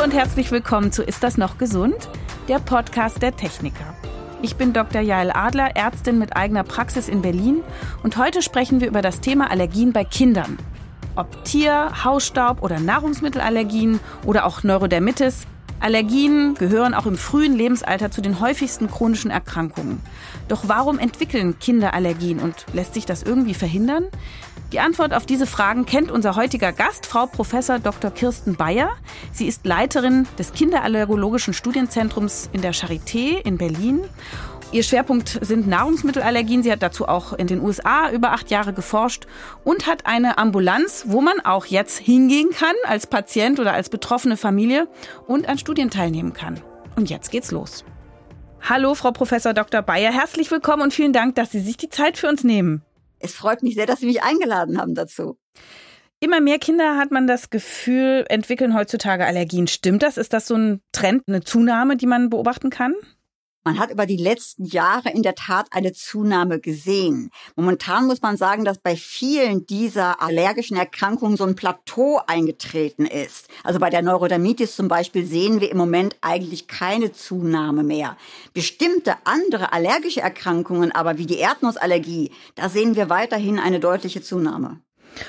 Hallo 0.00 0.12
und 0.12 0.18
herzlich 0.18 0.50
willkommen 0.50 0.92
zu 0.92 1.02
Ist 1.02 1.22
das 1.22 1.36
noch 1.36 1.58
gesund? 1.58 2.08
Der 2.48 2.58
Podcast 2.58 3.20
der 3.20 3.36
Techniker. 3.36 3.94
Ich 4.40 4.56
bin 4.56 4.72
Dr. 4.72 5.02
Jael 5.02 5.30
Adler, 5.30 5.76
Ärztin 5.76 6.18
mit 6.18 6.34
eigener 6.34 6.64
Praxis 6.64 7.06
in 7.06 7.20
Berlin 7.20 7.62
und 8.02 8.16
heute 8.16 8.40
sprechen 8.40 8.80
wir 8.80 8.88
über 8.88 9.02
das 9.02 9.20
Thema 9.20 9.50
Allergien 9.50 9.92
bei 9.92 10.04
Kindern. 10.04 10.56
Ob 11.16 11.44
Tier-, 11.44 12.02
Hausstaub- 12.02 12.62
oder 12.62 12.80
Nahrungsmittelallergien 12.80 14.00
oder 14.24 14.46
auch 14.46 14.62
Neurodermitis, 14.62 15.46
Allergien 15.80 16.54
gehören 16.54 16.94
auch 16.94 17.04
im 17.04 17.18
frühen 17.18 17.54
Lebensalter 17.54 18.10
zu 18.10 18.22
den 18.22 18.40
häufigsten 18.40 18.90
chronischen 18.90 19.30
Erkrankungen. 19.30 20.00
Doch 20.48 20.62
warum 20.66 20.98
entwickeln 20.98 21.58
Kinder 21.58 21.92
Allergien 21.92 22.38
und 22.38 22.64
lässt 22.72 22.94
sich 22.94 23.04
das 23.04 23.22
irgendwie 23.22 23.54
verhindern? 23.54 24.04
Die 24.72 24.80
Antwort 24.80 25.14
auf 25.14 25.26
diese 25.26 25.46
Fragen 25.46 25.84
kennt 25.84 26.10
unser 26.10 26.36
heutiger 26.36 26.72
Gast, 26.72 27.06
Frau 27.06 27.26
Professor 27.26 27.78
Dr. 27.78 28.10
Kirsten 28.10 28.54
Bayer. 28.54 28.90
Sie 29.32 29.46
ist 29.46 29.66
Leiterin 29.66 30.28
des 30.38 30.52
Kinderallergologischen 30.52 31.54
Studienzentrums 31.54 32.48
in 32.52 32.62
der 32.62 32.72
Charité 32.72 33.40
in 33.44 33.58
Berlin 33.58 34.04
Ihr 34.72 34.84
Schwerpunkt 34.84 35.36
sind 35.40 35.66
Nahrungsmittelallergien. 35.66 36.62
Sie 36.62 36.70
hat 36.70 36.82
dazu 36.82 37.08
auch 37.08 37.32
in 37.32 37.48
den 37.48 37.60
USA 37.60 38.08
über 38.12 38.30
acht 38.30 38.50
Jahre 38.50 38.72
geforscht 38.72 39.26
und 39.64 39.88
hat 39.88 40.06
eine 40.06 40.38
Ambulanz, 40.38 41.04
wo 41.08 41.20
man 41.20 41.40
auch 41.40 41.66
jetzt 41.66 41.98
hingehen 41.98 42.50
kann 42.50 42.74
als 42.84 43.08
Patient 43.08 43.58
oder 43.58 43.72
als 43.72 43.88
betroffene 43.88 44.36
Familie 44.36 44.86
und 45.26 45.48
an 45.48 45.58
Studien 45.58 45.90
teilnehmen 45.90 46.34
kann. 46.34 46.60
Und 46.94 47.10
jetzt 47.10 47.32
geht's 47.32 47.50
los. 47.50 47.84
Hallo, 48.62 48.94
Frau 48.94 49.10
Professor 49.10 49.54
Dr. 49.54 49.82
Bayer, 49.82 50.12
herzlich 50.12 50.50
willkommen 50.52 50.82
und 50.82 50.94
vielen 50.94 51.12
Dank, 51.12 51.34
dass 51.34 51.50
Sie 51.50 51.60
sich 51.60 51.76
die 51.76 51.88
Zeit 51.88 52.16
für 52.16 52.28
uns 52.28 52.44
nehmen. 52.44 52.84
Es 53.20 53.34
freut 53.34 53.62
mich 53.62 53.74
sehr, 53.74 53.86
dass 53.86 54.00
Sie 54.00 54.06
mich 54.06 54.22
eingeladen 54.22 54.78
haben 54.78 54.94
dazu. 54.94 55.38
Immer 56.18 56.40
mehr 56.40 56.58
Kinder 56.58 56.96
hat 56.98 57.10
man 57.12 57.26
das 57.26 57.48
Gefühl, 57.48 58.26
entwickeln 58.28 58.74
heutzutage 58.74 59.24
Allergien. 59.24 59.66
Stimmt 59.68 60.02
das? 60.02 60.18
Ist 60.18 60.32
das 60.32 60.46
so 60.46 60.54
ein 60.54 60.82
Trend, 60.92 61.22
eine 61.26 61.42
Zunahme, 61.42 61.96
die 61.96 62.06
man 62.06 62.28
beobachten 62.28 62.68
kann? 62.68 62.94
Man 63.62 63.78
hat 63.78 63.90
über 63.90 64.06
die 64.06 64.16
letzten 64.16 64.64
Jahre 64.64 65.10
in 65.10 65.22
der 65.22 65.34
Tat 65.34 65.66
eine 65.70 65.92
Zunahme 65.92 66.60
gesehen. 66.60 67.30
Momentan 67.56 68.06
muss 68.06 68.22
man 68.22 68.38
sagen, 68.38 68.64
dass 68.64 68.78
bei 68.78 68.96
vielen 68.96 69.66
dieser 69.66 70.22
allergischen 70.22 70.78
Erkrankungen 70.78 71.36
so 71.36 71.44
ein 71.44 71.56
Plateau 71.56 72.22
eingetreten 72.26 73.04
ist. 73.04 73.48
Also 73.62 73.78
bei 73.78 73.90
der 73.90 74.00
Neurodermitis 74.00 74.76
zum 74.76 74.88
Beispiel 74.88 75.26
sehen 75.26 75.60
wir 75.60 75.70
im 75.70 75.76
Moment 75.76 76.16
eigentlich 76.22 76.68
keine 76.68 77.12
Zunahme 77.12 77.82
mehr. 77.82 78.16
Bestimmte 78.54 79.16
andere 79.24 79.74
allergische 79.74 80.22
Erkrankungen, 80.22 80.90
aber 80.92 81.18
wie 81.18 81.26
die 81.26 81.38
Erdnussallergie, 81.38 82.30
da 82.54 82.70
sehen 82.70 82.96
wir 82.96 83.10
weiterhin 83.10 83.58
eine 83.58 83.78
deutliche 83.78 84.22
Zunahme. 84.22 84.80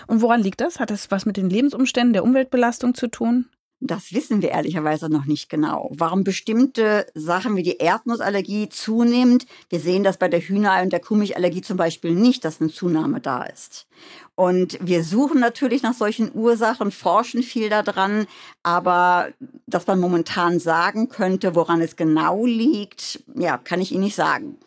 Und 0.08 0.22
woran 0.22 0.42
liegt 0.42 0.62
das? 0.62 0.80
Hat 0.80 0.90
das 0.90 1.12
was 1.12 1.26
mit 1.26 1.36
den 1.36 1.50
Lebensumständen 1.50 2.14
der 2.14 2.24
Umweltbelastung 2.24 2.94
zu 2.94 3.08
tun? 3.08 3.50
Das 3.84 4.14
wissen 4.14 4.44
wir 4.44 4.52
ehrlicherweise 4.52 5.10
noch 5.10 5.26
nicht 5.26 5.50
genau. 5.50 5.90
Warum 5.92 6.24
bestimmte 6.24 7.08
Sachen 7.16 7.56
wie 7.56 7.64
die 7.64 7.78
Erdnussallergie 7.78 8.70
zunimmt, 8.70 9.48
wir 9.70 9.80
sehen 9.80 10.04
das 10.04 10.18
bei 10.18 10.28
der 10.28 10.40
Hühnerei- 10.40 10.84
und 10.84 10.94
der 10.94 11.00
Kuhmilchallergie 11.00 11.64
zum 11.64 11.78
Beispiel 11.78 12.14
nicht, 12.14 12.46
dass 12.46 12.62
eine 12.62 12.70
Zunahme 12.70 13.22
da 13.22 13.44
ist. 13.44 13.88
Und 14.36 14.78
wir 14.82 15.04
suchen 15.04 15.40
natürlich 15.40 15.82
nach 15.82 15.96
solchen 15.96 16.32
Ursachen, 16.36 16.92
forschen 16.92 17.42
viel 17.42 17.70
daran, 17.70 18.28
aber 18.62 19.30
dass 19.66 19.88
man 19.88 20.00
momentan 20.00 20.60
sagen 20.60 21.10
könnte, 21.10 21.56
woran 21.56 21.82
es 21.82 21.96
genau 21.96 22.46
liegt, 22.46 23.24
ja, 23.34 23.58
kann 23.58 23.82
ich 23.82 23.92
Ihnen 23.92 24.04
nicht 24.04 24.16
sagen. 24.16 24.58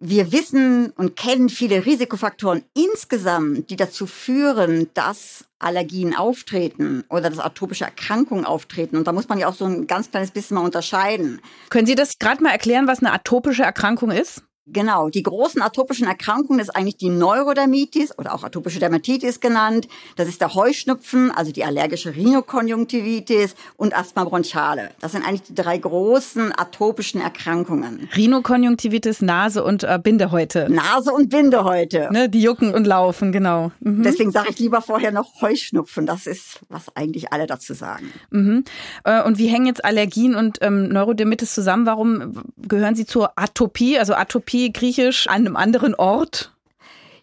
Wir 0.00 0.30
wissen 0.30 0.90
und 0.90 1.16
kennen 1.16 1.48
viele 1.48 1.84
Risikofaktoren 1.84 2.62
insgesamt, 2.74 3.68
die 3.68 3.74
dazu 3.74 4.06
führen, 4.06 4.88
dass 4.94 5.44
Allergien 5.58 6.14
auftreten 6.14 7.02
oder 7.08 7.30
dass 7.30 7.40
atopische 7.40 7.84
Erkrankungen 7.84 8.44
auftreten. 8.44 8.96
Und 8.96 9.08
da 9.08 9.12
muss 9.12 9.28
man 9.28 9.38
ja 9.38 9.48
auch 9.48 9.54
so 9.54 9.64
ein 9.64 9.88
ganz 9.88 10.12
kleines 10.12 10.30
bisschen 10.30 10.54
mal 10.54 10.64
unterscheiden. 10.64 11.40
Können 11.68 11.86
Sie 11.88 11.96
das 11.96 12.20
gerade 12.20 12.42
mal 12.44 12.50
erklären, 12.50 12.86
was 12.86 13.00
eine 13.00 13.12
atopische 13.12 13.64
Erkrankung 13.64 14.12
ist? 14.12 14.44
Genau, 14.70 15.08
die 15.08 15.22
großen 15.22 15.62
atopischen 15.62 16.06
Erkrankungen 16.06 16.60
ist 16.60 16.70
eigentlich 16.70 16.98
die 16.98 17.08
Neurodermitis 17.08 18.18
oder 18.18 18.34
auch 18.34 18.44
atopische 18.44 18.78
Dermatitis 18.78 19.40
genannt. 19.40 19.88
Das 20.16 20.28
ist 20.28 20.40
der 20.42 20.54
Heuschnupfen, 20.54 21.30
also 21.30 21.52
die 21.52 21.64
allergische 21.64 22.14
Rhinokonjunktivitis 22.14 23.54
und 23.76 23.96
Asthma 23.96 24.24
bronchiale. 24.24 24.90
Das 25.00 25.12
sind 25.12 25.26
eigentlich 25.26 25.44
die 25.44 25.54
drei 25.54 25.78
großen 25.78 26.52
atopischen 26.56 27.20
Erkrankungen. 27.20 28.08
Rhinokonjunktivitis, 28.14 29.22
Nase 29.22 29.64
und 29.64 29.84
äh, 29.84 29.98
Bindehäute. 30.02 30.68
Nase 30.70 31.12
und 31.12 31.30
Bindehäute. 31.30 32.08
Ne, 32.12 32.28
die 32.28 32.42
jucken 32.42 32.74
und 32.74 32.86
laufen, 32.86 33.32
genau. 33.32 33.72
Mhm. 33.80 34.02
Deswegen 34.02 34.32
sage 34.32 34.48
ich 34.50 34.58
lieber 34.58 34.82
vorher 34.82 35.12
noch 35.12 35.40
Heuschnupfen. 35.40 36.04
Das 36.04 36.26
ist, 36.26 36.60
was 36.68 36.94
eigentlich 36.94 37.32
alle 37.32 37.46
dazu 37.46 37.72
sagen. 37.72 38.12
Mhm. 38.30 38.64
Äh, 39.04 39.22
und 39.22 39.38
wie 39.38 39.46
hängen 39.46 39.66
jetzt 39.66 39.84
Allergien 39.84 40.34
und 40.34 40.58
ähm, 40.60 40.88
Neurodermitis 40.88 41.54
zusammen? 41.54 41.86
Warum 41.86 42.42
gehören 42.58 42.94
sie 42.94 43.06
zur 43.06 43.32
Atopie, 43.36 43.98
also 43.98 44.14
Atopie 44.14 44.57
Therapie 44.58 44.72
griechisch 44.72 45.28
an 45.28 45.46
einem 45.46 45.56
anderen 45.56 45.94
Ort? 45.94 46.52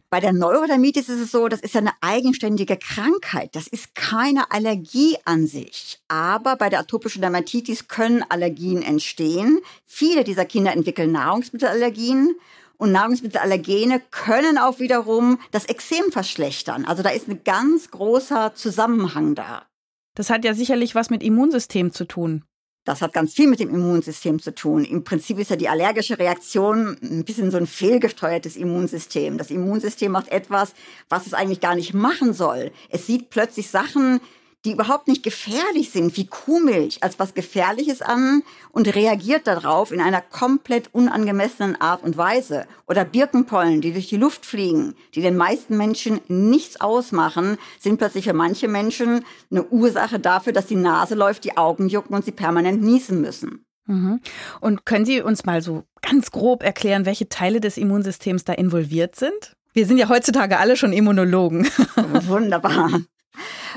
Bei 0.09 0.19
der 0.19 0.33
Neurodermitis 0.33 1.09
ist 1.09 1.19
es 1.19 1.31
so, 1.31 1.49
das 1.49 1.59
ist 1.59 1.73
ja 1.73 1.81
eine 1.81 1.91
eigenständige 1.99 2.77
Krankheit. 2.77 3.55
Das 3.55 3.67
ist 3.67 3.95
keine 3.95 4.51
Allergie 4.51 5.17
an 5.25 5.45
sich. 5.47 5.99
Aber 6.07 6.55
bei 6.55 6.69
der 6.69 6.79
atopischen 6.79 7.21
Dermatitis 7.21 7.87
können 7.87 8.23
Allergien 8.29 8.81
entstehen. 8.81 9.59
Viele 9.85 10.23
dieser 10.23 10.45
Kinder 10.45 10.71
entwickeln 10.71 11.11
Nahrungsmittelallergien. 11.11 12.35
Und 12.77 12.91
Nahrungsmittelallergene 12.91 14.01
können 14.11 14.57
auch 14.57 14.79
wiederum 14.79 15.39
das 15.51 15.65
Exem 15.65 16.11
verschlechtern. 16.11 16.85
Also 16.85 17.03
da 17.03 17.09
ist 17.09 17.27
ein 17.27 17.41
ganz 17.43 17.89
großer 17.89 18.53
Zusammenhang 18.53 19.33
da. 19.33 19.65
Das 20.13 20.29
hat 20.29 20.45
ja 20.45 20.53
sicherlich 20.53 20.93
was 20.93 21.09
mit 21.09 21.23
Immunsystem 21.23 21.91
zu 21.91 22.05
tun. 22.05 22.43
Das 22.85 23.01
hat 23.01 23.13
ganz 23.13 23.33
viel 23.33 23.47
mit 23.47 23.59
dem 23.59 23.69
Immunsystem 23.69 24.39
zu 24.39 24.53
tun. 24.53 24.85
Im 24.85 25.03
Prinzip 25.03 25.39
ist 25.39 25.49
ja 25.49 25.55
die 25.55 25.67
allergische 25.67 26.19
Reaktion 26.19 26.95
ein 27.01 27.25
bisschen 27.25 27.49
so 27.49 27.57
ein 27.57 27.65
fehlgesteuertes 27.65 28.55
Immunsystem. 28.55 29.39
Das 29.39 29.49
Immunsystem 29.49 30.11
macht 30.11 30.29
etwas, 30.29 30.75
was 31.09 31.25
es 31.25 31.33
eigentlich 31.33 31.59
gar 31.59 31.75
nicht 31.75 31.95
machen 31.95 32.33
soll. 32.33 32.71
Es 32.89 33.07
sieht 33.07 33.31
plötzlich 33.31 33.69
Sachen, 33.69 34.21
die 34.65 34.71
überhaupt 34.71 35.07
nicht 35.07 35.23
gefährlich 35.23 35.91
sind, 35.91 36.17
wie 36.17 36.25
Kuhmilch, 36.25 36.97
als 37.01 37.19
was 37.19 37.35
Gefährliches 37.35 38.01
an 38.01 38.41
und 38.71 38.93
reagiert 38.95 39.45
darauf 39.47 39.91
in 39.91 40.01
einer 40.01 40.21
komplett 40.21 40.89
unangemessenen 40.91 41.79
Art 41.79 42.03
und 42.03 42.17
Weise. 42.17 42.65
Oder 42.87 43.05
Birkenpollen, 43.05 43.81
die 43.81 43.93
durch 43.93 44.09
die 44.09 44.17
Luft 44.17 44.45
fliegen, 44.45 44.95
die 45.13 45.21
den 45.21 45.37
meisten 45.37 45.77
Menschen 45.77 46.19
nichts 46.27 46.81
ausmachen, 46.81 47.57
sind 47.79 47.97
plötzlich 47.97 48.25
für 48.25 48.33
manche 48.33 48.67
Menschen 48.67 49.23
eine 49.51 49.63
Ursache 49.65 50.19
dafür, 50.19 50.51
dass 50.51 50.65
die 50.65 50.75
Nase 50.75 51.13
läuft, 51.13 51.43
die 51.43 51.57
Augen 51.57 51.87
jucken 51.87 52.15
und 52.15 52.25
sie 52.25 52.31
permanent 52.31 52.81
niesen 52.81 53.21
müssen. 53.21 53.65
Mhm. 53.85 54.19
Und 54.61 54.85
können 54.85 55.05
Sie 55.05 55.21
uns 55.21 55.45
mal 55.45 55.61
so 55.61 55.83
ganz 56.01 56.31
grob 56.31 56.63
erklären, 56.63 57.05
welche 57.05 57.29
Teile 57.29 57.61
des 57.61 57.77
Immunsystems 57.77 58.43
da 58.43 58.53
involviert 58.53 59.15
sind? 59.15 59.55
Wir 59.73 59.85
sind 59.85 59.97
ja 59.97 60.09
heutzutage 60.09 60.57
alle 60.57 60.75
schon 60.75 60.93
Immunologen. 60.93 61.67
Wunderbar. 62.27 63.01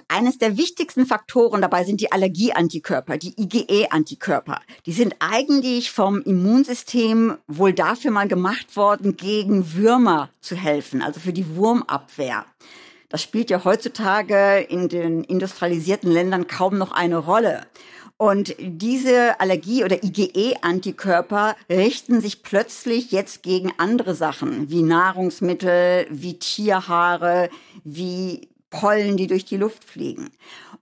Eines 0.09 0.39
der 0.39 0.57
wichtigsten 0.57 1.07
Faktoren 1.07 1.61
dabei 1.61 1.85
sind 1.85 2.01
die 2.01 2.13
Allergieantikörper, 2.13 3.19
die 3.19 3.35
IgE-Antikörper. 3.41 4.61
Die 4.87 4.93
sind 4.93 5.17
eigentlich 5.21 5.91
vom 5.91 6.23
Immunsystem 6.23 7.37
wohl 7.47 7.73
dafür 7.73 8.11
mal 8.11 8.29
gemacht 8.29 8.77
worden, 8.77 9.17
gegen 9.17 9.75
Würmer 9.75 10.31
zu 10.41 10.57
helfen, 10.57 11.03
also 11.03 11.21
für 11.21 11.33
die 11.33 11.57
Wurmabwehr. 11.57 12.45
Das 13.09 13.23
spielt 13.23 13.49
ja 13.49 13.65
heutzutage 13.65 14.61
in 14.61 14.89
den 14.89 15.25
industrialisierten 15.25 16.11
Ländern 16.11 16.47
kaum 16.47 16.77
noch 16.77 16.93
eine 16.93 17.17
Rolle. 17.17 17.67
Und 18.19 18.57
diese 18.59 19.39
Allergie- 19.39 19.85
oder 19.85 20.03
IgE-Antikörper 20.03 21.55
richten 21.71 22.21
sich 22.21 22.43
plötzlich 22.43 23.13
jetzt 23.13 23.45
gegen 23.45 23.73
andere 23.79 24.17
Sachen, 24.17 24.71
wie 24.71 24.83
Nahrungsmittel, 24.83 26.07
wie 26.11 26.37
Tierhaare, 26.37 27.49
wie 27.85 28.49
Pollen, 28.71 29.17
die 29.17 29.27
durch 29.27 29.45
die 29.45 29.57
Luft 29.57 29.85
fliegen. 29.85 30.31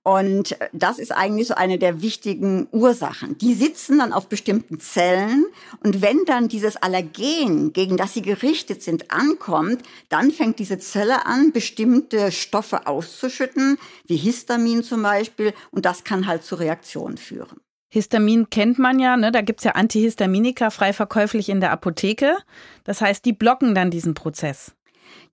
Und 0.03 0.56
das 0.73 0.99
ist 0.99 1.11
eigentlich 1.11 1.49
so 1.49 1.55
eine 1.55 1.79
der 1.79 2.00
wichtigen 2.00 2.69
Ursachen. 2.71 3.38
Die 3.38 3.55
sitzen 3.55 3.99
dann 3.99 4.12
auf 4.12 4.29
bestimmten 4.29 4.79
Zellen 4.79 5.47
und 5.83 6.00
wenn 6.00 6.25
dann 6.27 6.49
dieses 6.49 6.77
Allergen, 6.77 7.73
gegen 7.73 7.97
das 7.97 8.15
sie 8.15 8.23
gerichtet 8.23 8.83
sind, 8.83 9.11
ankommt, 9.11 9.83
dann 10.09 10.31
fängt 10.31 10.61
diese 10.61 10.79
Zelle 10.79 11.27
an, 11.27 11.50
bestimmte 11.50 12.31
Stoffe 12.31 12.87
auszuschütten, 12.87 13.79
wie 14.06 14.17
Histamin 14.17 14.85
zum 14.85 15.03
Beispiel, 15.03 15.53
und 15.73 15.85
das 15.85 16.05
kann 16.05 16.29
halt 16.29 16.44
zu 16.44 16.55
Reaktionen 16.55 17.17
führen. 17.17 17.61
Histamin 17.89 18.49
kennt 18.50 18.79
man 18.79 19.00
ja, 19.00 19.17
ne? 19.17 19.32
da 19.32 19.41
gibt's 19.41 19.65
ja 19.65 19.73
Antihistaminika 19.73 20.71
frei 20.71 20.93
verkäuflich 20.93 21.49
in 21.49 21.61
der 21.61 21.73
Apotheke. 21.73 22.37
Das 22.85 23.00
heißt, 23.00 23.25
die 23.25 23.32
blocken 23.32 23.75
dann 23.75 23.91
diesen 23.91 24.15
Prozess. 24.15 24.75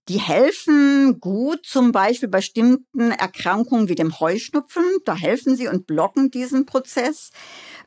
Die 0.10 0.20
helfen 0.20 1.22
gut 1.22 1.66
zum 1.66 1.94
Beispiel 1.94 2.28
bei 2.28 2.40
bestimmten 2.40 3.12
Erkrankungen 3.12 3.88
wie 3.88 3.96
dem 3.96 4.20
Heuschnupfen. 4.20 4.84
Da 5.06 5.16
helfen 5.16 5.56
sie 5.56 5.70
und 5.70 5.88
blocken 5.88 6.30
diesen 6.30 6.66
Prozess. 6.66 7.32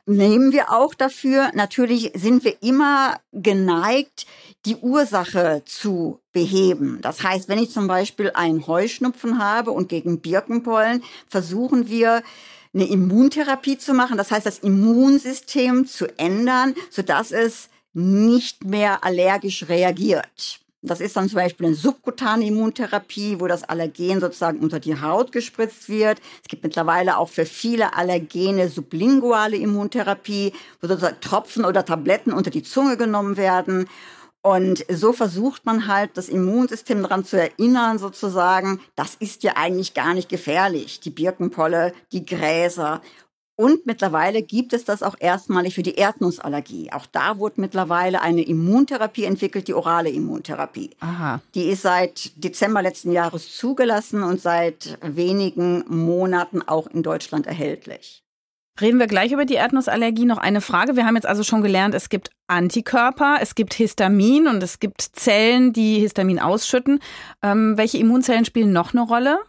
Nehmen 0.07 0.51
wir 0.51 0.71
auch 0.71 0.95
dafür. 0.95 1.51
Natürlich 1.53 2.13
sind 2.15 2.43
wir 2.43 2.63
immer 2.63 3.19
geneigt, 3.33 4.25
die 4.65 4.77
Ursache 4.77 5.61
zu 5.65 6.19
beheben. 6.31 6.97
Das 7.01 7.21
heißt, 7.21 7.49
wenn 7.49 7.59
ich 7.59 7.69
zum 7.69 7.87
Beispiel 7.87 8.31
einen 8.33 8.65
Heuschnupfen 8.65 9.37
habe 9.37 9.69
und 9.69 9.87
gegen 9.87 10.19
Birkenpollen, 10.21 11.03
versuchen 11.27 11.87
wir, 11.87 12.23
eine 12.73 12.87
Immuntherapie 12.87 13.77
zu 13.77 13.93
machen, 13.93 14.17
das 14.17 14.29
heißt 14.29 14.45
das 14.45 14.59
Immunsystem 14.59 15.87
zu 15.87 16.05
ändern, 16.19 16.75
sodass 16.91 17.31
es 17.31 17.69
nicht 17.93 18.65
mehr 18.65 19.03
allergisch 19.03 19.67
reagiert. 19.67 20.59
Das 20.87 21.01
ist 21.01 21.15
dann 21.15 21.29
zum 21.29 21.35
Beispiel 21.35 21.67
eine 21.67 21.75
subkutane 21.75 22.47
Immuntherapie, 22.47 23.39
wo 23.39 23.47
das 23.47 23.63
Allergen 23.63 24.19
sozusagen 24.19 24.59
unter 24.59 24.79
die 24.79 24.99
Haut 24.99 25.31
gespritzt 25.31 25.89
wird. 25.89 26.19
Es 26.41 26.47
gibt 26.47 26.63
mittlerweile 26.63 27.17
auch 27.17 27.29
für 27.29 27.45
viele 27.45 27.95
Allergene 27.95 28.69
sublinguale 28.69 29.57
Immuntherapie, 29.57 30.53
wo 30.81 30.87
sozusagen 30.87 31.19
Tropfen 31.21 31.65
oder 31.65 31.85
Tabletten 31.85 32.33
unter 32.33 32.49
die 32.49 32.63
Zunge 32.63 32.97
genommen 32.97 33.37
werden. 33.37 33.87
Und 34.41 34.85
so 34.89 35.11
versucht 35.11 35.65
man 35.65 35.87
halt, 35.87 36.11
das 36.15 36.29
Immunsystem 36.29 37.01
daran 37.01 37.25
zu 37.25 37.37
erinnern, 37.37 37.99
sozusagen, 37.99 38.79
das 38.95 39.15
ist 39.15 39.43
ja 39.43 39.53
eigentlich 39.57 39.93
gar 39.93 40.13
nicht 40.13 40.29
gefährlich. 40.29 41.01
Die 41.01 41.09
Birkenpolle, 41.09 41.93
die 42.13 42.25
Gräser. 42.25 43.01
Und 43.59 43.87
mittlerweile 43.87 44.43
gibt 44.43 44.71
es 44.71 44.85
das 44.85 45.01
auch 45.01 45.15
erstmalig 45.19 45.73
für 45.73 45.81
die 45.81 45.95
Erdnussallergie. 45.95 46.91
Auch 46.93 47.07
da 47.07 47.39
wurde 47.39 47.59
mittlerweile 47.59 48.21
eine 48.21 48.43
Immuntherapie 48.43 49.23
entwickelt, 49.23 49.67
die 49.67 49.73
orale 49.73 50.09
Immuntherapie. 50.09 50.91
Aha. 50.99 51.41
Die 51.55 51.69
ist 51.69 51.81
seit 51.81 52.31
Dezember 52.35 52.83
letzten 52.83 53.11
Jahres 53.11 53.57
zugelassen 53.57 54.21
und 54.21 54.39
seit 54.39 54.99
wenigen 55.01 55.83
Monaten 55.87 56.61
auch 56.61 56.85
in 56.85 57.01
Deutschland 57.01 57.47
erhältlich. 57.47 58.23
Reden 58.79 58.99
wir 58.99 59.07
gleich 59.07 59.31
über 59.31 59.45
die 59.45 59.55
Erdnussallergie. 59.55 60.25
Noch 60.25 60.37
eine 60.37 60.61
Frage. 60.61 60.95
Wir 60.95 61.07
haben 61.07 61.15
jetzt 61.15 61.25
also 61.25 61.41
schon 61.41 61.63
gelernt, 61.63 61.95
es 61.95 62.09
gibt 62.09 62.29
Antikörper, 62.45 63.37
es 63.41 63.55
gibt 63.55 63.73
Histamin 63.73 64.47
und 64.47 64.61
es 64.61 64.79
gibt 64.79 65.01
Zellen, 65.01 65.73
die 65.73 65.99
Histamin 65.99 66.39
ausschütten. 66.39 66.99
Ähm, 67.41 67.75
welche 67.75 67.97
Immunzellen 67.97 68.45
spielen 68.45 68.71
noch 68.71 68.93
eine 68.93 69.01
Rolle? 69.01 69.39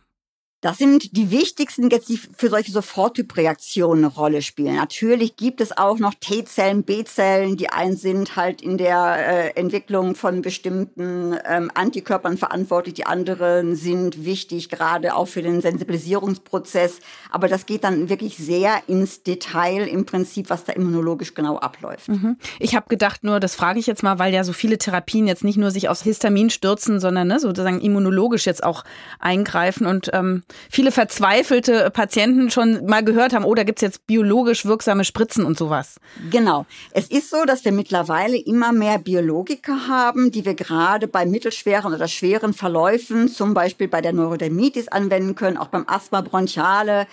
Das 0.61 0.77
sind 0.77 1.17
die 1.17 1.31
wichtigsten 1.31 1.89
jetzt, 1.89 2.09
die 2.09 2.17
für 2.17 2.49
solche 2.49 2.73
Soforttypreaktionen 2.73 4.05
eine 4.05 4.13
Rolle 4.13 4.43
spielen. 4.43 4.75
Natürlich 4.75 5.37
gibt 5.37 5.61
es 5.61 5.77
auch 5.77 6.01
noch 6.01 6.15
T-Zellen, 6.15 6.83
B-Zellen. 6.83 7.57
Die 7.57 7.71
einen 7.71 7.97
sind 7.97 8.35
halt 8.35 8.61
in 8.61 8.77
der 8.77 9.55
äh, 9.55 9.61
Entwicklung 9.61 10.17
von 10.17 10.43
bestimmten 10.43 11.37
ähm, 11.49 11.71
Antikörpern 11.75 12.37
verantwortlich. 12.37 12.95
Die 12.95 13.07
anderen 13.07 13.77
sind 13.77 14.25
wichtig, 14.25 14.69
gerade 14.69 15.15
auch 15.15 15.29
für 15.29 15.43
den 15.43 15.61
Sensibilisierungsprozess. 15.61 16.99
Aber 17.31 17.47
das 17.47 17.65
geht 17.65 17.85
dann 17.85 18.09
wirklich 18.09 18.37
sehr 18.37 18.83
ins 18.89 19.23
Detail 19.23 19.87
im 19.87 20.07
Prinzip, 20.07 20.51
was 20.51 20.65
da 20.65 20.73
immunologisch 20.73 21.35
genau 21.35 21.59
abläuft. 21.59 22.09
Mhm. 22.09 22.37
Ich 22.59 22.75
habe 22.75 22.89
gedacht 22.89 23.23
nur, 23.23 23.39
das 23.39 23.55
frage 23.55 23.79
ich 23.79 23.87
jetzt 23.87 24.03
mal, 24.03 24.19
weil 24.19 24.35
ja 24.35 24.43
so 24.43 24.53
viele 24.53 24.79
Therapien 24.79 25.29
jetzt 25.29 25.45
nicht 25.45 25.57
nur 25.57 25.71
sich 25.71 25.89
aus 25.89 26.03
Histamin 26.03 26.51
stürzen, 26.51 26.99
sondern 26.99 27.29
ne, 27.29 27.39
sozusagen 27.39 27.81
immunologisch 27.81 28.45
jetzt 28.45 28.65
auch 28.65 28.83
eingreifen 29.21 29.87
und 29.87 30.11
ähm, 30.13 30.43
viele 30.71 30.93
verzweifelte 30.93 31.91
Patienten 31.91 32.51
schon 32.51 32.87
mal 32.87 33.05
gehört 33.05 33.33
haben, 33.33 33.45
oh, 33.45 33.55
da 33.55 33.65
gibt's 33.65 33.83
jetzt 33.83 34.07
biologisch 34.07 34.65
wirksame 34.65 35.05
Spritzen 35.05 35.45
und 35.45 35.59
sowas. 35.59 35.97
Genau. 36.31 36.67
Es 36.93 37.11
ist 37.11 37.31
so, 37.31 37.45
dass 37.45 37.65
wir 37.65 37.73
mittlerweile 37.73 38.37
immer 38.37 38.73
mehr 38.73 38.99
Biologiker 38.99 39.89
haben, 39.89 40.31
die 40.31 40.45
wir 40.45 40.55
gerade 40.55 41.09
bei 41.09 41.27
mittelschweren 41.27 41.93
oder 41.93 42.09
schweren 42.09 42.55
Verläufen, 42.55 43.29
zum 43.29 43.55
Beispiel 43.55 43.89
bei 43.89 44.01
der 44.01 44.13
Neurodermitis 44.13 44.89
anwenden 44.89 45.35
können, 45.35 45.57
auch 45.57 45.69
beim 45.69 45.85
Asthma 45.89 46.21
bronchiale. 46.21 47.07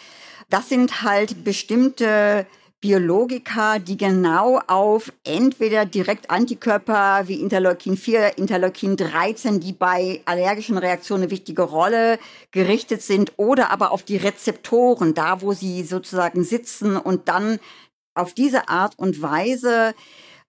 Das 0.49 0.69
sind 0.69 1.01
halt 1.01 1.43
bestimmte 1.43 2.45
Biologika, 2.85 3.79
die 3.79 3.97
genau 3.97 4.59
auf 4.67 5.11
entweder 5.23 5.85
direkt 5.85 6.29
Antikörper 6.29 7.23
wie 7.27 7.41
Interleukin 7.41 7.97
4, 7.97 8.37
Interleukin 8.37 8.95
13, 8.95 9.59
die 9.59 9.73
bei 9.73 10.21
allergischen 10.25 10.77
Reaktionen 10.77 11.23
eine 11.23 11.31
wichtige 11.31 11.63
Rolle 11.63 12.19
gerichtet 12.51 13.01
sind, 13.01 13.31
oder 13.37 13.71
aber 13.71 13.89
auf 13.89 14.03
die 14.03 14.17
Rezeptoren, 14.17 15.15
da 15.15 15.41
wo 15.41 15.53
sie 15.53 15.81
sozusagen 15.81 16.43
sitzen 16.43 16.95
und 16.95 17.27
dann 17.27 17.57
auf 18.13 18.35
diese 18.35 18.69
Art 18.69 18.99
und 18.99 19.19
Weise 19.19 19.95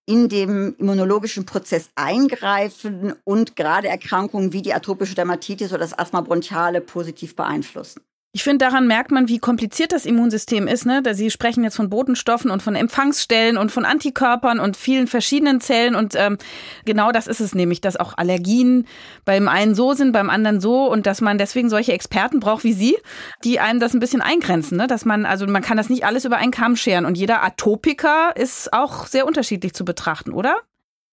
in 0.04 0.28
dem 0.28 0.76
immunologischen 0.78 1.46
Prozess 1.46 1.88
eingreifen 1.94 3.14
und 3.24 3.56
gerade 3.56 3.88
Erkrankungen 3.88 4.52
wie 4.52 4.60
die 4.60 4.74
atopische 4.74 5.14
Dermatitis 5.14 5.70
oder 5.70 5.78
das 5.78 5.98
Asthma 5.98 6.20
bronchiale 6.20 6.82
positiv 6.82 7.34
beeinflussen. 7.34 8.02
Ich 8.36 8.44
finde, 8.44 8.66
daran 8.66 8.86
merkt 8.86 9.12
man, 9.12 9.28
wie 9.28 9.38
kompliziert 9.38 9.92
das 9.92 10.04
Immunsystem 10.04 10.68
ist. 10.68 10.84
Ne? 10.84 11.00
Sie 11.14 11.30
sprechen 11.30 11.64
jetzt 11.64 11.76
von 11.76 11.88
Botenstoffen 11.88 12.50
und 12.50 12.62
von 12.62 12.74
Empfangsstellen 12.74 13.56
und 13.56 13.72
von 13.72 13.86
Antikörpern 13.86 14.60
und 14.60 14.76
vielen 14.76 15.06
verschiedenen 15.06 15.62
Zellen. 15.62 15.94
Und 15.94 16.14
ähm, 16.16 16.36
genau 16.84 17.12
das 17.12 17.28
ist 17.28 17.40
es 17.40 17.54
nämlich, 17.54 17.80
dass 17.80 17.96
auch 17.96 18.12
Allergien 18.18 18.86
beim 19.24 19.48
einen 19.48 19.74
so 19.74 19.94
sind, 19.94 20.12
beim 20.12 20.28
anderen 20.28 20.60
so. 20.60 20.84
Und 20.84 21.06
dass 21.06 21.22
man 21.22 21.38
deswegen 21.38 21.70
solche 21.70 21.94
Experten 21.94 22.38
braucht 22.38 22.62
wie 22.62 22.74
Sie, 22.74 22.98
die 23.42 23.58
einem 23.58 23.80
das 23.80 23.94
ein 23.94 24.00
bisschen 24.00 24.20
eingrenzen. 24.20 24.76
Ne? 24.76 24.86
Dass 24.86 25.06
man, 25.06 25.24
also 25.24 25.46
man 25.46 25.62
kann 25.62 25.78
das 25.78 25.88
nicht 25.88 26.04
alles 26.04 26.26
über 26.26 26.36
einen 26.36 26.52
Kamm 26.52 26.76
scheren. 26.76 27.06
Und 27.06 27.16
jeder 27.16 27.42
Atopiker 27.42 28.36
ist 28.36 28.70
auch 28.74 29.06
sehr 29.06 29.26
unterschiedlich 29.26 29.72
zu 29.72 29.86
betrachten, 29.86 30.32
oder? 30.32 30.56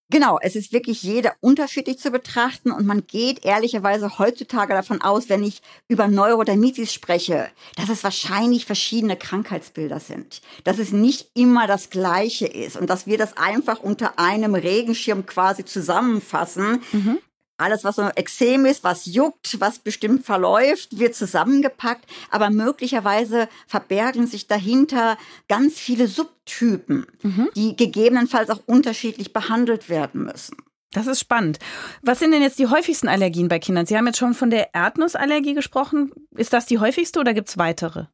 Genau, 0.09 0.38
es 0.41 0.55
ist 0.55 0.73
wirklich 0.73 1.01
jeder 1.01 1.33
unterschiedlich 1.39 1.97
zu 1.97 2.11
betrachten 2.11 2.71
und 2.71 2.85
man 2.85 3.07
geht 3.07 3.45
ehrlicherweise 3.45 4.19
heutzutage 4.19 4.73
davon 4.73 5.01
aus, 5.01 5.29
wenn 5.29 5.44
ich 5.44 5.61
über 5.88 6.07
Neurodermitis 6.07 6.94
spreche, 6.94 7.50
dass 7.77 7.89
es 7.89 8.03
wahrscheinlich 8.03 8.65
verschiedene 8.65 9.15
Krankheitsbilder 9.15 10.00
sind, 10.00 10.41
dass 10.65 10.77
es 10.77 10.91
nicht 10.91 11.31
immer 11.33 11.67
das 11.67 11.89
Gleiche 11.89 12.45
ist 12.45 12.75
und 12.77 12.89
dass 12.89 13.07
wir 13.07 13.17
das 13.17 13.38
einfach 13.38 13.79
unter 13.79 14.19
einem 14.19 14.55
Regenschirm 14.55 15.25
quasi 15.25 15.65
zusammenfassen. 15.65 16.83
Mhm. 16.91 17.19
Alles, 17.63 17.86
was 17.86 17.95
so 17.95 18.04
Exem 18.15 18.65
ist, 18.65 18.83
was 18.83 19.06
juckt, 19.06 19.62
was 19.62 19.80
bestimmt 19.80 20.25
verläuft, 20.25 21.00
wird 21.00 21.15
zusammengepackt. 21.15 22.04
Aber 22.30 22.50
möglicherweise 22.50 23.48
verbergen 23.68 24.27
sich 24.27 24.48
dahinter 24.48 25.18
ganz 25.48 25.75
viele 25.75 26.07
Subtypen, 26.07 27.07
mhm. 27.21 27.50
die 27.56 27.77
gegebenenfalls 27.77 28.50
auch 28.50 28.60
unterschiedlich 28.65 29.31
behandelt 29.31 29.88
werden 29.88 30.25
müssen. 30.25 30.57
Das 30.92 31.07
ist 31.07 31.21
spannend. 31.21 31.57
Was 32.01 32.19
sind 32.19 32.31
denn 32.31 32.42
jetzt 32.42 32.60
die 32.60 32.68
häufigsten 32.68 33.07
Allergien 33.07 33.48
bei 33.48 33.60
Kindern? 33.60 33.86
Sie 33.86 33.98
haben 33.98 34.07
jetzt 34.07 34.19
schon 34.19 34.33
von 34.33 34.50
der 34.50 34.75
Erdnussallergie 34.75 35.54
gesprochen. 35.54 36.12
Ist 36.36 36.51
das 36.51 36.65
die 36.65 36.80
häufigste 36.80 37.21
oder 37.21 37.33
gibt 37.33 37.48
es 37.48 37.57
weitere? 37.57 38.07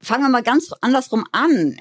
Fangen 0.00 0.24
wir 0.24 0.30
mal 0.30 0.42
ganz 0.42 0.72
andersrum 0.80 1.26
an. 1.32 1.76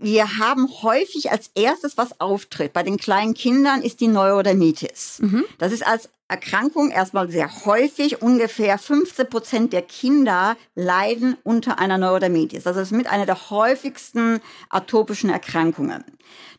Wir 0.00 0.38
haben 0.38 0.68
häufig 0.82 1.30
als 1.30 1.50
erstes, 1.54 1.96
was 1.96 2.20
auftritt 2.20 2.72
bei 2.72 2.82
den 2.82 2.98
kleinen 2.98 3.34
Kindern, 3.34 3.82
ist 3.82 4.00
die 4.00 4.08
Neurodermitis. 4.08 5.18
Mhm. 5.20 5.44
Das 5.58 5.72
ist 5.72 5.84
als 5.86 6.08
Erkrankung 6.28 6.90
erstmal 6.90 7.30
sehr 7.30 7.64
häufig. 7.64 8.20
Ungefähr 8.22 8.78
15 8.78 9.28
Prozent 9.28 9.72
der 9.72 9.82
Kinder 9.82 10.56
leiden 10.74 11.36
unter 11.42 11.78
einer 11.78 11.98
Neurodermitis. 11.98 12.64
Das 12.64 12.76
ist 12.76 12.92
mit 12.92 13.06
einer 13.06 13.26
der 13.26 13.50
häufigsten 13.50 14.40
atopischen 14.68 15.30
Erkrankungen. 15.30 16.04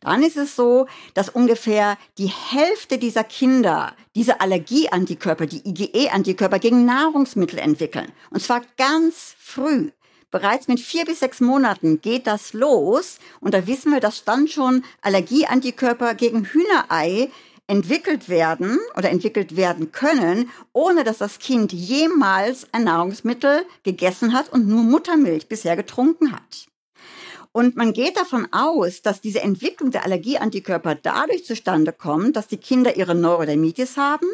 Dann 0.01 0.23
ist 0.23 0.37
es 0.37 0.55
so, 0.55 0.87
dass 1.13 1.29
ungefähr 1.29 1.97
die 2.17 2.31
Hälfte 2.31 2.97
dieser 2.97 3.23
Kinder 3.23 3.93
diese 4.15 4.41
Allergieantikörper, 4.41 5.45
die 5.45 5.61
IgE-Antikörper 5.65 6.59
gegen 6.59 6.85
Nahrungsmittel 6.85 7.59
entwickeln. 7.59 8.11
Und 8.31 8.41
zwar 8.41 8.61
ganz 8.75 9.35
früh. 9.37 9.91
Bereits 10.31 10.67
mit 10.67 10.79
vier 10.79 11.05
bis 11.05 11.19
sechs 11.19 11.41
Monaten 11.41 12.01
geht 12.01 12.27
das 12.27 12.53
los 12.53 13.17
und 13.39 13.55
da 13.55 13.65
wissen 13.65 13.91
wir, 13.91 13.99
dass 13.99 14.25
dann 14.25 14.47
schon 14.47 14.83
Allergieantikörper 15.01 16.13
gegen 16.13 16.45
Hühnerei 16.45 17.31
entwickelt 17.65 18.29
werden 18.29 18.79
oder 18.95 19.09
entwickelt 19.09 19.55
werden 19.55 19.91
können, 19.91 20.49
ohne 20.71 21.03
dass 21.03 21.17
das 21.17 21.39
Kind 21.39 21.73
jemals 21.73 22.67
ein 22.73 22.83
Nahrungsmittel 22.83 23.65
gegessen 23.83 24.33
hat 24.33 24.51
und 24.51 24.67
nur 24.67 24.83
Muttermilch 24.83 25.47
bisher 25.47 25.75
getrunken 25.75 26.31
hat. 26.31 26.67
Und 27.51 27.75
man 27.75 27.93
geht 27.93 28.15
davon 28.15 28.47
aus, 28.51 29.01
dass 29.01 29.21
diese 29.21 29.41
Entwicklung 29.41 29.89
der 29.89 30.05
Allergieantikörper 30.05 30.93
dadurch 30.93 31.45
zustande 31.45 31.91
kommt, 31.91 32.35
dass 32.35 32.47
die 32.47 32.57
Kinder 32.57 32.95
ihre 32.97 33.15
Neurodermitis 33.15 33.97
haben, 33.97 34.27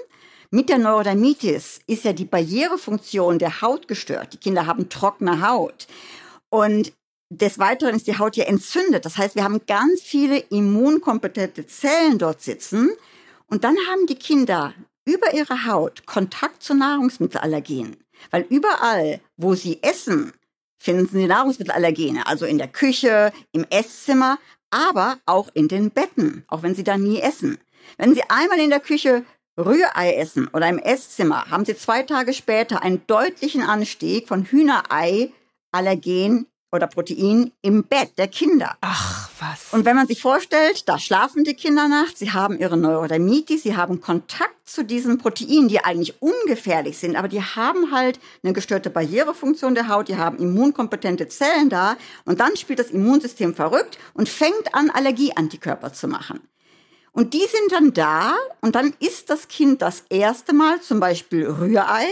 mit 0.55 0.69
der 0.69 0.77
Neurodermitis 0.77 1.81
ist 1.85 2.05
ja 2.05 2.13
die 2.13 2.23
Barrierefunktion 2.23 3.39
der 3.39 3.61
Haut 3.61 3.89
gestört. 3.89 4.31
Die 4.31 4.37
Kinder 4.37 4.65
haben 4.65 4.87
trockene 4.87 5.45
Haut. 5.45 5.85
Und 6.49 6.93
des 7.29 7.59
Weiteren 7.59 7.97
ist 7.97 8.07
die 8.07 8.17
Haut 8.17 8.37
ja 8.37 8.45
entzündet. 8.45 9.03
Das 9.03 9.17
heißt, 9.17 9.35
wir 9.35 9.43
haben 9.43 9.65
ganz 9.67 10.01
viele 10.01 10.37
immunkompetente 10.37 11.67
Zellen 11.67 12.19
dort 12.19 12.41
sitzen. 12.41 12.89
Und 13.47 13.65
dann 13.65 13.75
haben 13.89 14.07
die 14.07 14.15
Kinder 14.15 14.73
über 15.03 15.33
ihre 15.33 15.65
Haut 15.65 16.05
Kontakt 16.05 16.63
zu 16.63 16.73
Nahrungsmittelallergenen. 16.73 17.97
Weil 18.31 18.45
überall, 18.49 19.19
wo 19.35 19.55
sie 19.55 19.83
essen, 19.83 20.31
finden 20.77 21.09
sie 21.11 21.27
Nahrungsmittelallergene. 21.27 22.27
Also 22.27 22.45
in 22.45 22.59
der 22.59 22.69
Küche, 22.69 23.33
im 23.51 23.65
Esszimmer, 23.69 24.39
aber 24.69 25.17
auch 25.25 25.49
in 25.53 25.67
den 25.67 25.91
Betten, 25.91 26.45
auch 26.47 26.63
wenn 26.63 26.75
sie 26.75 26.85
da 26.85 26.97
nie 26.97 27.19
essen. 27.19 27.57
Wenn 27.97 28.13
Sie 28.13 28.23
einmal 28.29 28.59
in 28.59 28.69
der 28.69 28.79
Küche 28.79 29.23
Rührei 29.57 30.15
essen 30.15 30.49
oder 30.53 30.67
im 30.67 30.79
Esszimmer 30.79 31.49
haben 31.49 31.65
Sie 31.65 31.77
zwei 31.77 32.03
Tage 32.03 32.33
später 32.33 32.81
einen 32.81 33.05
deutlichen 33.07 33.61
Anstieg 33.61 34.27
von 34.27 34.43
Hühnerei, 34.43 35.31
Allergen 35.71 36.47
oder 36.73 36.87
Protein 36.87 37.51
im 37.61 37.83
Bett 37.83 38.17
der 38.17 38.27
Kinder. 38.27 38.75
Ach, 38.81 39.29
was. 39.39 39.71
Und 39.71 39.85
wenn 39.85 39.95
man 39.95 40.07
sich 40.07 40.21
vorstellt, 40.21 40.87
da 40.89 40.99
schlafen 40.99 41.45
die 41.45 41.53
Kinder 41.53 41.87
nachts, 41.87 42.19
sie 42.19 42.31
haben 42.31 42.59
ihre 42.59 42.75
Neurodermitis, 42.75 43.63
sie 43.63 43.77
haben 43.77 44.01
Kontakt 44.01 44.53
zu 44.65 44.83
diesen 44.83 45.17
Proteinen, 45.17 45.69
die 45.69 45.79
eigentlich 45.83 46.21
ungefährlich 46.21 46.97
sind, 46.97 47.15
aber 47.15 47.29
die 47.29 47.41
haben 47.41 47.91
halt 47.91 48.19
eine 48.43 48.51
gestörte 48.51 48.89
Barrierefunktion 48.89 49.73
der 49.73 49.87
Haut, 49.87 50.09
die 50.09 50.17
haben 50.17 50.37
immunkompetente 50.37 51.29
Zellen 51.29 51.69
da 51.69 51.95
und 52.25 52.41
dann 52.41 52.57
spielt 52.57 52.79
das 52.79 52.91
Immunsystem 52.91 53.55
verrückt 53.55 53.97
und 54.13 54.27
fängt 54.27 54.73
an, 54.73 54.89
Allergieantikörper 54.89 55.93
zu 55.93 56.09
machen. 56.09 56.41
Und 57.15 57.33
die 57.33 57.45
sind 57.47 57.71
dann 57.71 57.93
da 57.93 58.35
und 58.59 58.75
dann 58.75 58.93
isst 58.99 59.29
das 59.29 59.47
Kind 59.47 59.81
das 59.81 60.03
erste 60.09 60.53
Mal 60.53 60.81
zum 60.81 60.99
Beispiel 60.99 61.47
Rührei 61.47 62.07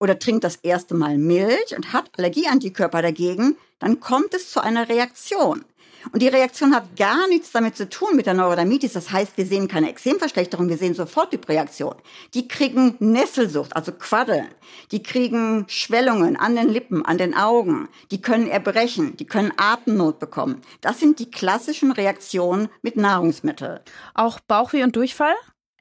oder 0.00 0.18
trinkt 0.18 0.42
das 0.42 0.56
erste 0.56 0.94
Mal 0.94 1.16
Milch 1.16 1.76
und 1.76 1.92
hat 1.92 2.10
Allergieantikörper 2.18 3.02
dagegen, 3.02 3.56
dann 3.78 4.00
kommt 4.00 4.34
es 4.34 4.50
zu 4.50 4.60
einer 4.60 4.88
Reaktion. 4.88 5.64
Und 6.12 6.22
die 6.22 6.28
Reaktion 6.28 6.74
hat 6.74 6.96
gar 6.96 7.28
nichts 7.28 7.52
damit 7.52 7.76
zu 7.76 7.88
tun 7.88 8.16
mit 8.16 8.26
der 8.26 8.34
Neurodermitis. 8.34 8.92
Das 8.92 9.10
heißt, 9.10 9.36
wir 9.36 9.46
sehen 9.46 9.68
keine 9.68 9.90
Extremverschlechterung, 9.90 10.68
wir 10.68 10.78
sehen 10.78 10.94
sofort 10.94 11.32
die 11.32 11.40
Reaktion. 11.48 11.94
Die 12.34 12.48
kriegen 12.48 12.96
Nesselsucht, 12.98 13.74
also 13.74 13.92
Quaddeln. 13.92 14.48
Die 14.92 15.02
kriegen 15.02 15.64
Schwellungen 15.68 16.36
an 16.36 16.56
den 16.56 16.68
Lippen, 16.68 17.04
an 17.04 17.18
den 17.18 17.34
Augen. 17.34 17.88
Die 18.10 18.20
können 18.20 18.48
erbrechen, 18.48 19.16
die 19.16 19.26
können 19.26 19.52
Atemnot 19.56 20.18
bekommen. 20.18 20.62
Das 20.80 21.00
sind 21.00 21.18
die 21.18 21.30
klassischen 21.30 21.92
Reaktionen 21.92 22.68
mit 22.82 22.96
Nahrungsmitteln. 22.96 23.80
Auch 24.14 24.40
Bauchweh 24.40 24.82
und 24.82 24.96
Durchfall? 24.96 25.34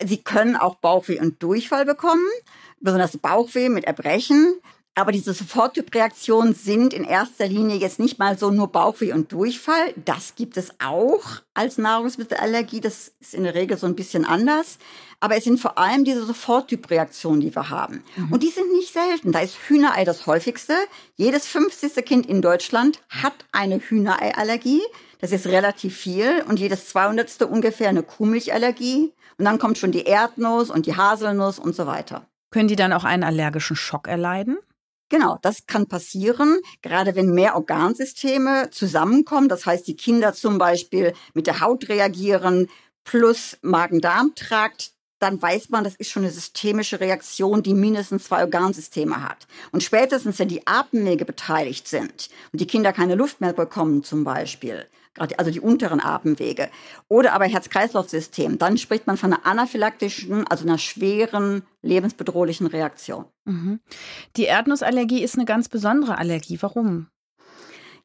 Sie 0.03 0.21
können 0.23 0.57
auch 0.57 0.75
Bauchweh 0.75 1.19
und 1.19 1.41
Durchfall 1.41 1.85
bekommen 1.85 2.25
besonders 2.85 3.17
Bauchweh 3.17 3.67
mit 3.67 3.83
Erbrechen. 3.83 4.61
Aber 4.97 5.11
diese 5.11 5.33
Soforttypreaktionen 5.33 6.55
sind 6.55 6.93
in 6.93 7.03
erster 7.03 7.47
Linie 7.47 7.75
jetzt 7.75 7.99
nicht 7.99 8.17
mal 8.17 8.37
so 8.37 8.49
nur 8.49 8.69
Bauchweh 8.69 9.11
und 9.11 9.29
Durchfall. 9.29 9.93
Das 10.05 10.35
gibt 10.35 10.55
es 10.55 10.73
auch 10.81 11.41
als 11.53 11.77
Nahrungsmittelallergie. 11.77 12.79
Das 12.79 13.11
ist 13.19 13.33
in 13.33 13.43
der 13.43 13.55
Regel 13.55 13.77
so 13.77 13.87
ein 13.87 13.95
bisschen 13.95 14.23
anders. 14.23 14.77
Aber 15.19 15.35
es 15.35 15.43
sind 15.43 15.59
vor 15.59 15.77
allem 15.77 16.05
diese 16.05 16.25
Soforttypreaktionen, 16.25 17.41
die 17.41 17.53
wir 17.53 17.69
haben. 17.69 18.03
Mhm. 18.15 18.31
Und 18.31 18.43
die 18.43 18.49
sind 18.49 18.71
nicht 18.71 18.93
selten. 18.93 19.33
Da 19.33 19.39
ist 19.39 19.57
Hühnerei 19.67 20.05
das 20.05 20.27
häufigste. 20.27 20.73
Jedes 21.17 21.45
50. 21.45 21.93
Kind 22.05 22.25
in 22.25 22.41
Deutschland 22.41 23.01
hat 23.09 23.33
eine 23.51 23.79
Hühnereiallergie. 23.79 24.81
Das 25.19 25.33
ist 25.33 25.47
relativ 25.47 25.97
viel. 25.97 26.41
Und 26.47 26.57
jedes 26.57 26.87
200. 26.87 27.41
ungefähr 27.41 27.89
eine 27.89 28.03
Kuhmilchallergie. 28.03 29.11
Und 29.37 29.43
dann 29.43 29.59
kommt 29.59 29.77
schon 29.77 29.91
die 29.91 30.03
Erdnuss 30.03 30.69
und 30.69 30.85
die 30.85 30.95
Haselnuss 30.95 31.59
und 31.59 31.75
so 31.75 31.85
weiter. 31.85 32.25
Können 32.51 32.69
die 32.69 32.77
dann 32.77 32.93
auch 32.93 33.03
einen 33.03 33.23
allergischen 33.23 33.75
Schock 33.75 34.07
erleiden? 34.07 34.57
Genau, 35.09 35.37
das 35.43 35.67
kann 35.67 35.87
passieren, 35.87 36.59
gerade 36.81 37.15
wenn 37.15 37.33
mehr 37.33 37.55
Organsysteme 37.55 38.69
zusammenkommen. 38.71 39.49
Das 39.49 39.65
heißt, 39.65 39.87
die 39.87 39.95
Kinder 39.95 40.33
zum 40.33 40.57
Beispiel 40.57 41.13
mit 41.33 41.45
der 41.45 41.61
Haut 41.61 41.89
reagieren 41.89 42.67
plus 43.03 43.57
Magen-Darm-Trakt. 43.61 44.91
Dann 45.19 45.39
weiß 45.41 45.69
man, 45.69 45.83
das 45.83 45.95
ist 45.95 46.09
schon 46.09 46.23
eine 46.23 46.31
systemische 46.31 46.99
Reaktion, 46.99 47.61
die 47.61 47.73
mindestens 47.75 48.25
zwei 48.25 48.41
Organsysteme 48.41 49.21
hat. 49.23 49.47
Und 49.71 49.83
spätestens, 49.83 50.39
wenn 50.39 50.49
die 50.49 50.65
Atemwege 50.65 51.23
beteiligt 51.23 51.87
sind 51.87 52.29
und 52.51 52.59
die 52.59 52.67
Kinder 52.67 52.91
keine 52.91 53.15
Luft 53.15 53.41
mehr 53.41 53.53
bekommen 53.53 54.03
zum 54.03 54.23
Beispiel, 54.23 54.87
also 55.17 55.51
die 55.51 55.59
unteren 55.59 56.01
Atemwege. 56.01 56.69
Oder 57.07 57.33
aber 57.33 57.45
Herz-Kreislauf-System. 57.45 58.57
Dann 58.57 58.77
spricht 58.77 59.07
man 59.07 59.17
von 59.17 59.33
einer 59.33 59.45
anaphylaktischen, 59.45 60.47
also 60.47 60.65
einer 60.65 60.77
schweren, 60.77 61.63
lebensbedrohlichen 61.81 62.67
Reaktion. 62.67 63.25
Mhm. 63.45 63.79
Die 64.35 64.43
Erdnussallergie 64.43 65.23
ist 65.23 65.35
eine 65.35 65.45
ganz 65.45 65.69
besondere 65.69 66.17
Allergie. 66.17 66.57
Warum? 66.61 67.07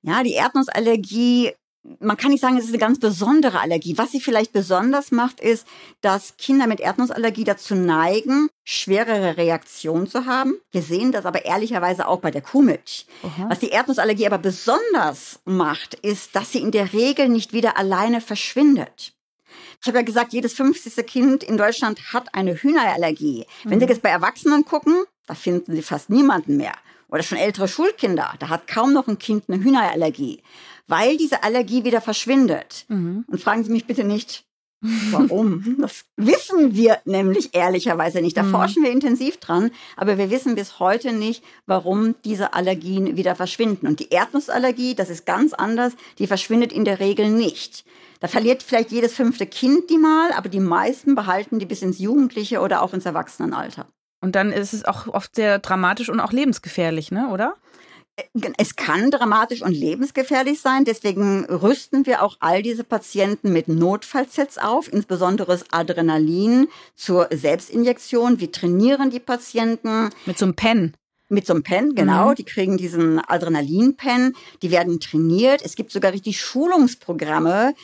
Ja, 0.03 0.23
die 0.23 0.33
Erdnussallergie 0.33 1.53
man 1.99 2.17
kann 2.17 2.31
nicht 2.31 2.43
sagen, 2.43 2.59
es 2.59 2.65
ist 2.65 2.71
eine 2.71 2.79
ganz 2.79 3.01
besondere 3.01 3.61
Allergie. 3.61 3.97
Was 3.97 4.13
sie 4.13 4.21
vielleicht 4.21 4.53
besonders 4.53 5.13
macht, 5.13 5.41
ist, 5.41 5.67
dass 6.03 6.37
Kinder 6.37 6.67
mit 6.67 6.81
Erdnussallergie 6.81 7.45
dazu 7.45 7.75
neigen, 7.75 8.49
schwerere 8.65 9.37
Reaktionen 9.39 10.07
zu 10.07 10.27
haben. 10.27 10.61
Wir 10.73 10.83
sehen 10.83 11.11
das 11.11 11.25
aber 11.25 11.45
ehrlicherweise 11.47 12.07
auch 12.07 12.21
bei 12.21 12.31
der 12.31 12.43
Kuhmilch. 12.43 13.07
Aha. 13.23 13.47
Was 13.49 13.61
die 13.61 13.71
Erdnussallergie 13.71 14.27
aber 14.27 14.39
besonders 14.39 15.41
macht, 15.45 15.95
ist, 15.95 16.37
dass 16.37 16.53
sie 16.53 16.61
in 16.61 16.71
der 16.71 16.93
Regel 16.93 17.29
nicht 17.29 17.53
wieder 17.53 17.79
alleine 17.79 18.21
verschwindet. 18.21 19.15
Ich 19.81 19.89
habe 19.89 19.99
ja 19.99 20.05
gesagt, 20.05 20.35
jedes 20.35 20.53
50. 20.53 21.07
Kind 21.07 21.43
in 21.43 21.57
Deutschland 21.57 22.13
hat 22.13 22.35
eine 22.35 22.55
Hühnerallergie. 22.55 23.47
Mhm. 23.65 23.71
Wenn 23.71 23.81
Sie 23.81 23.87
jetzt 23.87 24.03
bei 24.03 24.11
Erwachsenen 24.11 24.67
gucken, 24.67 25.05
da 25.27 25.35
finden 25.35 25.75
Sie 25.75 25.83
fast 25.83 26.11
niemanden 26.11 26.59
mehr. 26.59 26.75
Oder 27.09 27.23
schon 27.23 27.39
ältere 27.39 27.67
Schulkinder, 27.67 28.35
da 28.39 28.51
hat 28.51 28.69
kaum 28.69 28.93
noch 28.93 29.09
ein 29.09 29.19
Kind 29.19 29.45
eine 29.49 29.63
Hühnerallergie 29.65 30.43
weil 30.91 31.17
diese 31.17 31.43
Allergie 31.43 31.85
wieder 31.85 32.01
verschwindet. 32.01 32.85
Mhm. 32.89 33.25
Und 33.27 33.41
fragen 33.41 33.65
Sie 33.65 33.71
mich 33.71 33.87
bitte 33.87 34.05
nicht, 34.05 34.45
Warum? 35.11 35.77
Das 35.81 36.05
wissen 36.17 36.75
wir 36.75 36.99
nämlich 37.05 37.55
ehrlicherweise 37.55 38.23
nicht. 38.23 38.37
Da 38.37 38.43
mhm. 38.43 38.51
forschen 38.51 38.83
wir 38.83 38.91
intensiv 38.91 39.37
dran, 39.37 39.71
aber 39.97 40.17
wir 40.19 40.31
wissen 40.31 40.55
bis 40.55 40.79
heute 40.79 41.13
nicht, 41.13 41.45
warum 41.67 42.15
diese 42.25 42.55
Allergien 42.55 43.17
wieder 43.17 43.37
verschwinden. 43.37 43.87
Und 43.87 44.01
die 44.01 44.09
Erdnussallergie, 44.09 44.95
das 44.95 45.11
ist 45.11 45.27
ganz 45.27 45.53
anders, 45.53 45.93
die 46.19 46.27
verschwindet 46.27 46.73
in 46.73 46.85
der 46.85 46.99
Regel 47.01 47.31
nicht. 47.31 47.85
Da 48.21 48.29
verliert 48.29 48.63
vielleicht 48.63 48.91
jedes 48.91 49.15
fünfte 49.15 49.47
Kind 49.47 49.91
die 49.91 49.99
mal, 49.99 50.33
aber 50.33 50.49
die 50.49 50.61
meisten 50.61 51.15
behalten 51.15 51.59
die 51.59 51.67
bis 51.67 51.83
ins 51.83 51.99
Jugendliche 51.99 52.61
oder 52.61 52.83
auch 52.83 52.95
ins 52.95 53.07
Erwachsenenalter. 53.07 53.87
Und 54.23 54.35
dann 54.35 54.53
ist 54.53 54.75
es 54.75 54.85
auch 54.85 55.07
oft 55.09 55.35
sehr 55.35 55.59
dramatisch 55.59 56.11
und 56.11 56.21
auch 56.21 56.33
lebensgefährlich, 56.33 57.11
ne, 57.11 57.29
oder? 57.29 57.55
Es 58.57 58.77
kann 58.77 59.11
dramatisch 59.11 59.63
und 59.63 59.73
lebensgefährlich 59.73 60.61
sein. 60.61 60.85
Deswegen 60.85 61.45
rüsten 61.47 62.07
wir 62.07 62.23
auch 62.23 62.37
all 62.41 62.63
diese 62.63 62.85
Patienten 62.85 63.53
mit 63.53 63.69
Notfallsets 63.69 64.59
auf, 64.59 64.93
insbesondere 64.93 65.61
Adrenalin 65.71 66.69
zur 66.95 67.29
Selbstinjektion. 67.31 68.41
Wir 68.41 68.53
trainieren 68.53 69.11
die 69.11 69.21
Patienten. 69.21 70.11
Mit 70.27 70.39
so 70.39 70.47
einem 70.47 70.55
Pen. 70.55 70.95
Mit 71.29 71.47
so 71.47 71.53
einem 71.53 71.63
Pen, 71.63 71.95
genau. 71.95 72.31
Mhm. 72.31 72.35
Die 72.35 72.45
kriegen 72.45 72.77
diesen 72.77 73.21
Adrenalin-Pen. 73.21 74.35
Die 74.63 74.71
werden 74.73 74.99
trainiert. 74.99 75.63
Es 75.65 75.77
gibt 75.77 75.93
sogar 75.93 76.13
richtig 76.13 76.41
Schulungsprogramme 76.41 77.75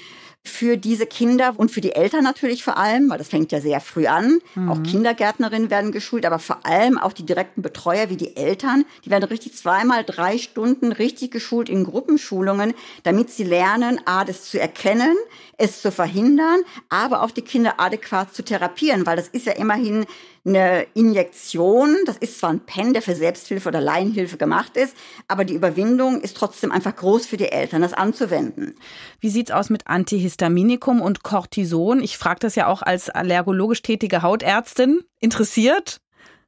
für 0.48 0.76
diese 0.76 1.06
Kinder 1.06 1.54
und 1.56 1.70
für 1.70 1.80
die 1.80 1.92
Eltern 1.92 2.24
natürlich 2.24 2.64
vor 2.64 2.76
allem, 2.76 3.10
weil 3.10 3.18
das 3.18 3.28
fängt 3.28 3.52
ja 3.52 3.60
sehr 3.60 3.80
früh 3.80 4.06
an. 4.06 4.38
Mhm. 4.54 4.70
Auch 4.70 4.82
Kindergärtnerinnen 4.82 5.70
werden 5.70 5.92
geschult, 5.92 6.24
aber 6.26 6.38
vor 6.38 6.64
allem 6.64 6.98
auch 6.98 7.12
die 7.12 7.26
direkten 7.26 7.62
Betreuer 7.62 8.10
wie 8.10 8.16
die 8.16 8.36
Eltern, 8.36 8.84
die 9.04 9.10
werden 9.10 9.24
richtig 9.24 9.54
zweimal 9.56 10.04
drei 10.04 10.38
Stunden 10.38 10.92
richtig 10.92 11.30
geschult 11.30 11.68
in 11.68 11.84
Gruppenschulungen, 11.84 12.74
damit 13.02 13.30
sie 13.30 13.44
lernen, 13.44 14.00
A, 14.04 14.24
das 14.24 14.44
zu 14.44 14.60
erkennen, 14.60 15.16
es 15.58 15.82
zu 15.82 15.90
verhindern, 15.90 16.60
aber 16.88 17.22
auch 17.22 17.30
die 17.30 17.42
Kinder 17.42 17.74
adäquat 17.78 18.34
zu 18.34 18.44
therapieren, 18.44 19.06
weil 19.06 19.16
das 19.16 19.28
ist 19.28 19.46
ja 19.46 19.52
immerhin 19.52 20.06
eine 20.46 20.86
Injektion. 20.94 21.96
Das 22.06 22.16
ist 22.16 22.38
zwar 22.38 22.50
ein 22.50 22.60
Pen, 22.60 22.92
der 22.92 23.02
für 23.02 23.14
Selbsthilfe 23.14 23.68
oder 23.68 23.80
Laienhilfe 23.80 24.36
gemacht 24.36 24.76
ist, 24.76 24.96
aber 25.28 25.44
die 25.44 25.54
Überwindung 25.54 26.20
ist 26.20 26.36
trotzdem 26.36 26.72
einfach 26.72 26.94
groß 26.94 27.26
für 27.26 27.36
die 27.36 27.50
Eltern, 27.50 27.82
das 27.82 27.92
anzuwenden. 27.92 28.76
Wie 29.20 29.30
sieht's 29.30 29.50
aus 29.50 29.70
mit 29.70 29.86
Antihistaminikum 29.86 31.00
und 31.00 31.22
Cortison? 31.22 32.00
Ich 32.00 32.16
frage 32.16 32.40
das 32.40 32.54
ja 32.54 32.68
auch 32.68 32.82
als 32.82 33.10
allergologisch 33.10 33.82
tätige 33.82 34.22
Hautärztin. 34.22 35.00
Interessiert? 35.20 36.00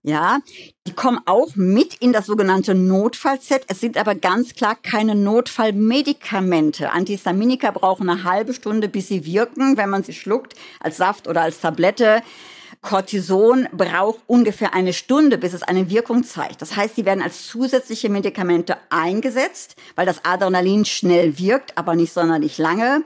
Ja, 0.05 0.39
die 0.87 0.93
kommen 0.93 1.19
auch 1.27 1.57
mit 1.57 1.95
in 1.95 2.13
das 2.13 2.27
sogenannte 2.27 2.75
Notfallset. 2.75 3.65
Es 3.67 3.81
sind 3.81 3.99
aber 3.99 4.15
ganz 4.15 4.55
klar 4.55 4.77
keine 4.81 5.17
Notfallmedikamente. 5.17 6.93
Antihistaminika 6.93 7.73
brauchen 7.73 8.09
eine 8.09 8.23
halbe 8.23 8.55
Stunde, 8.55 8.89
bis 8.89 9.09
sie 9.09 9.27
wirken, 9.27 9.77
wenn 9.77 9.91
man 9.91 10.05
sie 10.05 10.15
schluckt, 10.15 10.55
als 10.79 10.99
Saft 10.99 11.27
oder 11.27 11.43
als 11.43 11.61
Tablette. 11.61 12.23
Cortison 12.81 13.69
braucht 13.73 14.21
ungefähr 14.27 14.75
eine 14.75 14.93
Stunde, 14.93 15.39
bis 15.39 15.53
es 15.53 15.63
eine 15.63 15.91
Wirkung 15.91 16.25
zeigt. 16.25 16.63
Das 16.63 16.77
heißt, 16.77 16.97
sie 16.97 17.05
werden 17.05 17.23
als 17.23 17.47
zusätzliche 17.47 18.09
Medikamente 18.09 18.77
eingesetzt, 18.91 19.77
weil 19.97 20.07
das 20.07 20.25
Adrenalin 20.25 20.85
schnell 20.85 21.39
wirkt, 21.39 21.77
aber 21.77 21.95
nicht 21.95 22.13
sonderlich 22.13 22.59
lange. 22.59 23.03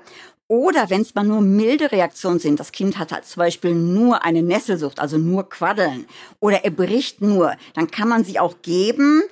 Oder 0.48 0.90
wenn 0.90 1.00
es 1.00 1.14
mal 1.14 1.24
nur 1.24 1.40
milde 1.40 1.92
Reaktionen 1.92 2.38
sind, 2.38 2.60
das 2.60 2.72
Kind 2.72 2.98
hat 2.98 3.12
halt 3.12 3.24
zum 3.24 3.40
Beispiel 3.40 3.74
nur 3.74 4.22
eine 4.22 4.42
Nesselsucht, 4.42 5.00
also 5.00 5.16
nur 5.16 5.48
Quaddeln, 5.48 6.06
oder 6.40 6.64
er 6.64 6.70
bricht 6.70 7.22
nur, 7.22 7.56
dann 7.74 7.90
kann 7.90 8.08
man 8.08 8.24
sie 8.24 8.38
auch 8.38 8.56
geben. 8.60 9.22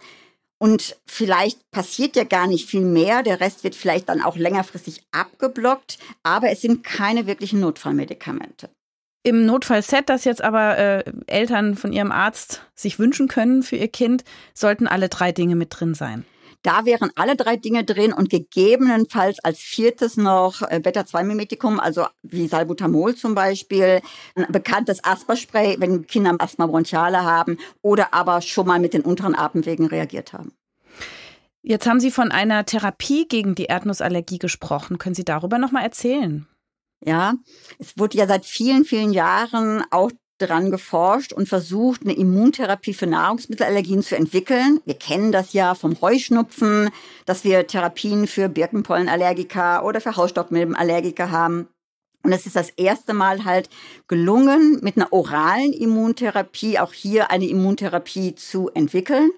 Und 0.62 0.96
vielleicht 1.06 1.70
passiert 1.70 2.16
ja 2.16 2.24
gar 2.24 2.46
nicht 2.46 2.68
viel 2.68 2.82
mehr. 2.82 3.22
Der 3.22 3.40
Rest 3.40 3.64
wird 3.64 3.74
vielleicht 3.74 4.10
dann 4.10 4.20
auch 4.20 4.36
längerfristig 4.36 5.02
abgeblockt. 5.10 5.98
Aber 6.22 6.50
es 6.50 6.60
sind 6.60 6.84
keine 6.84 7.26
wirklichen 7.26 7.60
Notfallmedikamente. 7.60 8.68
Im 9.22 9.44
Notfallset, 9.44 10.08
das 10.08 10.24
jetzt 10.24 10.42
aber 10.42 10.78
äh, 10.78 11.04
Eltern 11.26 11.74
von 11.74 11.92
ihrem 11.92 12.10
Arzt 12.10 12.62
sich 12.74 12.98
wünschen 12.98 13.28
können 13.28 13.62
für 13.62 13.76
ihr 13.76 13.88
Kind, 13.88 14.24
sollten 14.54 14.86
alle 14.86 15.10
drei 15.10 15.30
Dinge 15.30 15.56
mit 15.56 15.68
drin 15.70 15.94
sein. 15.94 16.24
Da 16.62 16.84
wären 16.84 17.10
alle 17.16 17.36
drei 17.36 17.56
Dinge 17.56 17.84
drin 17.84 18.12
und 18.12 18.28
gegebenenfalls 18.28 19.38
als 19.42 19.58
viertes 19.58 20.16
noch 20.16 20.62
äh, 20.62 20.80
Beta-2-Mimetikum, 20.80 21.80
also 21.80 22.06
wie 22.22 22.48
Salbutamol 22.48 23.14
zum 23.14 23.34
Beispiel, 23.34 24.00
ein 24.34 24.46
bekanntes 24.50 25.04
Asthmaspray, 25.04 25.76
wenn 25.78 26.06
Kinder 26.06 26.36
Asthma 26.38 26.66
bronchiale 26.66 27.22
haben 27.22 27.58
oder 27.82 28.14
aber 28.14 28.40
schon 28.40 28.66
mal 28.66 28.78
mit 28.78 28.94
den 28.94 29.02
unteren 29.02 29.34
Atemwegen 29.34 29.86
reagiert 29.86 30.32
haben. 30.32 30.52
Jetzt 31.62 31.86
haben 31.86 32.00
Sie 32.00 32.10
von 32.10 32.30
einer 32.30 32.64
Therapie 32.64 33.28
gegen 33.28 33.54
die 33.54 33.64
Erdnussallergie 33.64 34.38
gesprochen. 34.38 34.96
Können 34.96 35.14
Sie 35.14 35.24
darüber 35.24 35.58
noch 35.58 35.72
mal 35.72 35.82
erzählen? 35.82 36.46
Ja, 37.04 37.34
es 37.78 37.96
wurde 37.96 38.18
ja 38.18 38.26
seit 38.26 38.44
vielen, 38.44 38.84
vielen 38.84 39.12
Jahren 39.12 39.82
auch 39.90 40.10
dran 40.40 40.70
geforscht 40.70 41.32
und 41.32 41.48
versucht, 41.48 42.02
eine 42.02 42.14
Immuntherapie 42.14 42.94
für 42.94 43.06
Nahrungsmittelallergien 43.06 44.02
zu 44.02 44.16
entwickeln. 44.16 44.80
Wir 44.84 44.94
kennen 44.94 45.32
das 45.32 45.52
ja 45.52 45.74
vom 45.74 46.00
Heuschnupfen, 46.00 46.90
dass 47.26 47.44
wir 47.44 47.66
Therapien 47.66 48.26
für 48.26 48.48
Birkenpollenallergiker 48.48 49.84
oder 49.84 50.00
für 50.00 50.16
Hausstaubmilbenallergiker 50.16 51.30
haben. 51.30 51.68
Und 52.22 52.32
es 52.32 52.46
ist 52.46 52.56
das 52.56 52.70
erste 52.70 53.14
Mal 53.14 53.44
halt 53.44 53.70
gelungen, 54.06 54.78
mit 54.82 54.96
einer 54.96 55.12
oralen 55.12 55.72
Immuntherapie 55.72 56.78
auch 56.78 56.92
hier 56.92 57.30
eine 57.30 57.46
Immuntherapie 57.46 58.34
zu 58.34 58.68
entwickeln. 58.70 59.30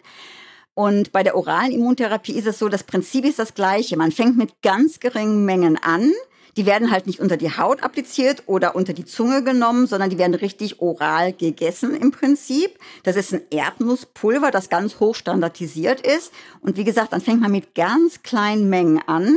Und 0.74 1.12
bei 1.12 1.22
der 1.22 1.36
oralen 1.36 1.70
Immuntherapie 1.70 2.32
ist 2.32 2.46
es 2.46 2.58
so, 2.58 2.68
das 2.68 2.82
Prinzip 2.82 3.24
ist 3.24 3.38
das 3.38 3.54
gleiche. 3.54 3.96
Man 3.96 4.10
fängt 4.10 4.36
mit 4.36 4.62
ganz 4.62 4.98
geringen 4.98 5.44
Mengen 5.44 5.76
an. 5.76 6.12
Die 6.56 6.66
werden 6.66 6.90
halt 6.90 7.06
nicht 7.06 7.20
unter 7.20 7.36
die 7.36 7.56
Haut 7.56 7.82
appliziert 7.82 8.42
oder 8.46 8.76
unter 8.76 8.92
die 8.92 9.04
Zunge 9.04 9.42
genommen, 9.42 9.86
sondern 9.86 10.10
die 10.10 10.18
werden 10.18 10.34
richtig 10.34 10.80
oral 10.80 11.32
gegessen 11.32 11.94
im 11.94 12.10
Prinzip. 12.10 12.78
Das 13.04 13.16
ist 13.16 13.32
ein 13.32 13.42
Erdnusspulver, 13.50 14.50
das 14.50 14.68
ganz 14.68 15.00
hoch 15.00 15.14
standardisiert 15.14 16.00
ist. 16.00 16.32
Und 16.60 16.76
wie 16.76 16.84
gesagt, 16.84 17.12
dann 17.12 17.20
fängt 17.20 17.40
man 17.40 17.52
mit 17.52 17.74
ganz 17.74 18.22
kleinen 18.22 18.68
Mengen 18.68 19.00
an 19.06 19.36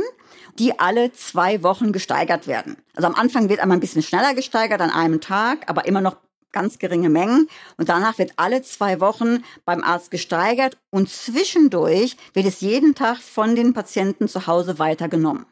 die 0.58 0.78
alle 0.78 1.12
zwei 1.12 1.62
Wochen 1.62 1.92
gesteigert 1.92 2.46
werden. 2.46 2.76
Also 2.94 3.08
am 3.08 3.14
Anfang 3.14 3.50
wird 3.50 3.60
einmal 3.60 3.76
ein 3.76 3.80
bisschen 3.80 4.02
schneller 4.02 4.34
gesteigert 4.34 4.80
an 4.80 4.90
einem 4.90 5.20
Tag, 5.20 5.68
aber 5.68 5.86
immer 5.86 6.00
noch 6.00 6.16
ganz 6.52 6.78
geringe 6.78 7.10
Mengen. 7.10 7.48
Und 7.76 7.88
danach 7.90 8.18
wird 8.18 8.32
alle 8.36 8.62
zwei 8.62 9.00
Wochen 9.00 9.44
beim 9.64 9.84
Arzt 9.84 10.10
gesteigert 10.10 10.78
und 10.90 11.10
zwischendurch 11.10 12.16
wird 12.32 12.46
es 12.46 12.62
jeden 12.62 12.94
Tag 12.94 13.18
von 13.18 13.54
den 13.54 13.74
Patienten 13.74 14.28
zu 14.28 14.46
Hause 14.46 14.78
weitergenommen. 14.78 15.44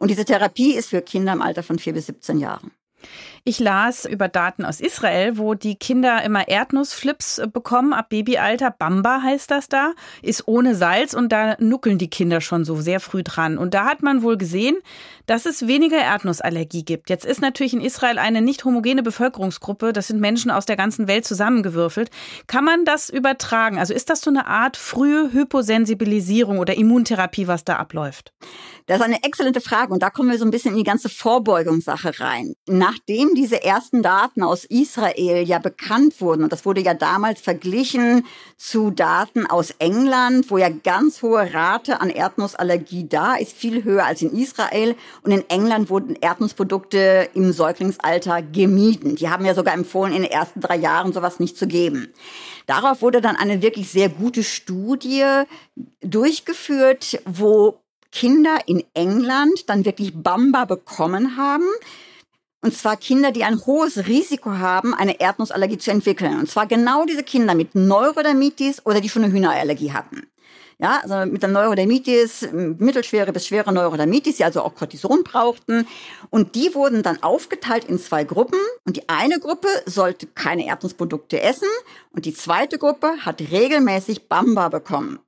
Und 0.00 0.08
diese 0.08 0.24
Therapie 0.24 0.74
ist 0.74 0.88
für 0.88 1.02
Kinder 1.02 1.34
im 1.34 1.42
Alter 1.42 1.62
von 1.62 1.78
vier 1.78 1.92
bis 1.92 2.06
17 2.06 2.38
Jahren. 2.38 2.72
Ich 3.44 3.58
las 3.58 4.04
über 4.04 4.28
Daten 4.28 4.66
aus 4.66 4.80
Israel, 4.80 5.38
wo 5.38 5.54
die 5.54 5.76
Kinder 5.76 6.22
immer 6.22 6.48
Erdnussflips 6.48 7.38
äh, 7.38 7.46
bekommen 7.46 7.94
ab 7.94 8.10
Babyalter. 8.10 8.70
Bamba 8.70 9.22
heißt 9.22 9.50
das 9.50 9.68
da, 9.68 9.92
ist 10.20 10.46
ohne 10.46 10.74
Salz 10.74 11.14
und 11.14 11.32
da 11.32 11.56
nuckeln 11.58 11.96
die 11.96 12.10
Kinder 12.10 12.42
schon 12.42 12.66
so 12.66 12.76
sehr 12.76 13.00
früh 13.00 13.22
dran. 13.22 13.56
Und 13.56 13.72
da 13.72 13.86
hat 13.86 14.02
man 14.02 14.22
wohl 14.22 14.36
gesehen, 14.36 14.76
dass 15.24 15.46
es 15.46 15.66
weniger 15.66 15.96
Erdnussallergie 15.96 16.84
gibt. 16.84 17.08
Jetzt 17.08 17.24
ist 17.24 17.40
natürlich 17.40 17.72
in 17.72 17.80
Israel 17.80 18.18
eine 18.18 18.42
nicht 18.42 18.64
homogene 18.64 19.02
Bevölkerungsgruppe. 19.02 19.92
Das 19.92 20.08
sind 20.08 20.20
Menschen 20.20 20.50
aus 20.50 20.66
der 20.66 20.76
ganzen 20.76 21.08
Welt 21.08 21.24
zusammengewürfelt. 21.24 22.10
Kann 22.46 22.64
man 22.64 22.84
das 22.84 23.08
übertragen? 23.08 23.78
Also 23.78 23.94
ist 23.94 24.10
das 24.10 24.20
so 24.20 24.30
eine 24.30 24.48
Art 24.48 24.76
frühe 24.76 25.32
Hyposensibilisierung 25.32 26.58
oder 26.58 26.74
Immuntherapie, 26.74 27.46
was 27.46 27.64
da 27.64 27.76
abläuft? 27.76 28.32
Das 28.86 28.98
ist 28.98 29.04
eine 29.04 29.22
exzellente 29.22 29.60
Frage 29.60 29.92
und 29.92 30.02
da 30.02 30.10
kommen 30.10 30.30
wir 30.30 30.38
so 30.38 30.44
ein 30.44 30.50
bisschen 30.50 30.72
in 30.72 30.78
die 30.78 30.84
ganze 30.84 31.08
Vorbeugungssache 31.08 32.18
rein. 32.18 32.54
Nachdem 32.66 33.29
diese 33.34 33.62
ersten 33.62 34.02
Daten 34.02 34.42
aus 34.42 34.64
Israel 34.64 35.46
ja 35.46 35.58
bekannt 35.58 36.20
wurden, 36.20 36.44
und 36.44 36.52
das 36.52 36.64
wurde 36.64 36.80
ja 36.80 36.94
damals 36.94 37.40
verglichen 37.40 38.26
zu 38.56 38.90
Daten 38.90 39.46
aus 39.46 39.72
England, 39.78 40.50
wo 40.50 40.58
ja 40.58 40.68
ganz 40.68 41.22
hohe 41.22 41.52
Rate 41.52 42.00
an 42.00 42.10
Erdnussallergie 42.10 43.08
da 43.08 43.34
ist, 43.34 43.52
viel 43.52 43.84
höher 43.84 44.04
als 44.04 44.22
in 44.22 44.32
Israel. 44.32 44.94
Und 45.22 45.32
in 45.32 45.48
England 45.48 45.90
wurden 45.90 46.16
Erdnussprodukte 46.16 47.28
im 47.34 47.52
Säuglingsalter 47.52 48.42
gemieden. 48.42 49.16
Die 49.16 49.28
haben 49.28 49.44
ja 49.44 49.54
sogar 49.54 49.74
empfohlen, 49.74 50.12
in 50.12 50.22
den 50.22 50.30
ersten 50.30 50.60
drei 50.60 50.76
Jahren 50.76 51.12
sowas 51.12 51.40
nicht 51.40 51.56
zu 51.56 51.66
geben. 51.66 52.12
Darauf 52.66 53.02
wurde 53.02 53.20
dann 53.20 53.36
eine 53.36 53.62
wirklich 53.62 53.90
sehr 53.90 54.08
gute 54.08 54.44
Studie 54.44 55.24
durchgeführt, 56.00 57.22
wo 57.24 57.80
Kinder 58.12 58.58
in 58.66 58.84
England 58.94 59.68
dann 59.68 59.84
wirklich 59.84 60.12
Bamba 60.14 60.64
bekommen 60.64 61.36
haben. 61.36 61.66
Und 62.62 62.76
zwar 62.76 62.96
Kinder, 62.96 63.32
die 63.32 63.44
ein 63.44 63.64
hohes 63.64 64.06
Risiko 64.06 64.50
haben, 64.50 64.92
eine 64.94 65.18
Erdnussallergie 65.18 65.78
zu 65.78 65.90
entwickeln. 65.90 66.38
Und 66.38 66.50
zwar 66.50 66.66
genau 66.66 67.06
diese 67.06 67.22
Kinder 67.22 67.54
mit 67.54 67.74
Neurodermitis 67.74 68.84
oder 68.84 69.00
die 69.00 69.08
schon 69.08 69.24
eine 69.24 69.32
Hühnerallergie 69.32 69.92
hatten. 69.92 70.26
Ja, 70.78 71.00
also 71.02 71.30
mit 71.30 71.42
der 71.42 71.50
Neurodermitis, 71.50 72.48
mittelschwere 72.52 73.32
bis 73.32 73.46
schwere 73.46 73.70
Neurodermitis, 73.70 74.38
die 74.38 74.44
also 74.44 74.62
auch 74.62 74.74
Cortison 74.74 75.24
brauchten. 75.24 75.86
Und 76.30 76.54
die 76.54 76.74
wurden 76.74 77.02
dann 77.02 77.22
aufgeteilt 77.22 77.84
in 77.84 77.98
zwei 77.98 78.24
Gruppen. 78.24 78.58
Und 78.86 78.96
die 78.96 79.06
eine 79.08 79.38
Gruppe 79.40 79.68
sollte 79.84 80.26
keine 80.26 80.66
Erdnussprodukte 80.66 81.40
essen. 81.42 81.68
Und 82.12 82.24
die 82.24 82.32
zweite 82.32 82.78
Gruppe 82.78 83.12
hat 83.20 83.42
regelmäßig 83.42 84.28
Bamba 84.28 84.70
bekommen. 84.70 85.18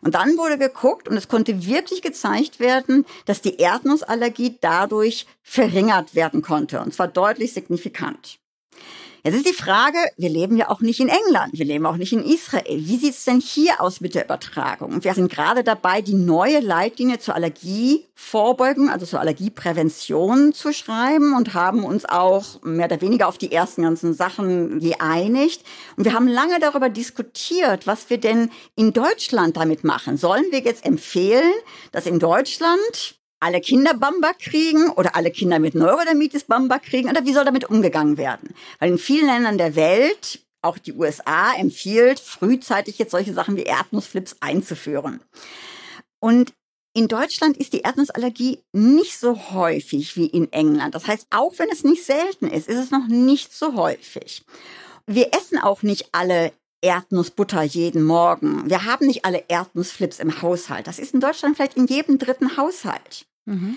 Und 0.00 0.14
dann 0.14 0.36
wurde 0.36 0.58
geguckt 0.58 1.08
und 1.08 1.16
es 1.16 1.28
konnte 1.28 1.66
wirklich 1.66 2.02
gezeigt 2.02 2.60
werden, 2.60 3.04
dass 3.26 3.40
die 3.40 3.56
Erdnussallergie 3.56 4.58
dadurch 4.60 5.26
verringert 5.42 6.14
werden 6.14 6.42
konnte. 6.42 6.80
Und 6.80 6.94
zwar 6.94 7.08
deutlich 7.08 7.52
signifikant. 7.52 8.38
Jetzt 9.22 9.34
ist 9.34 9.48
die 9.48 9.52
Frage, 9.52 9.98
wir 10.16 10.30
leben 10.30 10.56
ja 10.56 10.70
auch 10.70 10.80
nicht 10.80 10.98
in 10.98 11.08
England, 11.08 11.52
wir 11.52 11.66
leben 11.66 11.84
auch 11.84 11.96
nicht 11.96 12.12
in 12.12 12.24
Israel. 12.24 12.78
Wie 12.78 12.96
sieht 12.96 13.14
es 13.14 13.24
denn 13.24 13.40
hier 13.40 13.80
aus 13.80 14.00
mit 14.00 14.14
der 14.14 14.24
Übertragung? 14.24 15.04
Wir 15.04 15.12
sind 15.12 15.30
gerade 15.30 15.62
dabei, 15.62 16.00
die 16.00 16.14
neue 16.14 16.60
Leitlinie 16.60 17.18
zur 17.18 17.34
Allergievorbeugung, 17.34 18.88
also 18.88 19.04
zur 19.04 19.20
Allergieprävention 19.20 20.54
zu 20.54 20.72
schreiben 20.72 21.34
und 21.36 21.52
haben 21.52 21.84
uns 21.84 22.06
auch 22.06 22.62
mehr 22.62 22.86
oder 22.86 23.02
weniger 23.02 23.28
auf 23.28 23.36
die 23.36 23.52
ersten 23.52 23.82
ganzen 23.82 24.14
Sachen 24.14 24.80
geeinigt. 24.80 25.64
Und 25.96 26.04
wir 26.04 26.14
haben 26.14 26.26
lange 26.26 26.58
darüber 26.58 26.88
diskutiert, 26.88 27.86
was 27.86 28.08
wir 28.08 28.18
denn 28.18 28.50
in 28.74 28.94
Deutschland 28.94 29.56
damit 29.56 29.84
machen. 29.84 30.16
Sollen 30.16 30.46
wir 30.50 30.60
jetzt 30.60 30.86
empfehlen, 30.86 31.52
dass 31.92 32.06
in 32.06 32.18
Deutschland 32.18 33.19
alle 33.40 33.60
Kinder 33.60 33.94
Bamba 33.94 34.32
kriegen 34.38 34.90
oder 34.90 35.16
alle 35.16 35.30
Kinder 35.30 35.58
mit 35.58 35.74
Neurodermitis 35.74 36.44
Bamba 36.44 36.78
kriegen 36.78 37.08
oder 37.08 37.24
wie 37.24 37.32
soll 37.32 37.44
damit 37.44 37.64
umgegangen 37.64 38.16
werden? 38.16 38.54
Weil 38.78 38.90
in 38.90 38.98
vielen 38.98 39.26
Ländern 39.26 39.58
der 39.58 39.74
Welt, 39.74 40.40
auch 40.62 40.78
die 40.78 40.92
USA, 40.92 41.54
empfiehlt, 41.54 42.20
frühzeitig 42.20 42.98
jetzt 42.98 43.12
solche 43.12 43.32
Sachen 43.32 43.56
wie 43.56 43.62
Erdnussflips 43.62 44.36
einzuführen. 44.40 45.20
Und 46.20 46.52
in 46.92 47.08
Deutschland 47.08 47.56
ist 47.56 47.72
die 47.72 47.80
Erdnussallergie 47.80 48.62
nicht 48.72 49.18
so 49.18 49.52
häufig 49.52 50.16
wie 50.16 50.26
in 50.26 50.52
England. 50.52 50.94
Das 50.94 51.06
heißt, 51.06 51.28
auch 51.30 51.54
wenn 51.58 51.70
es 51.70 51.84
nicht 51.84 52.04
selten 52.04 52.48
ist, 52.48 52.68
ist 52.68 52.78
es 52.78 52.90
noch 52.90 53.06
nicht 53.06 53.54
so 53.54 53.74
häufig. 53.74 54.44
Wir 55.06 55.32
essen 55.32 55.58
auch 55.58 55.82
nicht 55.82 56.08
alle 56.12 56.52
Erdnussbutter 56.82 57.62
jeden 57.62 58.02
Morgen. 58.02 58.68
Wir 58.68 58.84
haben 58.84 59.06
nicht 59.06 59.24
alle 59.24 59.44
Erdnussflips 59.48 60.18
im 60.18 60.42
Haushalt. 60.42 60.86
Das 60.86 60.98
ist 60.98 61.14
in 61.14 61.20
Deutschland 61.20 61.56
vielleicht 61.56 61.76
in 61.76 61.86
jedem 61.86 62.18
dritten 62.18 62.56
Haushalt. 62.56 63.26
Mhm. 63.50 63.76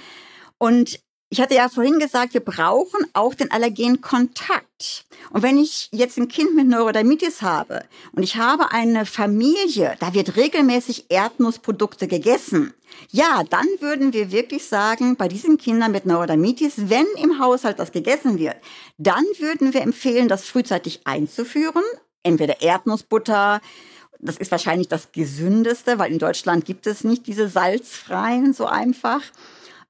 Und 0.58 1.00
ich 1.34 1.42
hatte 1.42 1.56
ja 1.56 1.68
vorhin 1.68 1.98
gesagt, 1.98 2.36
wir 2.36 2.46
brauchen 2.46 3.08
auch 3.14 3.34
den 3.34 3.50
Allergenkontakt. 3.50 5.06
Und 5.32 5.42
wenn 5.42 5.58
ich 5.58 5.90
jetzt 5.92 6.20
ein 6.20 6.28
Kind 6.28 6.54
mit 6.54 6.68
Neurodermitis 6.68 7.42
habe 7.42 7.86
und 8.12 8.22
ich 8.22 8.36
habe 8.36 8.72
eine 8.72 9.08
Familie, 9.08 9.96
da 10.00 10.14
wird 10.14 10.36
regelmäßig 10.36 11.06
Erdnussprodukte 11.10 12.08
gegessen, 12.08 12.76
ja, 13.10 13.44
dann 13.50 13.66
würden 13.80 14.14
wir 14.14 14.32
wirklich 14.32 14.68
sagen, 14.68 15.16
bei 15.16 15.28
diesen 15.28 15.58
Kindern 15.58 15.92
mit 15.92 16.06
Neurodermitis, 16.06 16.74
wenn 16.90 17.08
im 17.20 17.40
Haushalt 17.40 17.80
das 17.80 17.92
gegessen 17.92 18.38
wird, 18.38 18.58
dann 19.00 19.26
würden 19.40 19.74
wir 19.74 19.82
empfehlen, 19.82 20.28
das 20.28 20.46
frühzeitig 20.46 21.02
einzuführen. 21.06 21.84
Entweder 22.22 22.62
Erdnussbutter, 22.62 23.60
das 24.20 24.38
ist 24.38 24.52
wahrscheinlich 24.52 24.88
das 24.88 25.12
gesündeste, 25.12 25.98
weil 25.98 26.12
in 26.12 26.20
Deutschland 26.20 26.64
gibt 26.64 26.86
es 26.86 27.04
nicht 27.04 27.26
diese 27.26 27.50
salzfreien 27.50 28.54
so 28.54 28.68
einfach 28.68 29.24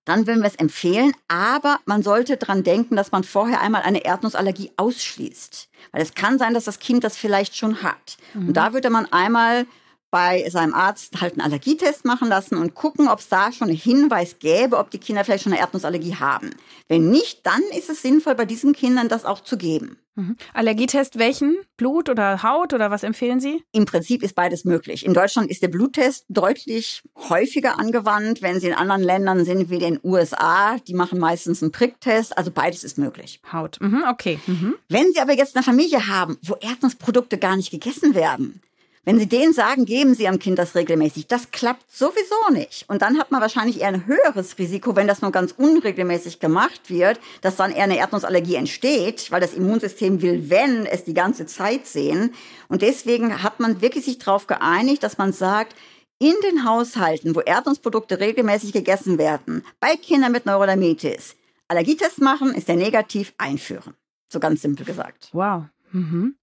dann 0.06 0.28
würden 0.28 0.42
wir 0.42 0.48
es 0.48 0.56
empfehlen. 0.56 1.13
Aber 1.28 1.80
man 1.86 2.04
sollte 2.04 2.38
dran 2.38 2.63
denken, 2.63 2.96
dass 2.96 3.12
man 3.12 3.24
vorher 3.24 3.62
einmal 3.62 3.84
eine 3.84 4.06
Erdnussallergie 4.06 4.72
ausschließt. 4.78 5.70
Weil 5.92 6.02
es 6.02 6.13
kann 6.13 6.39
sein, 6.39 6.54
dass 6.54 6.66
das 6.66 6.80
Kind 6.80 7.04
das 7.04 7.18
vielleicht 7.18 7.56
schon 7.56 7.84
hat. 7.84 8.18
Mhm. 8.34 8.50
Und 8.50 8.54
da 8.58 8.74
würde 8.74 8.89
man 8.89 9.12
einmal 9.12 9.66
bei 10.13 10.48
seinem 10.48 10.76
Arzt 10.76 11.22
halt 11.22 11.34
einen 11.34 11.42
Allergietest 11.42 12.06
machen 12.06 12.28
lassen 12.28 12.56
und 12.58 12.76
gucken, 12.76 13.08
ob 13.08 13.18
es 13.18 13.30
da 13.30 13.52
schon 13.52 13.70
einen 13.70 13.78
Hinweis 13.78 14.38
gäbe, 14.38 14.78
ob 14.78 14.92
die 14.92 15.00
Kinder 15.00 15.26
vielleicht 15.26 15.44
schon 15.44 15.54
eine 15.54 15.62
Erdnussallergie 15.62 16.16
haben. 16.16 16.52
Wenn 16.88 17.10
nicht, 17.10 17.44
dann 17.48 17.63
ist 17.76 17.89
es 17.89 18.04
sinnvoll, 18.04 18.36
bei 18.36 18.46
diesen 18.46 18.74
Kindern 18.74 19.10
das 19.10 19.26
auch 19.26 19.39
zu 19.39 19.58
geben. 19.58 19.98
Mhm. 20.15 20.38
Allergietest 20.54 21.17
welchen? 21.17 21.58
Blut 21.78 22.10
oder 22.10 22.43
Haut 22.43 22.73
oder 22.73 22.91
was 22.91 23.04
empfehlen 23.04 23.39
Sie? 23.39 23.63
Im 23.71 23.86
Prinzip 23.86 24.21
ist 24.21 24.36
beides 24.36 24.63
möglich. 24.63 25.06
In 25.06 25.13
Deutschland 25.13 25.49
ist 25.49 25.63
der 25.63 25.69
Bluttest 25.69 26.26
deutlich 26.30 27.02
häufiger 27.30 27.80
angewandt. 27.80 28.41
Wenn 28.41 28.60
Sie 28.60 28.67
in 28.67 28.73
anderen 28.73 29.02
Ländern 29.02 29.43
sind, 29.45 29.69
wie 29.69 29.80
den 29.80 29.99
USA, 30.04 30.78
die 30.88 30.93
machen 30.93 31.19
meistens 31.19 31.63
einen 31.63 31.71
Pricktest. 31.71 32.38
Also 32.38 32.52
beides 32.52 32.84
ist 32.84 32.97
möglich. 32.97 33.41
Haut, 33.52 33.80
mhm, 33.82 34.04
okay. 34.10 34.39
Mhm. 34.45 34.76
Wenn 34.89 35.12
Sie 35.13 35.19
aber 35.19 35.34
jetzt 35.34 35.56
eine 35.56 35.63
Familie 35.63 36.08
haben, 36.08 36.38
wo 36.43 36.56
Erdnussprodukte 36.56 37.38
gar 37.38 37.56
nicht 37.56 37.71
gegessen 37.71 38.13
werden, 38.13 38.62
wenn 39.06 39.20
Sie 39.20 39.28
denen 39.28 39.54
sagen, 39.54 39.86
geben 39.86 40.16
Sie 40.16 40.24
Ihrem 40.24 40.39
Kind 40.39 40.58
das 40.58 40.76
regelmäßig, 40.76 41.28
das 41.28 41.52
klappt 41.52 41.92
sowieso 41.92 42.36
nicht. 42.52 42.86
Und 42.88 43.02
dann 43.02 43.20
hat 43.20 43.32
man 43.32 43.42
wahrscheinlich 43.42 43.82
eher 43.82 43.89
ein 43.89 44.06
höheres 44.06 44.58
Risiko, 44.58 44.96
wenn 44.96 45.08
das 45.08 45.22
nur 45.22 45.32
ganz 45.32 45.54
unregelmäßig 45.58 46.39
gemacht 46.39 46.89
wird, 46.89 47.20
dass 47.42 47.58
dann 47.58 47.72
eher 47.72 47.84
eine 47.84 47.98
Erdnussallergie 47.98 48.56
entsteht, 48.56 49.30
weil 49.32 49.42
das 49.42 49.54
Immunsystem 49.54 50.22
will, 50.22 50.50
wenn, 50.50 50.86
es 50.86 51.04
die 51.04 51.13
ganze 51.13 51.46
Zeit 51.46 51.86
sehen. 51.86 52.34
Und 52.70 52.82
deswegen 52.82 53.44
hat 53.44 53.60
man 53.60 53.82
wirklich 53.82 54.06
sich 54.06 54.20
darauf 54.20 54.48
geeinigt, 54.48 55.04
dass 55.04 55.18
man 55.18 55.34
sagt, 55.34 55.76
in 56.20 56.36
den 56.46 56.63
Haushalten, 56.63 57.36
wo 57.36 57.42
Erdnusszprodukte 57.42 58.22
regelmäßig 58.22 58.72
gegessen 58.72 59.18
werden, 59.18 59.66
bei 59.82 59.98
Kindern 59.98 60.32
mit 60.32 60.46
Neurodermitis, 60.46 61.36
Allergietest 61.68 62.22
machen, 62.22 62.54
ist 62.54 62.68
der 62.70 62.76
negativ 62.76 63.34
einführen. 63.38 63.96
So 64.32 64.39
ganz 64.39 64.62
simpel 64.62 64.86
gesagt. 64.86 65.30
Wow. 65.34 65.63
Mhm. 65.92 66.36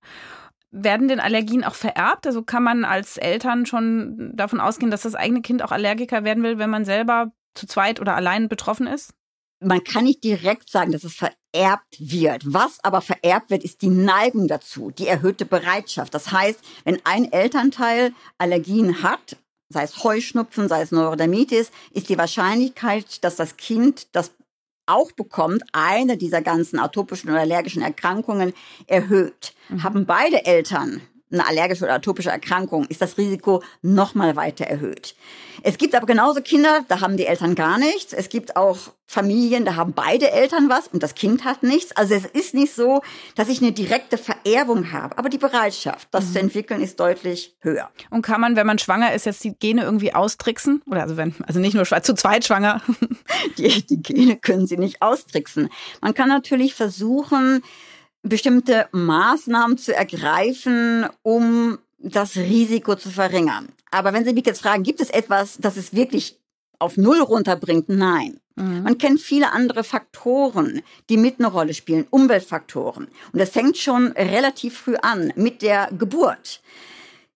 Werden 0.72 1.09
denn 1.09 1.20
Allergien 1.20 1.64
auch 1.64 1.74
vererbt? 1.74 2.26
Also 2.26 2.42
kann 2.42 2.62
man 2.62 2.85
als 2.85 3.16
Eltern 3.16 3.66
schon 3.66 4.33
davon 4.35 4.61
ausgehen, 4.61 4.90
dass 4.90 5.02
das 5.02 5.14
eigene 5.16 5.42
Kind 5.42 5.62
auch 5.62 5.72
Allergiker 5.72 6.22
werden 6.22 6.44
will, 6.44 6.59
wenn 6.59 6.70
man 6.70 6.85
selber 6.85 7.33
zu 7.54 7.66
zweit 7.66 8.00
oder 8.00 8.14
allein 8.14 8.48
betroffen 8.48 8.87
ist? 8.87 9.12
Man 9.62 9.85
kann 9.85 10.04
nicht 10.04 10.24
direkt 10.24 10.70
sagen, 10.70 10.92
dass 10.92 11.04
es 11.04 11.14
vererbt 11.14 11.96
wird. 11.98 12.44
Was 12.46 12.78
aber 12.83 13.02
vererbt 13.02 13.50
wird, 13.50 13.62
ist 13.62 13.83
die 13.83 13.88
Neigung 13.88 14.48
dazu, 14.48 14.90
die 14.90 15.06
erhöhte 15.06 15.44
Bereitschaft. 15.44 16.14
Das 16.14 16.33
heißt, 16.33 16.61
wenn 16.85 16.98
ein 17.04 17.30
Elternteil 17.30 18.14
Allergien 18.38 19.02
hat, 19.02 19.37
sei 19.68 19.83
es 19.83 20.02
Heuschnupfen, 20.02 20.68
sei 20.68 20.83
es 20.83 20.92
Neurodermitis, 20.92 21.72
ist 21.90 22.09
die 22.09 22.16
Wahrscheinlichkeit, 22.16 23.22
dass 23.22 23.37
das 23.37 23.56
Kind 23.56 24.14
das 24.14 24.33
auch 24.90 25.12
bekommt, 25.12 25.62
eine 25.72 26.16
dieser 26.16 26.42
ganzen 26.42 26.79
atopischen 26.79 27.31
oder 27.31 27.40
allergischen 27.40 27.83
Erkrankungen 27.83 28.53
erhöht. 28.87 29.55
Mhm. 29.68 29.83
Haben 29.83 30.07
beide 30.07 30.44
Eltern 30.44 31.00
eine 31.32 31.46
allergische 31.46 31.84
oder 31.84 31.94
atopische 31.94 32.30
Erkrankung, 32.30 32.84
ist 32.86 33.00
das 33.00 33.18
Risiko 33.18 33.62
nochmal 33.82 34.36
weiter 34.36 34.64
erhöht. 34.66 35.14
Es 35.62 35.78
gibt 35.78 35.94
aber 35.94 36.06
genauso 36.06 36.40
Kinder, 36.40 36.84
da 36.88 37.00
haben 37.00 37.16
die 37.16 37.26
Eltern 37.26 37.54
gar 37.54 37.78
nichts. 37.78 38.12
Es 38.12 38.28
gibt 38.28 38.56
auch 38.56 38.78
Familien, 39.06 39.64
da 39.64 39.74
haben 39.74 39.92
beide 39.92 40.30
Eltern 40.30 40.68
was 40.68 40.88
und 40.88 41.02
das 41.02 41.14
Kind 41.14 41.44
hat 41.44 41.62
nichts. 41.62 41.92
Also 41.96 42.14
es 42.14 42.24
ist 42.24 42.54
nicht 42.54 42.72
so, 42.74 43.02
dass 43.34 43.48
ich 43.48 43.60
eine 43.60 43.72
direkte 43.72 44.16
Vererbung 44.16 44.92
habe, 44.92 45.18
aber 45.18 45.28
die 45.28 45.38
Bereitschaft, 45.38 46.08
das 46.12 46.28
mhm. 46.28 46.32
zu 46.32 46.38
entwickeln, 46.38 46.80
ist 46.80 47.00
deutlich 47.00 47.56
höher. 47.60 47.90
Und 48.10 48.22
kann 48.22 48.40
man, 48.40 48.56
wenn 48.56 48.66
man 48.66 48.78
schwanger 48.78 49.12
ist, 49.12 49.26
jetzt 49.26 49.44
die 49.44 49.54
Gene 49.54 49.82
irgendwie 49.82 50.14
austricksen? 50.14 50.82
Oder 50.86 51.02
also 51.02 51.16
wenn, 51.16 51.34
also 51.46 51.60
nicht 51.60 51.74
nur 51.74 51.84
zu 51.84 52.14
zweit 52.14 52.44
schwanger? 52.44 52.80
Die, 53.58 53.84
die 53.86 54.02
Gene 54.02 54.36
können 54.36 54.66
sie 54.66 54.76
nicht 54.76 55.02
austricksen. 55.02 55.70
Man 56.00 56.14
kann 56.14 56.28
natürlich 56.28 56.74
versuchen, 56.74 57.62
bestimmte 58.22 58.88
Maßnahmen 58.92 59.78
zu 59.78 59.94
ergreifen, 59.94 61.06
um 61.22 61.78
das 61.98 62.37
Risiko 62.37 62.94
zu 62.96 63.11
verringern. 63.11 63.68
Aber 63.90 64.12
wenn 64.12 64.24
Sie 64.24 64.33
mich 64.33 64.46
jetzt 64.46 64.62
fragen, 64.62 64.83
gibt 64.83 65.00
es 65.00 65.11
etwas, 65.11 65.59
das 65.59 65.76
es 65.76 65.94
wirklich 65.94 66.38
auf 66.78 66.96
Null 66.96 67.20
runterbringt? 67.20 67.88
Nein. 67.88 68.40
Mhm. 68.56 68.83
Man 68.83 68.98
kennt 68.98 69.20
viele 69.20 69.52
andere 69.52 69.85
Faktoren, 69.85 70.83
die 71.09 71.16
mit 71.16 71.38
eine 71.38 71.48
Rolle 71.48 71.74
spielen, 71.74 72.06
Umweltfaktoren. 72.11 73.09
Und 73.33 73.38
das 73.38 73.50
fängt 73.50 73.76
schon 73.76 74.09
relativ 74.12 74.78
früh 74.78 74.96
an 74.96 75.33
mit 75.37 75.62
der 75.62 75.88
Geburt. 75.96 76.61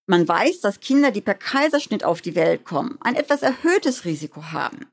Man 0.06 0.28
weiß, 0.28 0.60
dass 0.60 0.80
Kinder, 0.80 1.10
die 1.10 1.22
per 1.22 1.34
Kaiserschnitt 1.34 2.04
auf 2.04 2.20
die 2.20 2.34
Welt 2.34 2.64
kommen, 2.64 2.98
ein 3.00 3.14
etwas 3.14 3.42
erhöhtes 3.42 4.04
Risiko 4.04 4.52
haben. 4.52 4.86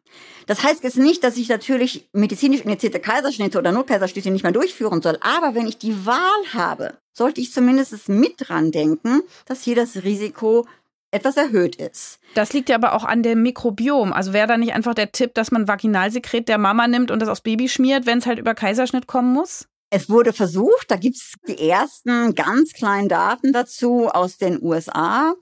Das 0.47 0.63
heißt 0.63 0.83
jetzt 0.83 0.97
nicht, 0.97 1.23
dass 1.23 1.37
ich 1.37 1.49
natürlich 1.49 2.09
medizinisch 2.13 2.61
initiierte 2.61 2.99
Kaiserschnitte 2.99 3.57
oder 3.57 3.71
Notkaiserschnitte 3.71 4.31
nicht 4.31 4.43
mehr 4.43 4.51
durchführen 4.53 5.01
soll. 5.01 5.17
Aber 5.21 5.53
wenn 5.53 5.67
ich 5.67 5.77
die 5.77 6.05
Wahl 6.05 6.53
habe, 6.53 6.97
sollte 7.13 7.41
ich 7.41 7.51
zumindest 7.51 8.07
mit 8.07 8.35
dran 8.37 8.71
denken, 8.71 9.21
dass 9.45 9.63
hier 9.63 9.75
das 9.75 10.03
Risiko 10.03 10.65
etwas 11.11 11.35
erhöht 11.35 11.75
ist. 11.75 12.19
Das 12.35 12.53
liegt 12.53 12.69
ja 12.69 12.75
aber 12.75 12.93
auch 12.93 13.03
an 13.03 13.21
dem 13.21 13.43
Mikrobiom. 13.43 14.13
Also 14.13 14.31
wäre 14.31 14.47
da 14.47 14.57
nicht 14.57 14.73
einfach 14.73 14.93
der 14.93 15.11
Tipp, 15.11 15.33
dass 15.33 15.51
man 15.51 15.67
Vaginalsekret 15.67 16.47
der 16.47 16.57
Mama 16.57 16.87
nimmt 16.87 17.11
und 17.11 17.19
das 17.19 17.27
aufs 17.27 17.41
Baby 17.41 17.67
schmiert, 17.67 18.05
wenn 18.05 18.19
es 18.19 18.25
halt 18.25 18.39
über 18.39 18.55
Kaiserschnitt 18.55 19.07
kommen 19.07 19.33
muss? 19.33 19.67
Es 19.93 20.09
wurde 20.09 20.31
versucht, 20.31 20.89
da 20.89 20.95
gibt's 20.95 21.33
die 21.49 21.67
ersten 21.67 22.33
ganz 22.33 22.71
kleinen 22.71 23.09
Daten 23.09 23.51
dazu 23.51 24.07
aus 24.07 24.37
den 24.37 24.63
USA. 24.63 25.35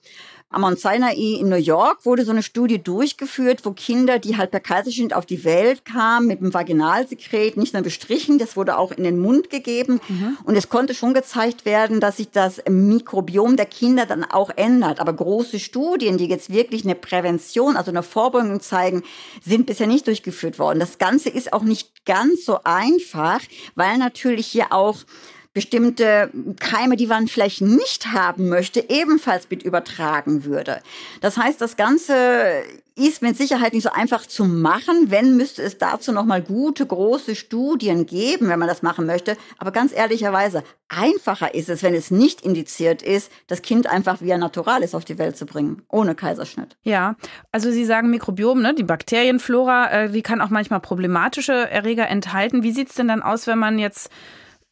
Am 0.51 0.61
Mount 0.61 0.79
Sinai 0.79 1.13
in 1.13 1.49
New 1.49 1.57
York 1.57 2.07
wurde 2.07 2.25
so 2.25 2.31
eine 2.31 2.41
Studie 2.41 2.81
durchgeführt, 2.81 3.65
wo 3.65 3.71
Kinder, 3.71 4.17
die 4.17 4.35
halt 4.35 4.49
per 4.49 4.59
Kaiserschnitt 4.59 5.13
auf 5.13 5.27
die 5.27 5.43
Welt 5.43 5.85
kamen, 5.85 6.25
mit 6.25 6.41
dem 6.41 6.51
Vaginalsekret 6.51 7.55
nicht 7.55 7.75
nur 7.75 7.83
bestrichen, 7.83 8.39
das 8.39 8.57
wurde 8.57 8.79
auch 8.79 8.91
in 8.91 9.03
den 9.03 9.19
Mund 9.19 9.51
gegeben. 9.51 10.01
Mhm. 10.07 10.39
Und 10.43 10.55
es 10.55 10.67
konnte 10.67 10.95
schon 10.95 11.13
gezeigt 11.13 11.65
werden, 11.65 11.99
dass 11.99 12.17
sich 12.17 12.31
das 12.31 12.63
Mikrobiom 12.67 13.57
der 13.57 13.67
Kinder 13.67 14.07
dann 14.07 14.23
auch 14.23 14.49
ändert. 14.55 14.99
Aber 14.99 15.13
große 15.13 15.59
Studien, 15.59 16.17
die 16.17 16.25
jetzt 16.25 16.51
wirklich 16.51 16.83
eine 16.83 16.95
Prävention, 16.95 17.77
also 17.77 17.91
eine 17.91 18.01
Vorbeugung 18.01 18.59
zeigen, 18.59 19.03
sind 19.45 19.67
bisher 19.67 19.85
nicht 19.85 20.07
durchgeführt 20.07 20.57
worden. 20.57 20.79
Das 20.79 20.97
Ganze 20.97 21.29
ist 21.29 21.53
auch 21.53 21.61
nicht 21.61 22.05
ganz 22.05 22.43
so 22.45 22.57
einfach, 22.63 23.41
weil 23.75 23.99
natürlich 23.99 24.47
hier 24.47 24.73
auch 24.73 24.97
bestimmte 25.53 26.29
Keime, 26.59 26.95
die 26.95 27.07
man 27.07 27.27
vielleicht 27.27 27.61
nicht 27.61 28.07
haben 28.13 28.49
möchte, 28.49 28.85
ebenfalls 28.87 29.49
mit 29.49 29.63
übertragen 29.63 30.43
würde. 30.43 30.81
Das 31.21 31.37
heißt, 31.37 31.59
das 31.59 31.75
Ganze 31.75 32.63
ist 32.99 33.21
mit 33.21 33.37
Sicherheit 33.37 33.73
nicht 33.73 33.83
so 33.83 33.89
einfach 33.91 34.25
zu 34.25 34.43
machen. 34.43 35.09
Wenn, 35.09 35.37
müsste 35.37 35.63
es 35.63 35.77
dazu 35.77 36.11
nochmal 36.11 36.41
gute, 36.41 36.85
große 36.85 37.35
Studien 37.35 38.05
geben, 38.05 38.49
wenn 38.49 38.59
man 38.59 38.67
das 38.67 38.81
machen 38.81 39.05
möchte. 39.05 39.37
Aber 39.57 39.71
ganz 39.71 39.93
ehrlicherweise, 39.93 40.63
einfacher 40.89 41.55
ist 41.55 41.69
es, 41.69 41.81
wenn 41.81 41.95
es 41.95 42.11
nicht 42.11 42.41
indiziert 42.41 43.01
ist, 43.01 43.31
das 43.47 43.61
Kind 43.61 43.87
einfach 43.87 44.21
via 44.21 44.37
Naturalis 44.37 44.93
auf 44.93 45.05
die 45.05 45.17
Welt 45.17 45.37
zu 45.37 45.45
bringen, 45.45 45.81
ohne 45.87 46.13
Kaiserschnitt. 46.13 46.77
Ja, 46.83 47.15
also 47.51 47.71
Sie 47.71 47.85
sagen 47.85 48.09
Mikrobiom, 48.09 48.61
ne? 48.61 48.75
die 48.75 48.83
Bakterienflora, 48.83 49.91
äh, 49.91 50.09
die 50.09 50.21
kann 50.21 50.41
auch 50.41 50.49
manchmal 50.49 50.81
problematische 50.81 51.53
Erreger 51.53 52.07
enthalten. 52.07 52.63
Wie 52.63 52.71
sieht's 52.71 52.95
denn 52.95 53.07
dann 53.07 53.23
aus, 53.23 53.47
wenn 53.47 53.59
man 53.59 53.79
jetzt 53.79 54.09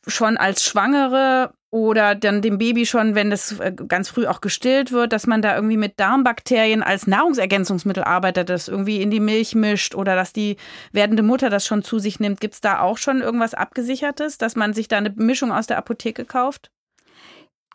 schon 0.07 0.37
als 0.37 0.63
Schwangere 0.63 1.53
oder 1.69 2.15
dann 2.15 2.41
dem 2.41 2.57
Baby 2.57 2.85
schon, 2.85 3.13
wenn 3.13 3.29
das 3.29 3.59
äh, 3.59 3.73
ganz 3.87 4.09
früh 4.09 4.25
auch 4.25 4.39
gestillt 4.39 4.91
wird, 4.91 5.11
dass 5.11 5.27
man 5.27 5.41
da 5.41 5.55
irgendwie 5.55 5.77
mit 5.77 5.99
Darmbakterien 5.99 6.81
als 6.81 7.07
Nahrungsergänzungsmittel 7.07 8.03
arbeitet, 8.03 8.49
das 8.49 8.69
irgendwie 8.69 9.01
in 9.01 9.11
die 9.11 9.19
Milch 9.19 9.53
mischt 9.53 9.93
oder 9.93 10.15
dass 10.15 10.31
die 10.31 10.55
werdende 10.93 11.23
Mutter 11.23 11.49
das 11.49 11.65
schon 11.65 11.83
zu 11.83 11.99
sich 11.99 12.19
nimmt. 12.19 12.39
Gibt 12.39 12.53
es 12.53 12.61
da 12.61 12.79
auch 12.79 12.97
schon 12.97 13.21
irgendwas 13.21 13.53
Abgesichertes, 13.53 14.37
dass 14.37 14.55
man 14.55 14.73
sich 14.73 14.87
da 14.87 14.97
eine 14.97 15.13
Mischung 15.15 15.51
aus 15.51 15.67
der 15.67 15.77
Apotheke 15.77 16.23
kauft? 16.23 16.71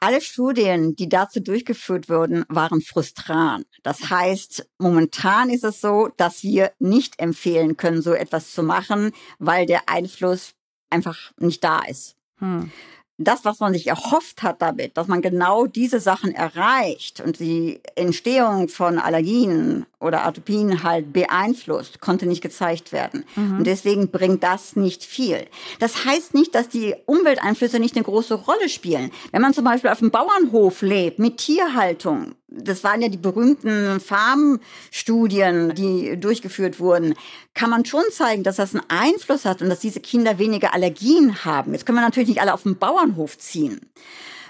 Alle 0.00 0.20
Studien, 0.20 0.96
die 0.96 1.08
dazu 1.08 1.40
durchgeführt 1.40 2.08
wurden, 2.08 2.44
waren 2.48 2.80
frustran. 2.80 3.62
Das 3.84 4.10
heißt, 4.10 4.68
momentan 4.78 5.48
ist 5.48 5.62
es 5.62 5.80
so, 5.80 6.08
dass 6.16 6.42
wir 6.42 6.72
nicht 6.80 7.20
empfehlen 7.20 7.76
können, 7.76 8.02
so 8.02 8.12
etwas 8.12 8.52
zu 8.52 8.64
machen, 8.64 9.12
weil 9.38 9.64
der 9.64 9.88
Einfluss 9.88 10.54
einfach 10.90 11.30
nicht 11.38 11.62
da 11.62 11.80
ist. 11.88 12.16
Hm. 12.42 12.70
Das, 13.18 13.44
was 13.44 13.60
man 13.60 13.72
sich 13.72 13.86
erhofft 13.86 14.42
hat 14.42 14.62
damit, 14.62 14.96
dass 14.96 15.06
man 15.06 15.22
genau 15.22 15.66
diese 15.66 16.00
Sachen 16.00 16.34
erreicht 16.34 17.20
und 17.20 17.38
die 17.38 17.80
Entstehung 17.94 18.68
von 18.68 18.98
Allergien 18.98 19.86
oder 20.00 20.24
Atopien 20.26 20.82
halt 20.82 21.12
beeinflusst, 21.12 22.00
konnte 22.00 22.26
nicht 22.26 22.40
gezeigt 22.40 22.90
werden. 22.90 23.24
Mhm. 23.36 23.58
Und 23.58 23.66
deswegen 23.66 24.10
bringt 24.10 24.42
das 24.42 24.76
nicht 24.76 25.04
viel. 25.04 25.44
Das 25.78 26.04
heißt 26.04 26.34
nicht, 26.34 26.54
dass 26.54 26.68
die 26.68 26.96
Umwelteinflüsse 27.06 27.78
nicht 27.78 27.94
eine 27.94 28.04
große 28.04 28.34
Rolle 28.34 28.68
spielen. 28.68 29.12
Wenn 29.30 29.42
man 29.42 29.54
zum 29.54 29.64
Beispiel 29.64 29.90
auf 29.90 30.00
einem 30.00 30.10
Bauernhof 30.10 30.82
lebt 30.82 31.18
mit 31.18 31.36
Tierhaltung, 31.36 32.34
das 32.54 32.84
waren 32.84 33.02
ja 33.02 33.08
die 33.08 33.18
berühmten 33.18 34.00
Farmstudien, 34.00 35.74
die 35.74 36.18
durchgeführt 36.18 36.80
wurden, 36.80 37.14
kann 37.54 37.70
man 37.70 37.84
schon 37.84 38.04
zeigen, 38.10 38.42
dass 38.42 38.56
das 38.56 38.74
einen 38.74 38.84
Einfluss 38.88 39.44
hat 39.44 39.62
und 39.62 39.68
dass 39.68 39.80
diese 39.80 40.00
Kinder 40.00 40.38
weniger 40.38 40.74
Allergien 40.74 41.44
haben. 41.44 41.72
Jetzt 41.72 41.86
können 41.86 41.98
wir 41.98 42.02
natürlich 42.02 42.28
nicht 42.28 42.40
alle 42.40 42.54
auf 42.54 42.62
den 42.62 42.78
Bauernhof 42.78 43.38
ziehen. 43.38 43.80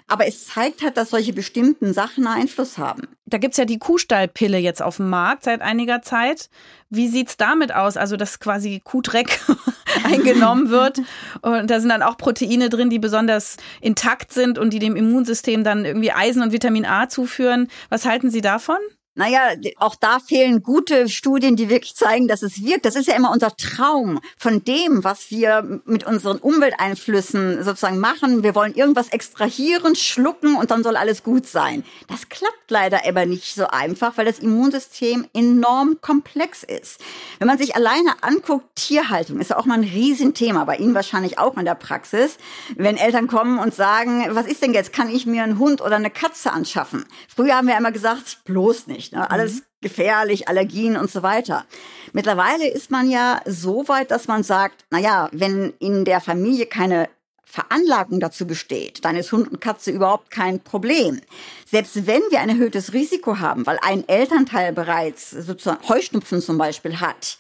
Aber 0.09 0.27
es 0.27 0.47
zeigt 0.47 0.83
halt, 0.83 0.97
dass 0.97 1.11
solche 1.11 1.33
bestimmten 1.33 1.95
Sachen 1.95 2.27
Einfluss 2.27 2.77
haben. 2.77 3.09
Da 3.25 3.39
gibt's 3.39 3.57
ja 3.57 3.65
die 3.65 3.79
Kuhstallpille 3.79 4.59
jetzt 4.59 4.83
auf 4.83 4.97
dem 4.97 5.09
Markt 5.09 5.45
seit 5.45 5.63
einiger 5.63 6.03
Zeit. 6.03 6.51
Wie 6.91 7.09
sieht's 7.09 7.39
damit 7.39 7.75
aus? 7.75 7.97
Also, 7.97 8.17
dass 8.17 8.39
quasi 8.39 8.81
Kuhdreck 8.85 9.41
eingenommen 10.05 10.71
wird. 10.71 11.01
Und 11.43 11.71
da 11.71 11.81
sind 11.81 11.89
dann 11.89 12.03
auch 12.03 12.17
Proteine 12.17 12.69
drin, 12.69 12.91
die 12.91 12.99
besonders 12.99 13.57
intakt 13.81 14.33
sind 14.33 14.59
und 14.59 14.73
die 14.73 14.79
dem 14.79 14.97
Immunsystem 14.97 15.65
dann 15.65 15.85
irgendwie 15.85 16.13
Eisen 16.13 16.43
und 16.43 16.53
Vitamin 16.53 16.87
A 16.87 17.09
zuführen. 17.09 17.69
Was 17.89 18.07
halten 18.07 18.31
Sie 18.31 18.41
davon? 18.41 18.79
Naja, 19.15 19.51
auch 19.77 19.95
da 19.95 20.21
fehlen 20.21 20.63
gute 20.63 21.07
Studien, 21.11 21.55
die 21.55 21.69
wirklich 21.69 21.95
zeigen, 21.95 22.29
dass 22.29 22.41
es 22.41 22.65
wirkt. 22.65 22.87
Das 22.87 22.97
ist 22.97 23.09
ja 23.09 23.15
immer 23.15 23.31
unser 23.31 23.55
Traum 23.59 24.21
von 24.39 24.65
dem, 24.65 25.05
was 25.05 25.31
wir 25.31 25.83
mit 25.85 26.07
unseren 26.07 26.39
Umwelteinflüssen 26.39 27.63
sozusagen 27.63 27.99
machen. 27.99 28.43
Wir 28.43 28.55
wollen 28.55 28.75
irgendwas 28.75 29.11
extrahieren, 29.11 29.97
schlucken 29.97 30.57
und 30.57 30.71
dann 30.71 30.83
soll 30.83 30.97
alles 30.97 31.23
gut 31.23 31.47
sein. 31.47 31.85
Das 32.09 32.31
klappt 32.31 32.71
leider 32.71 33.07
aber 33.07 33.27
nicht 33.27 33.55
so 33.55 33.67
einfach, 33.67 34.17
weil 34.17 34.25
das 34.25 34.39
Immunsystem 34.39 35.27
enorm 35.35 35.99
komplex 36.01 36.63
ist. 36.63 36.99
Wenn 37.39 37.49
man 37.49 37.59
sich 37.59 37.77
alleine 37.77 38.15
anguckt, 38.23 38.65
Tierhaltung 38.77 39.41
ist 39.41 39.51
ja 39.51 39.59
auch 39.59 39.67
mal 39.67 39.75
ein 39.75 39.85
Riesenthema, 39.85 40.65
bei 40.65 40.77
Ihnen 40.77 40.95
wahrscheinlich 40.95 41.39
auch 41.39 41.59
in 41.59 41.67
der 41.67 41.75
Praxis. 41.75 42.39
Wenn 42.77 42.97
Eltern 42.97 43.27
kommen 43.27 43.59
und 43.59 43.75
sagen, 43.75 44.25
was 44.31 44.47
ist 44.47 44.63
denn 44.63 44.73
jetzt, 44.73 44.95
kann 44.95 45.11
ich 45.11 45.27
mir 45.27 45.43
einen 45.43 45.59
Hund 45.59 45.83
oder 45.83 45.97
eine 45.97 46.11
Katze 46.11 46.51
anschaffen? 46.51 47.05
Früher 47.29 47.57
haben 47.57 47.69
wir 47.69 47.77
immer 47.77 47.93
gesagt, 47.93 48.39
bloß 48.47 48.87
nicht 48.87 49.02
nicht. 49.03 49.13
Ne? 49.13 49.31
Alles 49.31 49.57
mhm. 49.57 49.63
gefährlich, 49.81 50.49
Allergien 50.49 50.97
und 50.97 51.11
so 51.11 51.23
weiter. 51.23 51.65
Mittlerweile 52.13 52.69
ist 52.69 52.91
man 52.91 53.11
ja 53.11 53.41
so 53.47 53.89
weit, 53.89 54.11
dass 54.11 54.29
man 54.29 54.43
sagt, 54.43 54.85
na 54.91 54.99
ja, 54.99 55.29
wenn 55.33 55.73
in 55.79 56.05
der 56.05 56.21
Familie 56.21 56.67
keine 56.67 57.09
Veranlagung 57.45 58.19
dazu 58.19 58.47
besteht, 58.47 59.05
dann 59.05 59.15
ist 59.15 59.31
Hund 59.33 59.51
und 59.51 59.61
Katze 59.61 59.91
überhaupt 59.91 60.31
kein 60.31 60.61
Problem. 60.61 61.21
Selbst 61.67 62.07
wenn 62.07 62.23
wir 62.31 62.41
ein 62.41 62.49
erhöhtes 62.49 62.95
Risiko 62.95 63.41
haben, 63.41 63.67
weil 63.67 63.79
ein 63.83 64.09
Elternteil 64.09 64.73
bereits 64.73 65.31
sozusagen 65.31 65.87
Heuschnupfen 65.87 66.41
zum 66.41 66.57
Beispiel 66.57 67.01
hat, 67.01 67.37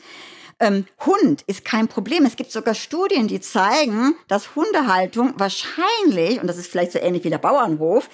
ähm, 0.60 0.84
Hund 1.06 1.42
ist 1.46 1.64
kein 1.64 1.88
Problem. 1.88 2.26
Es 2.26 2.36
gibt 2.36 2.52
sogar 2.52 2.74
Studien, 2.74 3.26
die 3.26 3.40
zeigen, 3.40 4.14
dass 4.28 4.54
Hundehaltung 4.54 5.32
wahrscheinlich, 5.38 6.40
und 6.40 6.46
das 6.46 6.58
ist 6.58 6.70
vielleicht 6.70 6.92
so 6.92 6.98
ähnlich 6.98 7.24
wie 7.24 7.30
der 7.30 7.38
Bauernhof, 7.38 8.08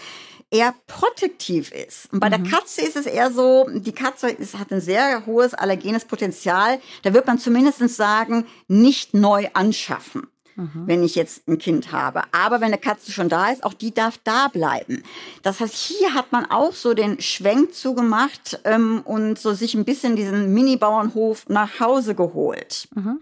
eher 0.51 0.75
protektiv 0.87 1.73
ist. 1.73 2.13
Und 2.13 2.21
bei 2.21 2.29
mhm. 2.29 2.45
der 2.45 2.53
Katze 2.53 2.83
ist 2.83 2.97
es 2.97 3.07
eher 3.07 3.31
so, 3.31 3.67
die 3.71 3.93
Katze 3.93 4.31
ist, 4.31 4.59
hat 4.59 4.73
ein 4.73 4.81
sehr 4.81 5.27
hohes 5.27 5.55
allergenes 5.55 6.05
Potenzial. 6.05 6.81
Da 7.03 7.13
wird 7.13 7.27
man 7.27 7.39
zumindest 7.39 7.87
sagen, 7.91 8.47
nicht 8.67 9.15
neu 9.15 9.49
anschaffen 9.53 10.29
mhm. 10.59 10.83
wenn 10.87 11.03
ich 11.03 11.15
jetzt 11.15 11.49
ein 11.49 11.59
Kind 11.59 11.93
habe. 11.93 12.23
Aber 12.33 12.57
wenn 12.57 12.69
eine 12.69 12.79
Katze 12.79 13.13
schon 13.13 13.29
da 13.29 13.51
ist, 13.51 13.65
auch 13.65 13.73
die 13.73 13.95
darf 13.95 14.19
da 14.25 14.49
bleiben. 14.49 15.03
Das 15.43 15.61
heißt, 15.61 15.75
hier 15.75 16.13
hat 16.13 16.33
man 16.33 16.51
auch 16.51 16.73
so 16.73 16.93
den 16.93 17.21
Schwenk 17.21 17.75
zugemacht 17.75 18.61
ähm, 18.65 19.01
und 19.05 19.39
so 19.39 19.55
sich 19.55 19.75
ein 19.75 19.85
bisschen 19.85 20.17
diesen 20.17 20.53
Mini-Bauernhof 20.53 21.49
nach 21.49 21.81
Hause 21.81 22.15
geholt. 22.15 22.89
Mhm. 22.95 23.21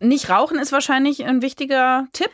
Nicht 0.00 0.28
rauchen 0.28 0.58
ist 0.58 0.72
wahrscheinlich 0.72 1.24
ein 1.24 1.40
wichtiger 1.40 2.06
Tipp. 2.12 2.30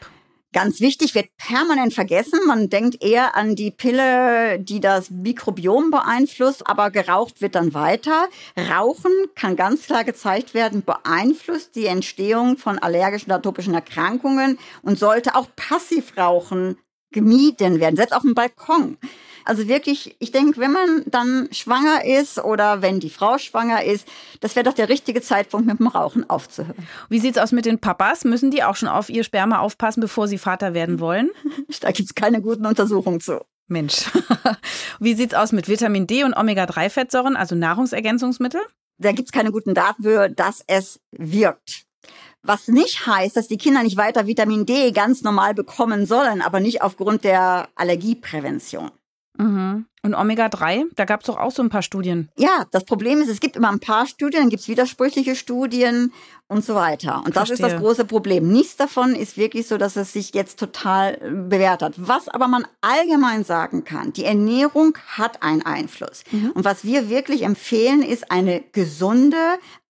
Ganz 0.53 0.81
wichtig, 0.81 1.15
wird 1.15 1.35
permanent 1.39 1.95
vergessen. 1.95 2.39
Man 2.47 2.69
denkt 2.69 3.03
eher 3.03 3.35
an 3.37 3.57
die 3.57 3.71
Pille, 3.71 4.59
die 4.59 4.81
das 4.81 5.11
Mikrobiom 5.11 5.91
beeinflusst, 5.91 6.67
aber 6.67 6.91
geraucht 6.91 7.41
wird 7.41 7.55
dann 7.55 7.73
weiter. 7.73 8.29
Rauchen 8.59 9.13
kann 9.35 9.57
ganz 9.57 9.87
klar 9.87 10.05
gezeigt 10.05 10.53
werden, 10.53 10.85
beeinflusst 10.85 11.75
die 11.75 11.87
Entstehung 11.87 12.59
von 12.59 12.79
allergischen 12.79 13.33
atopischen 13.33 13.73
Erkrankungen 13.73 14.59
und 14.83 14.99
sollte 14.99 15.37
auch 15.37 15.47
Passivrauchen 15.57 16.77
gemieden 17.13 17.81
werden, 17.81 17.97
selbst 17.97 18.15
auf 18.15 18.23
dem 18.23 18.35
Balkon. 18.35 18.97
Also 19.45 19.67
wirklich, 19.69 20.17
ich 20.19 20.31
denke, 20.31 20.61
wenn 20.61 20.73
man 20.73 21.03
dann 21.07 21.49
schwanger 21.53 22.05
ist 22.05 22.39
oder 22.39 22.83
wenn 22.83 23.01
die 23.01 23.11
Frau 23.11 23.39
schwanger 23.39 23.83
ist, 23.85 24.07
das 24.41 24.55
wäre 24.55 24.65
doch 24.65 24.75
der 24.75 24.89
richtige 24.89 25.21
Zeitpunkt, 25.21 25.67
mit 25.67 25.79
dem 25.79 25.89
Rauchen 25.89 26.29
aufzuhören. 26.29 26.87
Wie 27.09 27.19
sieht's 27.19 27.39
aus 27.39 27.53
mit 27.53 27.67
den 27.67 27.79
Papas? 27.79 28.25
Müssen 28.25 28.51
die 28.51 28.63
auch 28.63 28.77
schon 28.77 28.89
auf 28.89 29.09
ihr 29.09 29.25
Sperma 29.25 29.59
aufpassen, 29.59 30.01
bevor 30.01 30.29
sie 30.29 30.39
Vater 30.39 30.75
werden 30.75 31.01
wollen? 31.01 31.31
Da 31.81 31.91
gibt's 31.91 32.15
keine 32.15 32.41
guten 32.41 32.65
Untersuchungen 32.67 33.21
zu. 33.21 33.41
Mensch. 33.67 34.05
Wie 35.01 35.15
sieht's 35.15 35.35
aus 35.35 35.51
mit 35.51 35.69
Vitamin 35.69 36.07
D 36.07 36.23
und 36.23 36.35
Omega-3-Fettsäuren, 36.35 37.35
also 37.35 37.57
Nahrungsergänzungsmittel? 37.57 38.61
Da 38.99 39.11
gibt's 39.13 39.33
keine 39.33 39.51
guten 39.51 39.75
Daten 39.75 40.05
für, 40.05 40.29
dass 40.29 40.63
es 40.69 41.01
wirkt. 41.11 41.87
Was 42.45 42.67
nicht 42.69 43.07
heißt, 43.07 43.37
dass 43.37 43.47
die 43.47 43.57
Kinder 43.57 43.83
nicht 43.83 43.97
weiter 43.97 44.27
Vitamin 44.27 44.67
D 44.67 44.91
ganz 44.91 45.23
normal 45.23 45.55
bekommen 45.55 46.07
sollen, 46.07 46.43
aber 46.43 46.59
nicht 46.59 46.83
aufgrund 46.83 47.23
der 47.23 47.69
Allergieprävention. 47.77 48.91
Mhm. 49.39 49.87
Und 50.05 50.15
Omega-3, 50.15 50.87
da 50.97 51.05
gab 51.05 51.21
es 51.21 51.27
doch 51.27 51.39
auch 51.39 51.53
so 51.53 51.63
ein 51.63 51.71
paar 51.71 51.83
Studien. 51.83 52.29
Ja, 52.37 52.67
das 52.73 52.85
Problem 52.85 53.21
ist, 53.23 53.29
es 53.29 53.39
gibt 53.39 53.55
immer 53.55 53.71
ein 53.71 53.79
paar 53.79 54.07
Studien, 54.07 54.43
dann 54.43 54.51
gibt 54.51 54.63
es 54.63 54.69
widersprüchliche 54.69 55.37
Studien 55.37 56.13
und 56.49 56.65
so 56.65 56.75
weiter. 56.75 57.19
Und 57.19 57.37
das 57.37 57.49
Verstehe. 57.49 57.55
ist 57.55 57.63
das 57.63 57.81
große 57.81 58.05
Problem. 58.05 58.51
Nichts 58.51 58.77
davon 58.77 59.15
ist 59.15 59.37
wirklich 59.37 59.69
so, 59.69 59.79
dass 59.79 59.95
es 59.95 60.13
sich 60.13 60.35
jetzt 60.35 60.59
total 60.59 61.15
äh, 61.15 61.31
bewährt 61.31 61.83
hat. 61.83 61.95
Was 61.97 62.29
aber 62.29 62.49
man 62.49 62.67
allgemein 62.81 63.45
sagen 63.45 63.85
kann, 63.85 64.13
die 64.13 64.25
Ernährung 64.25 64.99
hat 65.07 65.43
einen 65.45 65.63
Einfluss. 65.63 66.25
Mhm. 66.33 66.51
Und 66.51 66.65
was 66.65 66.85
wir 66.85 67.09
wirklich 67.09 67.43
empfehlen, 67.43 68.03
ist 68.03 68.29
eine 68.33 68.61
gesunde, 68.73 69.37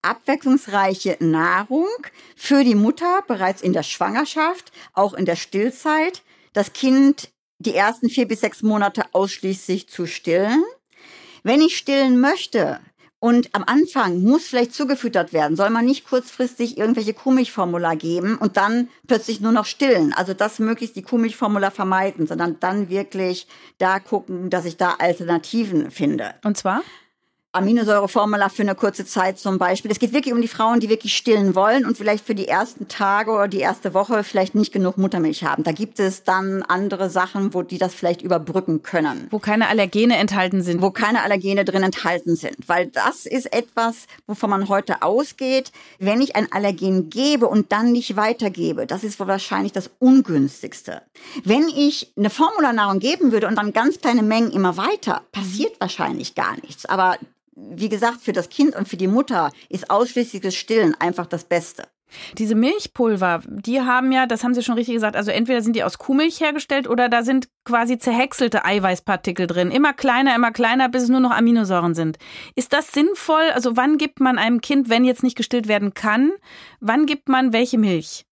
abwechslungsreiche 0.03 1.17
Nahrung 1.21 1.89
für 2.37 2.65
die 2.65 2.75
Mutter 2.75 3.23
bereits 3.27 3.63
in 3.63 3.73
der 3.73 3.83
Schwangerschaft, 3.83 4.73
auch 4.93 5.15
in 5.15 5.25
der 5.25 5.37
Stillzeit. 5.37 6.23
Das 6.53 6.75
Kind 6.75 7.32
die 7.63 7.75
ersten 7.75 8.09
vier 8.09 8.29
bis 8.29 8.41
sechs 8.41 8.63
Monate 8.63 9.05
ausschließlich 9.13 9.89
zu 9.89 10.07
stillen. 10.07 10.63
Wenn 11.43 11.61
ich 11.61 11.77
stillen 11.77 12.21
möchte, 12.21 12.81
und 13.23 13.55
am 13.55 13.63
Anfang 13.65 14.21
muss 14.21 14.49
vielleicht 14.49 14.75
zugefüttert 14.75 15.33
werden, 15.33 15.57
soll 15.57 15.71
man 15.71 15.85
nicht 15.85 16.09
kurzfristig 16.09 16.77
irgendwelche 16.77 17.15
Kuhmilchformular 17.15 17.95
geben 17.95 18.37
und 18.37 18.57
dann 18.57 18.89
plötzlich 19.07 19.41
nur 19.41 19.53
noch 19.53 19.65
stillen. 19.65 20.13
Also 20.13 20.35
das 20.35 20.59
möglichst 20.59 20.97
die 20.97 21.03
Kuhmilchformular 21.03 21.71
vermeiden, 21.71 22.27
sondern 22.27 22.59
dann 22.59 22.89
wirklich 22.89 23.47
da 23.79 24.01
gucken, 24.01 24.51
dass 24.51 24.65
ich 24.65 24.77
da 24.77 24.97
Alternativen 24.99 25.93
finde. 25.93 26.35
Und 26.43 26.57
zwar? 26.57 26.83
Aminosäureformula 27.55 28.49
für 28.49 28.63
eine 28.63 28.75
kurze 28.75 29.05
Zeit 29.05 29.39
zum 29.39 29.59
Beispiel. 29.59 29.91
Es 29.91 29.99
geht 29.99 30.15
wirklich 30.15 30.33
um 30.33 30.41
die 30.41 30.49
Frauen, 30.49 30.81
die 30.81 30.89
wirklich 30.89 31.15
stillen 31.15 31.55
wollen 31.55 31.85
und 31.85 31.99
vielleicht 31.99 32.25
für 32.25 32.35
die 32.35 32.49
ersten 32.49 32.89
Tage 32.89 33.31
oder 33.31 33.47
die 33.47 33.59
erste 33.59 33.93
Woche 33.93 34.25
vielleicht 34.25 34.55
nicht 34.55 34.73
genug 34.73 34.97
Muttermilch 34.97 35.45
haben. 35.45 35.63
Da 35.63 35.73
gibt 35.73 36.01
es 36.01 36.25
dann 36.25 36.63
andere 36.63 37.11
Sachen, 37.11 37.53
wo 37.53 37.61
die 37.61 37.77
das 37.77 37.93
vielleicht 37.93 38.23
überbrücken 38.23 38.83
können. 38.83 39.27
Wo 39.31 39.39
keine 39.39 39.69
Allergene 39.69 40.17
enthalten 40.17 40.63
sind. 40.63 40.81
Wo 40.81 40.91
keine 40.91 41.23
Allergene 41.23 41.67
drin 41.67 41.83
enthalten 41.83 42.37
sind. 42.37 42.57
Weil 42.69 42.87
das 42.87 43.27
ist 43.27 43.53
etwas, 43.53 44.07
wovon 44.27 44.49
man 44.49 44.71
heute 44.71 45.03
ausgeht. 45.03 45.73
Wenn 45.99 46.23
ich 46.23 46.35
ein 46.37 46.51
Allergen 46.53 47.11
gebe 47.11 47.49
und 47.49 47.71
dann 47.71 47.93
nicht 47.93 48.17
weitergebe, 48.17 48.87
das 48.87 49.05
ist 49.05 49.21
wahrscheinlich 49.21 49.73
das 49.73 49.91
ungünstigste. 49.99 51.03
Wenn 51.45 51.69
ich 51.69 52.15
eine 52.17 52.31
Formularnahrung 52.31 52.99
geben 52.99 53.31
würde 53.31 53.47
und 53.47 53.57
dann 53.57 53.75
ganz 53.75 54.01
kleine 54.01 54.23
Mengen 54.23 54.53
immer 54.53 54.79
weiter, 54.79 55.21
passiert 55.33 55.79
wahrscheinlich 55.81 56.35
gar 56.35 56.55
nichts. 56.63 56.87
Aber 56.87 57.19
wie 57.55 57.89
gesagt, 57.89 58.21
für 58.21 58.33
das 58.33 58.49
Kind 58.49 58.75
und 58.75 58.89
für 58.89 58.97
die 58.97 59.09
Mutter 59.09 59.51
ist 59.69 59.91
ausschließlich 59.91 60.43
das 60.43 60.55
Stillen 60.55 60.95
einfach 60.99 61.27
das 61.27 61.45
Beste. 61.45 61.85
Diese 62.37 62.55
Milchpulver, 62.55 63.41
die 63.47 63.81
haben 63.81 64.13
ja, 64.13 64.27
das 64.27 64.45
haben 64.45 64.55
Sie 64.55 64.63
schon 64.63 64.75
richtig 64.75 64.95
gesagt, 64.95 65.17
also 65.17 65.31
entweder 65.31 65.63
sind 65.63 65.77
die 65.77 65.85
aus 65.85 65.99
Kuhmilch 65.99 66.41
hergestellt 66.41 66.89
oder 66.89 67.09
da 67.09 67.23
sind 67.23 67.49
quasi 67.65 67.99
zerhäckselte 67.99 68.65
Eiweißpartikel 68.65 69.47
drin. 69.47 69.71
Immer 69.71 69.93
kleiner, 69.93 70.35
immer 70.35 70.53
kleiner, 70.53 70.89
bis 70.89 71.05
es 71.05 71.09
nur 71.09 71.21
noch 71.21 71.31
Aminosäuren 71.31 71.95
sind. 71.95 72.19
Ist 72.55 72.73
das 72.73 72.93
sinnvoll? 72.93 73.51
Also 73.55 73.77
wann 73.77 73.99
gibt 73.99 74.21
man 74.21 74.39
einem 74.39 74.61
Kind, 74.61 74.89
wenn 74.91 75.05
jetzt 75.05 75.23
nicht 75.23 75.37
gestillt 75.37 75.69
werden 75.69 75.95
kann, 75.95 76.33
wann 76.81 77.07
gibt 77.07 77.29
man 77.29 77.53
welche 77.53 77.79
Milch? 77.79 78.27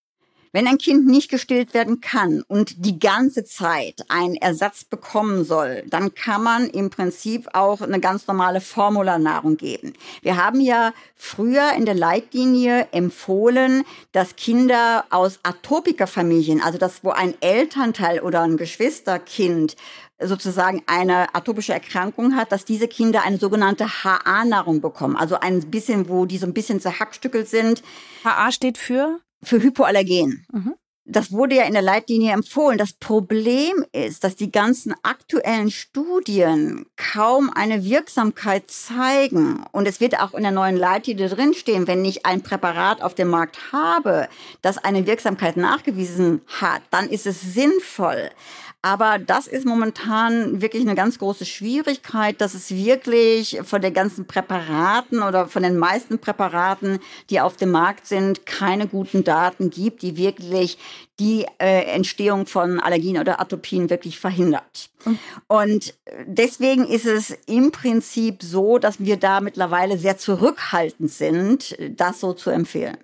Wenn 0.53 0.67
ein 0.67 0.79
Kind 0.79 1.07
nicht 1.07 1.31
gestillt 1.31 1.75
werden 1.75 2.01
kann 2.01 2.43
und 2.49 2.85
die 2.85 2.99
ganze 2.99 3.45
Zeit 3.45 4.05
einen 4.09 4.35
Ersatz 4.35 4.85
bekommen 4.85 5.45
soll, 5.45 5.85
dann 5.87 6.13
kann 6.15 6.43
man 6.43 6.69
im 6.69 6.91
Prinzip 6.91 7.49
auch 7.53 7.81
eine 7.81 8.01
ganz 8.01 8.27
normale 8.27 8.61
Formularnahrung 8.61 9.57
geben. 9.57 9.93
Wir 10.23 10.37
haben 10.37 10.61
ja 10.61 10.93
früher 11.15 11.73
in 11.75 11.87
der 11.87 11.95
Leitlinie 11.95 12.89
empfohlen, 12.91 13.85
dass 14.11 14.35
Kinder 14.35 15.05
aus 15.11 15.39
Atopikerfamilien, 15.45 16.61
also 16.61 16.79
das, 16.79 17.05
wo 17.05 17.11
ein 17.11 17.35
Elternteil 17.41 18.19
oder 18.19 18.43
ein 18.43 18.57
Geschwisterkind 18.57 19.77
sozusagen 20.19 20.83
eine 20.87 21.33
atopische 21.33 21.73
Erkrankung 21.73 22.35
hat, 22.35 22.51
dass 22.51 22.65
diese 22.65 22.89
Kinder 22.89 23.23
eine 23.23 23.39
sogenannte 23.39 23.87
HA-Nahrung 24.03 24.81
bekommen. 24.81 25.17
Also 25.17 25.39
ein 25.39 25.71
bisschen, 25.71 26.09
wo 26.09 26.27
die 26.27 26.39
so 26.39 26.47
ein 26.47 26.55
bisschen 26.55 26.81
zerhackstückelt 26.81 27.49
sind. 27.49 27.85
HA 28.25 28.51
steht 28.51 28.79
für? 28.79 29.21
Für 29.43 29.63
Hypoallergen. 29.63 30.47
Mhm. 30.53 30.75
Das 31.07 31.33
wurde 31.33 31.57
ja 31.57 31.65
in 31.65 31.73
der 31.73 31.83
Leitlinie 31.83 32.33
empfohlen. 32.33 32.79
Das 32.79 32.93
Problem 32.93 33.85
ist, 33.91 34.23
dass 34.23 34.37
die 34.37 34.53
ganzen 34.53 34.95
aktuellen 35.03 35.71
Studien 35.73 36.87
kaum 36.97 37.51
eine 37.53 37.85
Wirksamkeit 37.85 38.71
zeigen. 38.71 39.65
Und 39.73 39.89
es 39.89 40.01
wird 40.01 40.21
auch 40.21 40.35
in 40.35 40.45
der 40.45 40.53
neuen 40.53 40.77
Leitlinie 40.77 41.29
drinstehen, 41.29 41.89
wenn 41.89 42.05
ich 42.05 42.27
ein 42.27 42.43
Präparat 42.43 43.03
auf 43.03 43.15
dem 43.15 43.29
Markt 43.29 43.73
habe, 43.73 44.29
das 44.63 44.79
eine 44.79 45.05
Wirksamkeit 45.07 45.57
nachgewiesen 45.57 46.43
hat, 46.47 46.83
dann 46.91 47.09
ist 47.09 47.27
es 47.27 47.41
sinnvoll. 47.41 48.31
Aber 48.83 49.19
das 49.19 49.47
ist 49.47 49.67
momentan 49.67 50.63
wirklich 50.63 50.83
eine 50.83 50.95
ganz 50.95 51.19
große 51.19 51.45
Schwierigkeit, 51.45 52.41
dass 52.41 52.55
es 52.55 52.71
wirklich 52.71 53.61
von 53.63 53.83
den 53.83 53.93
ganzen 53.93 54.27
Präparaten 54.27 55.23
oder 55.23 55.49
von 55.49 55.63
den 55.63 55.77
meisten 55.77 56.19
Präparaten, 56.19 56.99
die 57.29 57.41
auf 57.41 57.57
dem 57.57 57.73
Markt 57.73 58.07
sind, 58.07 58.47
keine 58.47 58.89
guten 58.89 59.23
Daten 59.23 59.69
gibt, 59.69 60.01
die 60.01 60.17
wirklich 60.17 60.79
die 61.19 61.45
äh, 61.59 61.83
Entstehung 61.95 62.47
von 62.47 62.81
Allergien 62.81 63.19
oder 63.19 63.39
Atopien 63.39 63.91
wirklich 63.91 64.19
verhindert. 64.19 64.89
Mhm. 65.05 65.19
Und 65.47 65.95
deswegen 66.27 66.87
ist 66.87 67.05
es 67.05 67.37
im 67.47 67.73
Prinzip 67.73 68.43
so, 68.43 68.79
dass 68.79 68.99
wir 68.99 69.19
da 69.19 69.43
mittlerweile 69.43 69.99
sehr 69.99 70.17
zurückhaltend 70.17 71.11
sind, 71.11 71.77
das 71.91 72.21
so 72.21 72.33
zu 72.33 72.49
empfehlen. 72.49 72.97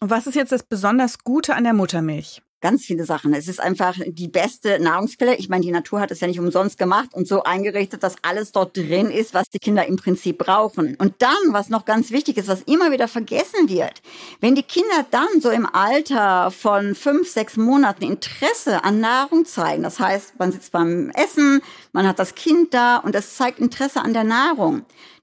Und 0.00 0.10
was 0.10 0.26
ist 0.26 0.34
jetzt 0.34 0.52
das 0.52 0.62
besonders 0.62 1.20
Gute 1.20 1.54
an 1.54 1.64
der 1.64 1.72
Muttermilch? 1.72 2.42
Ganz 2.62 2.84
viele 2.84 3.04
Sachen. 3.04 3.34
Es 3.34 3.48
ist 3.48 3.60
einfach 3.60 3.96
die 4.06 4.28
beste 4.28 4.78
Nahrungsquelle. 4.78 5.34
Ich 5.34 5.48
meine, 5.48 5.64
die 5.64 5.72
Natur 5.72 6.00
hat 6.00 6.12
es 6.12 6.20
ja 6.20 6.28
nicht 6.28 6.38
umsonst 6.38 6.78
gemacht 6.78 7.08
und 7.12 7.26
so 7.26 7.42
eingerichtet, 7.42 8.04
dass 8.04 8.14
alles 8.22 8.52
dort 8.52 8.76
drin 8.76 9.10
ist, 9.10 9.34
was 9.34 9.48
die 9.50 9.58
Kinder 9.58 9.84
im 9.84 9.96
Prinzip 9.96 10.38
brauchen. 10.38 10.94
Und 10.94 11.14
dann, 11.18 11.32
was 11.48 11.70
noch 11.70 11.84
ganz 11.84 12.12
wichtig 12.12 12.36
ist, 12.36 12.46
was 12.46 12.62
immer 12.62 12.92
wieder 12.92 13.08
vergessen 13.08 13.68
wird, 13.68 14.00
wenn 14.40 14.54
die 14.54 14.62
Kinder 14.62 15.04
dann 15.10 15.40
so 15.40 15.50
im 15.50 15.66
Alter 15.66 16.52
von 16.52 16.94
fünf, 16.94 17.28
sechs 17.28 17.56
Monaten 17.56 18.04
Interesse 18.04 18.84
an 18.84 19.00
Nahrung 19.00 19.44
zeigen, 19.44 19.82
das 19.82 19.98
heißt, 19.98 20.38
man 20.38 20.52
sitzt 20.52 20.70
beim 20.70 21.10
Essen, 21.10 21.62
man 21.90 22.06
hat 22.06 22.20
das 22.20 22.36
Kind 22.36 22.74
da 22.74 22.98
und 22.98 23.16
es 23.16 23.34
zeigt 23.34 23.58
Interesse 23.58 24.02
an 24.02 24.12
der 24.12 24.22
Nahrung, 24.22 24.82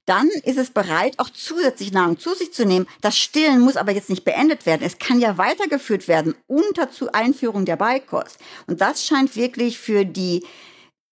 dann 0.10 0.28
ist 0.44 0.58
es 0.58 0.72
bereit, 0.72 1.14
auch 1.20 1.30
zusätzlich 1.30 1.92
Nahrung 1.92 2.18
zu 2.18 2.34
sich 2.34 2.52
zu 2.52 2.66
nehmen. 2.66 2.88
Das 3.02 3.16
Stillen 3.16 3.62
muss 3.62 3.78
aber 3.78 3.92
jetzt 3.92 4.10
nicht 4.10 4.26
beendet 4.26 4.66
werden. 4.66 4.82
Es 4.84 4.98
kann 4.98 5.20
ja 5.20 5.38
weitergeführt 5.38 6.08
werden 6.08 6.34
unter 6.48 6.90
Einführung 7.14 7.66
der 7.66 7.76
Beikost. 7.76 8.40
Und 8.66 8.82
das 8.82 9.06
scheint 9.06 9.36
wirklich 9.36 9.78
für 9.78 10.06
die 10.06 10.44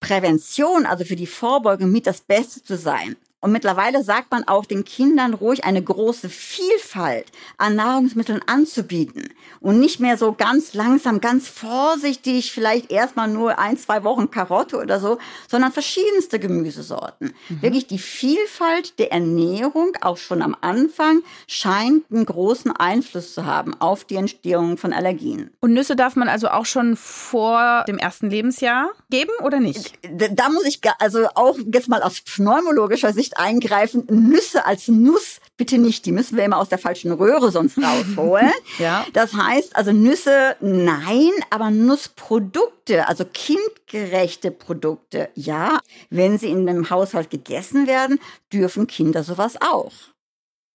Prävention, 0.00 0.84
also 0.84 1.04
für 1.04 1.16
die 1.16 1.28
Vorbeugung 1.28 1.92
mit 1.92 2.08
das 2.08 2.20
Beste 2.20 2.62
zu 2.62 2.76
sein. 2.76 3.16
Und 3.40 3.52
mittlerweile 3.52 4.02
sagt 4.02 4.32
man 4.32 4.44
auch 4.48 4.64
den 4.64 4.84
Kindern 4.84 5.32
ruhig 5.32 5.64
eine 5.64 5.80
große 5.82 6.28
Vielfalt 6.28 7.26
an 7.56 7.76
Nahrungsmitteln 7.76 8.40
anzubieten 8.46 9.28
und 9.60 9.78
nicht 9.78 10.00
mehr 10.00 10.16
so 10.16 10.32
ganz 10.32 10.74
langsam, 10.74 11.20
ganz 11.20 11.46
vorsichtig, 11.46 12.52
vielleicht 12.52 12.90
erstmal 12.90 13.28
nur 13.28 13.58
ein, 13.60 13.76
zwei 13.76 14.02
Wochen 14.02 14.32
Karotte 14.32 14.78
oder 14.78 14.98
so, 14.98 15.18
sondern 15.46 15.70
verschiedenste 15.70 16.40
Gemüsesorten. 16.40 17.32
Mhm. 17.48 17.62
Wirklich 17.62 17.86
die 17.86 17.98
Vielfalt 17.98 18.98
der 18.98 19.12
Ernährung, 19.12 19.92
auch 20.00 20.16
schon 20.16 20.42
am 20.42 20.56
Anfang, 20.60 21.22
scheint 21.46 22.10
einen 22.10 22.26
großen 22.26 22.72
Einfluss 22.72 23.34
zu 23.34 23.46
haben 23.46 23.80
auf 23.80 24.04
die 24.04 24.16
Entstehung 24.16 24.78
von 24.78 24.92
Allergien. 24.92 25.50
Und 25.60 25.74
Nüsse 25.74 25.94
darf 25.94 26.16
man 26.16 26.28
also 26.28 26.48
auch 26.48 26.66
schon 26.66 26.96
vor 26.96 27.84
dem 27.86 27.98
ersten 27.98 28.30
Lebensjahr 28.30 28.90
geben 29.10 29.32
oder 29.44 29.60
nicht? 29.60 29.98
Da 30.32 30.48
muss 30.48 30.64
ich 30.64 30.80
also 30.98 31.28
auch 31.34 31.56
jetzt 31.72 31.88
mal 31.88 32.02
aus 32.02 32.20
pneumologischer 32.20 33.12
Sicht 33.12 33.27
nicht 33.28 33.38
eingreifen. 33.38 34.06
Nüsse 34.10 34.64
als 34.64 34.88
Nuss 34.88 35.40
bitte 35.56 35.78
nicht. 35.78 36.06
Die 36.06 36.12
müssen 36.12 36.36
wir 36.36 36.44
immer 36.44 36.58
aus 36.58 36.68
der 36.68 36.78
falschen 36.78 37.12
Röhre 37.12 37.50
sonst 37.50 37.78
rausholen. 37.82 38.52
ja. 38.78 39.04
Das 39.12 39.34
heißt 39.34 39.76
also 39.76 39.92
Nüsse 39.92 40.56
nein, 40.60 41.30
aber 41.50 41.70
Nussprodukte, 41.70 43.06
also 43.08 43.24
kindgerechte 43.24 44.50
Produkte, 44.50 45.28
ja. 45.34 45.78
Wenn 46.10 46.38
sie 46.38 46.48
in 46.48 46.68
einem 46.68 46.90
Haushalt 46.90 47.30
gegessen 47.30 47.86
werden, 47.86 48.18
dürfen 48.52 48.86
Kinder 48.86 49.22
sowas 49.22 49.56
auch. 49.60 49.92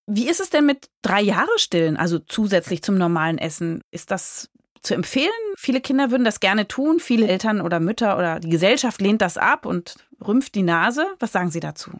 Wie 0.05 0.29
ist 0.29 0.41
es 0.41 0.49
denn 0.49 0.65
mit 0.65 0.89
drei 1.01 1.21
Jahre 1.21 1.57
Stillen, 1.57 1.95
also 1.95 2.19
zusätzlich 2.19 2.83
zum 2.83 2.97
normalen 2.97 3.37
Essen? 3.37 3.81
Ist 3.89 4.11
das 4.11 4.49
zu 4.81 4.93
empfehlen? 4.93 5.31
Viele 5.57 5.79
Kinder 5.79 6.11
würden 6.11 6.25
das 6.25 6.41
gerne 6.41 6.67
tun, 6.67 6.99
viele 6.99 7.27
Eltern 7.27 7.61
oder 7.61 7.79
Mütter 7.79 8.17
oder 8.17 8.41
die 8.41 8.49
Gesellschaft 8.49 8.99
lehnt 9.01 9.21
das 9.21 9.37
ab 9.37 9.65
und 9.65 9.95
rümpft 10.25 10.55
die 10.55 10.63
Nase. 10.63 11.07
Was 11.19 11.31
sagen 11.31 11.51
Sie 11.51 11.61
dazu? 11.61 11.91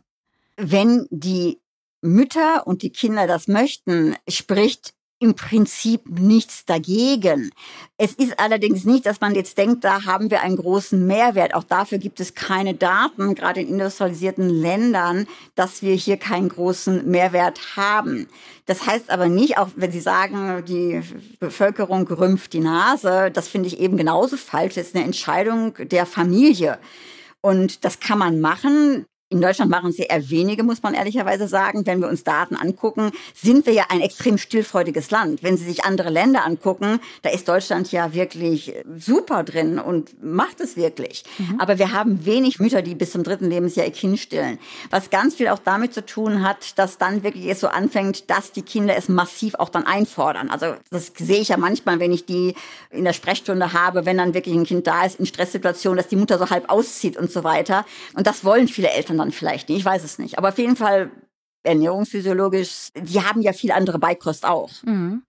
Wenn 0.57 1.07
die 1.09 1.59
Mütter 2.01 2.67
und 2.67 2.81
die 2.81 2.91
Kinder 2.91 3.27
das 3.27 3.47
möchten, 3.47 4.15
spricht 4.27 4.93
im 5.23 5.35
Prinzip 5.35 6.01
nichts 6.09 6.65
dagegen. 6.65 7.51
Es 7.97 8.13
ist 8.13 8.37
allerdings 8.39 8.83
nicht, 8.83 9.05
dass 9.05 9.21
man 9.21 9.33
jetzt 9.35 9.57
denkt, 9.57 9.85
da 9.85 10.03
haben 10.03 10.29
wir 10.29 10.41
einen 10.41 10.57
großen 10.57 11.07
Mehrwert. 11.07 11.53
Auch 11.53 11.63
dafür 11.63 11.97
gibt 11.97 12.19
es 12.19 12.35
keine 12.35 12.73
Daten, 12.73 13.33
gerade 13.33 13.61
in 13.61 13.69
industrialisierten 13.69 14.49
Ländern, 14.49 15.25
dass 15.55 15.81
wir 15.81 15.95
hier 15.95 16.17
keinen 16.17 16.49
großen 16.49 17.09
Mehrwert 17.09 17.77
haben. 17.77 18.27
Das 18.65 18.85
heißt 18.85 19.09
aber 19.09 19.29
nicht, 19.29 19.57
auch 19.57 19.69
wenn 19.77 19.93
Sie 19.93 20.01
sagen, 20.01 20.65
die 20.65 21.01
Bevölkerung 21.39 22.05
rümpft 22.05 22.51
die 22.51 22.59
Nase, 22.59 23.31
das 23.31 23.47
finde 23.47 23.67
ich 23.67 23.79
eben 23.79 23.95
genauso 23.95 24.35
falsch. 24.35 24.75
Das 24.75 24.87
ist 24.87 24.95
eine 24.95 25.05
Entscheidung 25.05 25.73
der 25.89 26.05
Familie. 26.05 26.79
Und 27.39 27.85
das 27.85 28.01
kann 28.01 28.19
man 28.19 28.41
machen. 28.41 29.05
In 29.33 29.41
Deutschland 29.41 29.71
machen 29.71 29.89
es 29.89 29.97
eher 29.97 30.29
wenige, 30.29 30.61
muss 30.61 30.83
man 30.83 30.93
ehrlicherweise 30.93 31.47
sagen. 31.47 31.87
Wenn 31.87 31.99
wir 31.99 32.07
uns 32.07 32.23
Daten 32.23 32.55
angucken, 32.55 33.11
sind 33.33 33.65
wir 33.65 33.73
ja 33.73 33.85
ein 33.89 33.99
extrem 33.99 34.37
stillfreudiges 34.37 35.09
Land. 35.09 35.41
Wenn 35.41 35.57
Sie 35.57 35.65
sich 35.65 35.85
andere 35.85 36.11
Länder 36.11 36.45
angucken, 36.45 36.99
da 37.23 37.31
ist 37.31 37.49
Deutschland 37.49 37.91
ja 37.91 38.13
wirklich 38.13 38.75
super 38.95 39.43
drin 39.43 39.79
und 39.79 40.23
macht 40.23 40.59
es 40.59 40.77
wirklich. 40.77 41.23
Mhm. 41.39 41.59
Aber 41.59 41.79
wir 41.79 41.93
haben 41.93 42.27
wenig 42.27 42.59
Mütter, 42.59 42.83
die 42.83 42.93
bis 42.93 43.11
zum 43.11 43.23
dritten 43.23 43.49
Lebensjahr 43.49 43.87
ihr 43.87 43.91
Kind 43.91 44.19
stillen. 44.19 44.59
Was 44.91 45.09
ganz 45.09 45.33
viel 45.33 45.47
auch 45.47 45.57
damit 45.57 45.95
zu 45.95 46.05
tun 46.05 46.47
hat, 46.47 46.77
dass 46.77 46.99
dann 46.99 47.23
wirklich 47.23 47.47
es 47.47 47.59
so 47.59 47.69
anfängt, 47.69 48.29
dass 48.29 48.51
die 48.51 48.61
Kinder 48.61 48.95
es 48.95 49.09
massiv 49.09 49.55
auch 49.55 49.69
dann 49.69 49.87
einfordern. 49.87 50.51
Also 50.51 50.75
das 50.91 51.11
sehe 51.17 51.39
ich 51.39 51.47
ja 51.47 51.57
manchmal, 51.57 51.99
wenn 51.99 52.11
ich 52.11 52.27
die 52.27 52.53
in 52.91 53.03
der 53.03 53.13
Sprechstunde 53.13 53.73
habe, 53.73 54.05
wenn 54.05 54.19
dann 54.19 54.35
wirklich 54.35 54.53
ein 54.53 54.65
Kind 54.65 54.85
da 54.85 55.05
ist 55.05 55.19
in 55.19 55.25
Stresssituationen, 55.25 55.97
dass 55.97 56.07
die 56.07 56.17
Mutter 56.17 56.37
so 56.37 56.51
halb 56.51 56.69
auszieht 56.69 57.17
und 57.17 57.31
so 57.31 57.43
weiter. 57.43 57.83
Und 58.13 58.27
das 58.27 58.45
wollen 58.45 58.67
viele 58.67 58.91
Eltern 58.91 59.22
dann 59.23 59.31
vielleicht 59.31 59.69
nicht, 59.69 59.79
ich 59.79 59.85
weiß 59.85 60.03
es 60.03 60.19
nicht. 60.19 60.37
Aber 60.37 60.49
auf 60.49 60.57
jeden 60.57 60.75
Fall 60.75 61.11
ernährungsphysiologisch, 61.63 62.89
die 62.95 63.21
haben 63.21 63.41
ja 63.41 63.53
viel 63.53 63.71
andere 63.71 63.99
Beikost 63.99 64.45
auch. 64.45 64.69
Mhm. 64.83 65.23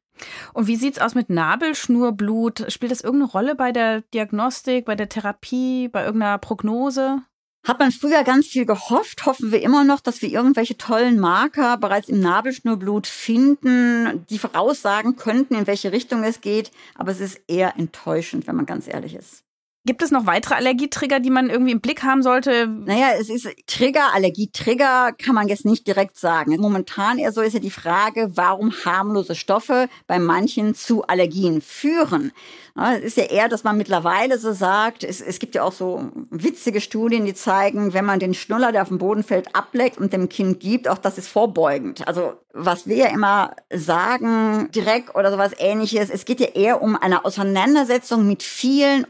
Und 0.52 0.66
wie 0.66 0.76
sieht's 0.76 1.00
aus 1.00 1.14
mit 1.14 1.30
Nabelschnurblut? 1.30 2.66
Spielt 2.68 2.92
das 2.92 3.00
irgendeine 3.00 3.32
Rolle 3.32 3.54
bei 3.54 3.72
der 3.72 4.02
Diagnostik, 4.12 4.84
bei 4.84 4.94
der 4.94 5.08
Therapie, 5.08 5.88
bei 5.88 6.04
irgendeiner 6.04 6.38
Prognose? 6.38 7.22
Hat 7.66 7.78
man 7.78 7.92
früher 7.92 8.24
ganz 8.24 8.46
viel 8.46 8.66
gehofft, 8.66 9.24
hoffen 9.24 9.50
wir 9.50 9.62
immer 9.62 9.84
noch, 9.84 10.00
dass 10.00 10.20
wir 10.20 10.28
irgendwelche 10.28 10.76
tollen 10.76 11.18
Marker 11.18 11.78
bereits 11.78 12.10
im 12.10 12.20
Nabelschnurblut 12.20 13.06
finden, 13.06 14.26
die 14.28 14.38
voraussagen 14.38 15.16
könnten, 15.16 15.54
in 15.54 15.66
welche 15.66 15.90
Richtung 15.90 16.22
es 16.24 16.42
geht. 16.42 16.70
Aber 16.94 17.10
es 17.10 17.20
ist 17.20 17.40
eher 17.48 17.78
enttäuschend, 17.78 18.46
wenn 18.46 18.56
man 18.56 18.66
ganz 18.66 18.86
ehrlich 18.86 19.14
ist. 19.14 19.43
Gibt 19.86 20.02
es 20.02 20.10
noch 20.10 20.24
weitere 20.24 20.54
Allergietrigger, 20.54 21.20
die 21.20 21.28
man 21.28 21.50
irgendwie 21.50 21.72
im 21.72 21.82
Blick 21.82 22.02
haben 22.02 22.22
sollte? 22.22 22.66
Naja, 22.66 23.08
es 23.20 23.28
ist 23.28 23.46
Trigger, 23.66 24.14
Allergietrigger 24.14 25.12
kann 25.12 25.34
man 25.34 25.48
jetzt 25.48 25.66
nicht 25.66 25.86
direkt 25.86 26.16
sagen. 26.16 26.56
Momentan 26.58 27.18
eher 27.18 27.32
so 27.32 27.42
ist 27.42 27.52
ja 27.52 27.60
die 27.60 27.70
Frage, 27.70 28.30
warum 28.34 28.72
harmlose 28.86 29.34
Stoffe 29.34 29.90
bei 30.06 30.18
manchen 30.18 30.74
zu 30.74 31.04
Allergien 31.04 31.60
führen. 31.60 32.32
Es 32.76 33.04
ist 33.04 33.16
ja 33.18 33.24
eher, 33.24 33.48
dass 33.48 33.62
man 33.62 33.76
mittlerweile 33.76 34.38
so 34.38 34.52
sagt, 34.52 35.04
es, 35.04 35.20
es 35.20 35.38
gibt 35.38 35.54
ja 35.54 35.62
auch 35.62 35.72
so 35.72 36.10
witzige 36.30 36.80
Studien, 36.80 37.24
die 37.24 37.34
zeigen, 37.34 37.92
wenn 37.92 38.04
man 38.04 38.18
den 38.18 38.34
Schnuller, 38.34 38.72
der 38.72 38.82
auf 38.82 38.88
dem 38.88 38.98
Boden 38.98 39.22
fällt, 39.22 39.54
ableckt 39.54 39.98
und 39.98 40.12
dem 40.12 40.28
Kind 40.28 40.60
gibt, 40.60 40.88
auch 40.88 40.98
das 40.98 41.18
ist 41.18 41.28
vorbeugend. 41.28 42.08
Also 42.08 42.32
was 42.52 42.86
wir 42.86 42.96
ja 42.96 43.06
immer 43.08 43.54
sagen, 43.72 44.70
direkt 44.72 45.14
oder 45.14 45.30
sowas 45.30 45.52
ähnliches, 45.58 46.08
es 46.10 46.24
geht 46.24 46.40
ja 46.40 46.46
eher 46.46 46.82
um 46.82 46.96
eine 46.96 47.24
Auseinandersetzung 47.24 48.26
mit 48.26 48.42
vielen 48.42 49.06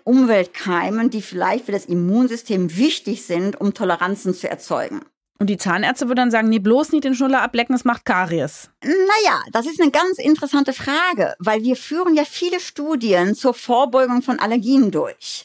Umweltkeimen, 0.64 1.11
die 1.11 1.22
vielleicht 1.22 1.66
für 1.66 1.72
das 1.72 1.87
Immunsystem 1.87 2.77
wichtig 2.77 3.24
sind, 3.24 3.61
um 3.61 3.74
Toleranzen 3.74 4.35
zu 4.35 4.48
erzeugen. 4.48 5.00
Und 5.40 5.50
die 5.50 5.59
Zahnärzte 5.59 6.07
würden 6.07 6.18
dann 6.18 6.31
sagen, 6.31 6.48
nee, 6.48 6.61
bloß 6.61 6.92
nicht 6.92 7.05
den 7.05 7.14
Schnuller 7.16 7.42
ablecken, 7.42 7.74
es 7.74 7.85
macht 7.85 8.05
Karies. 8.05 8.70
Naja, 8.83 9.40
das 9.53 9.66
ist 9.66 9.81
eine 9.81 9.90
ganz 9.90 10.18
interessante 10.18 10.72
Frage, 10.72 11.35
weil 11.40 11.62
wir 11.62 11.74
führen 11.74 12.14
ja 12.14 12.24
viele 12.24 12.61
Studien 12.61 13.35
zur 13.35 13.53
Vorbeugung 13.53 14.22
von 14.22 14.38
Allergien 14.38 14.92
durch. 14.92 15.44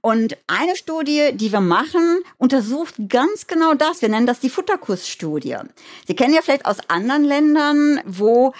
Und 0.00 0.36
eine 0.48 0.74
Studie, 0.74 1.30
die 1.34 1.52
wir 1.52 1.60
machen, 1.60 2.20
untersucht 2.36 2.96
ganz 3.08 3.46
genau 3.46 3.74
das. 3.74 4.02
Wir 4.02 4.08
nennen 4.08 4.26
das 4.26 4.40
die 4.40 4.50
Futterkussstudie. 4.50 5.56
Sie 6.06 6.16
kennen 6.16 6.34
ja 6.34 6.42
vielleicht 6.42 6.66
aus 6.66 6.78
anderen 6.88 7.24
Ländern, 7.24 8.00
wo 8.06 8.52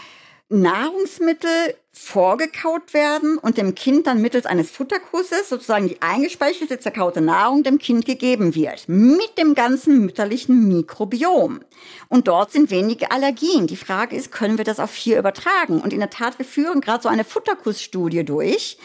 Nahrungsmittel 0.48 1.74
vorgekaut 1.98 2.94
werden 2.94 3.38
und 3.38 3.58
dem 3.58 3.74
Kind 3.74 4.06
dann 4.06 4.22
mittels 4.22 4.46
eines 4.46 4.70
Futterkusses 4.70 5.48
sozusagen 5.48 5.88
die 5.88 6.00
eingespeicherte 6.00 6.78
zerkaute 6.78 7.20
Nahrung 7.20 7.62
dem 7.62 7.78
Kind 7.78 8.06
gegeben 8.06 8.54
wird. 8.54 8.88
Mit 8.88 9.36
dem 9.36 9.54
ganzen 9.54 10.00
mütterlichen 10.00 10.68
Mikrobiom. 10.68 11.60
Und 12.08 12.28
dort 12.28 12.52
sind 12.52 12.70
wenige 12.70 13.10
Allergien. 13.10 13.66
Die 13.66 13.76
Frage 13.76 14.16
ist, 14.16 14.30
können 14.30 14.58
wir 14.58 14.64
das 14.64 14.80
auf 14.80 14.94
hier 14.94 15.18
übertragen? 15.18 15.80
Und 15.80 15.92
in 15.92 15.98
der 15.98 16.10
Tat, 16.10 16.38
wir 16.38 16.46
führen 16.46 16.80
gerade 16.80 17.02
so 17.02 17.08
eine 17.08 17.24
Futterkussstudie 17.24 18.24
durch, 18.24 18.78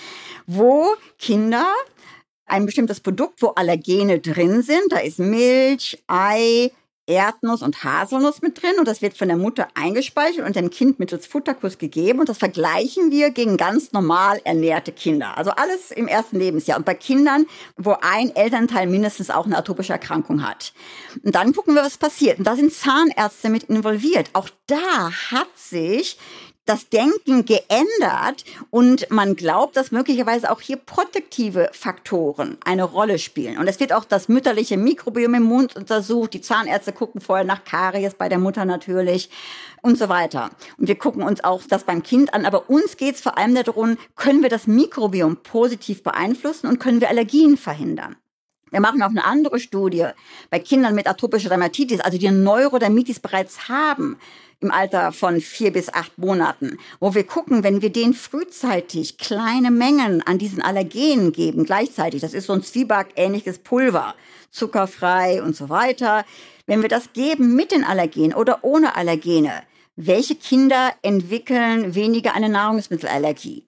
wo 0.47 0.87
Kinder 1.19 1.67
ein 2.45 2.65
bestimmtes 2.65 2.99
Produkt, 2.99 3.41
wo 3.41 3.49
Allergene 3.49 4.19
drin 4.19 4.63
sind, 4.63 4.91
da 4.91 4.97
ist 4.97 5.19
Milch, 5.19 6.03
Ei, 6.07 6.71
Erdnuss 7.05 7.61
und 7.61 7.83
Haselnuss 7.83 8.41
mit 8.41 8.61
drin 8.61 8.75
und 8.79 8.87
das 8.87 9.01
wird 9.01 9.17
von 9.17 9.27
der 9.27 9.37
Mutter 9.37 9.67
eingespeichert 9.73 10.45
und 10.45 10.55
dem 10.55 10.69
Kind 10.69 10.99
mittels 10.99 11.27
Futterkuss 11.27 11.77
gegeben 11.77 12.19
und 12.19 12.29
das 12.29 12.37
vergleichen 12.37 13.11
wir 13.11 13.29
gegen 13.31 13.57
ganz 13.57 13.91
normal 13.91 14.39
ernährte 14.45 14.91
Kinder. 14.91 15.37
Also 15.37 15.51
alles 15.51 15.91
im 15.91 16.07
ersten 16.07 16.39
Lebensjahr 16.39 16.77
und 16.77 16.85
bei 16.85 16.93
Kindern, 16.93 17.45
wo 17.77 17.97
ein 18.01 18.33
Elternteil 18.35 18.87
mindestens 18.87 19.29
auch 19.29 19.45
eine 19.45 19.57
atopische 19.57 19.93
Erkrankung 19.93 20.47
hat. 20.47 20.73
Und 21.23 21.35
dann 21.35 21.53
gucken 21.53 21.75
wir, 21.75 21.83
was 21.83 21.97
passiert. 21.97 22.39
Und 22.39 22.45
da 22.45 22.55
sind 22.55 22.73
Zahnärzte 22.73 23.49
mit 23.49 23.63
involviert. 23.63 24.29
Auch 24.33 24.49
da 24.67 25.11
hat 25.31 25.49
sich 25.55 26.17
das 26.65 26.87
Denken 26.89 27.45
geändert 27.45 28.45
und 28.69 29.09
man 29.09 29.35
glaubt, 29.35 29.75
dass 29.75 29.91
möglicherweise 29.91 30.49
auch 30.49 30.61
hier 30.61 30.77
protektive 30.77 31.69
Faktoren 31.73 32.57
eine 32.63 32.83
Rolle 32.83 33.19
spielen. 33.19 33.57
Und 33.57 33.67
es 33.67 33.79
wird 33.79 33.91
auch 33.91 34.05
das 34.05 34.29
mütterliche 34.29 34.77
Mikrobiom 34.77 35.33
im 35.33 35.43
Mund 35.43 35.75
untersucht. 35.75 36.33
Die 36.33 36.41
Zahnärzte 36.41 36.93
gucken 36.93 37.19
vorher 37.19 37.45
nach 37.45 37.65
Karies 37.65 38.13
bei 38.13 38.29
der 38.29 38.39
Mutter 38.39 38.63
natürlich 38.63 39.29
und 39.81 39.97
so 39.97 40.07
weiter. 40.07 40.51
Und 40.77 40.87
wir 40.87 40.97
gucken 40.97 41.23
uns 41.23 41.43
auch 41.43 41.61
das 41.67 41.83
beim 41.83 42.01
Kind 42.01 42.33
an. 42.33 42.45
Aber 42.45 42.69
uns 42.69 42.95
geht 42.95 43.15
es 43.15 43.21
vor 43.21 43.37
allem 43.37 43.55
darum, 43.55 43.97
können 44.15 44.41
wir 44.41 44.49
das 44.49 44.65
Mikrobiom 44.65 45.37
positiv 45.43 46.01
beeinflussen 46.01 46.67
und 46.67 46.79
können 46.79 47.01
wir 47.01 47.09
Allergien 47.09 47.57
verhindern? 47.57 48.15
Wir 48.73 48.79
machen 48.79 49.03
auch 49.03 49.09
eine 49.09 49.23
andere 49.23 49.59
Studie 49.59 50.07
bei 50.49 50.57
Kindern 50.57 50.95
mit 50.95 51.05
atopischer 51.05 51.49
Dermatitis, 51.49 51.99
also 51.99 52.17
die 52.17 52.31
Neurodermitis 52.31 53.19
bereits 53.19 53.69
haben 53.69 54.17
im 54.61 54.71
Alter 54.71 55.11
von 55.11 55.41
vier 55.41 55.71
bis 55.71 55.93
acht 55.93 56.17
Monaten, 56.17 56.79
wo 56.99 57.13
wir 57.13 57.23
gucken, 57.23 57.63
wenn 57.63 57.83
wir 57.83 57.91
denen 57.91 58.15
frühzeitig 58.15 59.19
kleine 59.19 59.69
Mengen 59.69 60.23
an 60.23 60.39
diesen 60.39 60.63
Allergenen 60.63 61.33
geben, 61.33 61.65
gleichzeitig, 61.65 62.21
das 62.21 62.33
ist 62.33 62.47
so 62.47 62.53
ein 62.53 62.63
Zwieback-ähnliches 62.63 63.59
Pulver, 63.59 64.15
zuckerfrei 64.49 65.43
und 65.43 65.55
so 65.55 65.69
weiter, 65.69 66.25
wenn 66.65 66.81
wir 66.81 66.89
das 66.89 67.13
geben 67.13 67.55
mit 67.55 67.71
den 67.71 67.83
Allergenen 67.83 68.33
oder 68.33 68.63
ohne 68.63 68.95
Allergene, 68.95 69.51
welche 69.95 70.33
Kinder 70.33 70.93
entwickeln 71.03 71.93
weniger 71.93 72.33
eine 72.33 72.49
Nahrungsmittelallergie? 72.49 73.67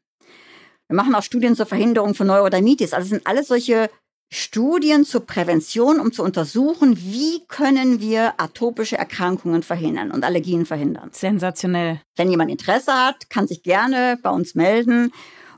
Wir 0.88 0.96
machen 0.96 1.14
auch 1.14 1.24
Studien 1.24 1.56
zur 1.56 1.68
Verhinderung 1.68 2.16
von 2.16 2.26
Neurodermitis. 2.26 2.94
Also 2.94 3.10
sind 3.10 3.28
alles 3.28 3.48
solche 3.48 3.90
Studien 4.32 5.06
zur 5.06 5.26
Prävention, 5.26 6.00
um 6.00 6.12
zu 6.12 6.24
untersuchen, 6.24 6.98
wie 6.98 7.46
können 7.48 8.02
wir 8.02 8.34
atopische 8.38 8.98
Erkrankungen 8.98 9.64
verhindern 9.64 10.12
und 10.12 10.24
Allergien 10.24 10.66
verhindern. 10.66 11.10
Sensationell. 11.14 12.02
Wenn 12.16 12.30
jemand 12.30 12.52
Interesse 12.52 12.94
hat, 12.94 13.30
kann 13.30 13.48
sich 13.48 13.64
gerne 13.64 14.18
bei 14.22 14.30
uns 14.30 14.56
melden 14.56 15.12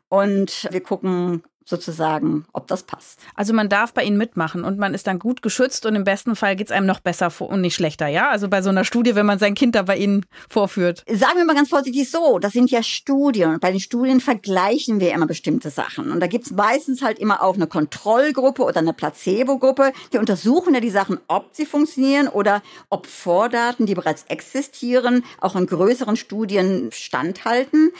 und 0.09 0.67
wir 0.71 0.81
gucken, 0.81 1.43
sozusagen, 1.67 2.45
ob 2.53 2.67
das 2.67 2.83
passt. 2.83 3.19
Also 3.35 3.53
man 3.53 3.67
darf 3.67 3.93
bei 3.93 4.03
Ihnen 4.03 4.17
mitmachen 4.17 4.63
und 4.63 4.79
man 4.79 4.93
ist 4.93 5.05
dann 5.05 5.19
gut 5.19 5.41
geschützt 5.41 5.85
und 5.85 5.95
im 5.95 6.05
besten 6.05 6.35
Fall 6.35 6.55
geht 6.55 6.67
es 6.67 6.71
einem 6.71 6.87
noch 6.87 7.01
besser 7.01 7.29
und 7.39 7.59
nicht 7.59 7.75
schlechter, 7.75 8.07
ja? 8.07 8.29
Also 8.29 8.47
bei 8.47 8.61
so 8.61 8.69
einer 8.69 8.85
Studie, 8.85 9.15
wenn 9.15 9.25
man 9.25 9.37
sein 9.37 9.53
Kind 9.53 9.75
da 9.75 9.81
bei 9.81 9.97
Ihnen 9.97 10.25
vorführt. 10.49 11.03
Sagen 11.11 11.37
wir 11.37 11.45
mal 11.45 11.55
ganz 11.55 11.69
vorsichtig 11.69 12.09
so, 12.09 12.39
das 12.39 12.53
sind 12.53 12.71
ja 12.71 12.81
Studien 12.81 13.51
und 13.51 13.59
bei 13.59 13.71
den 13.71 13.81
Studien 13.81 14.21
vergleichen 14.21 15.01
wir 15.01 15.13
immer 15.13 15.27
bestimmte 15.27 15.69
Sachen 15.69 16.11
und 16.11 16.21
da 16.21 16.27
gibt 16.27 16.45
es 16.45 16.51
meistens 16.51 17.01
halt 17.01 17.19
immer 17.19 17.43
auch 17.43 17.55
eine 17.55 17.67
Kontrollgruppe 17.67 18.63
oder 18.63 18.79
eine 18.79 18.93
Placebo-Gruppe, 18.93 19.91
die 20.13 20.19
untersuchen 20.19 20.73
ja 20.73 20.79
die 20.79 20.89
Sachen, 20.89 21.19
ob 21.27 21.49
sie 21.51 21.65
funktionieren 21.65 22.29
oder 22.29 22.61
ob 22.89 23.07
Vordaten, 23.07 23.85
die 23.85 23.95
bereits 23.95 24.23
existieren, 24.29 25.25
auch 25.41 25.57
in 25.57 25.67
größeren 25.67 26.15
Studien 26.15 26.89
standhalten. 26.93 27.91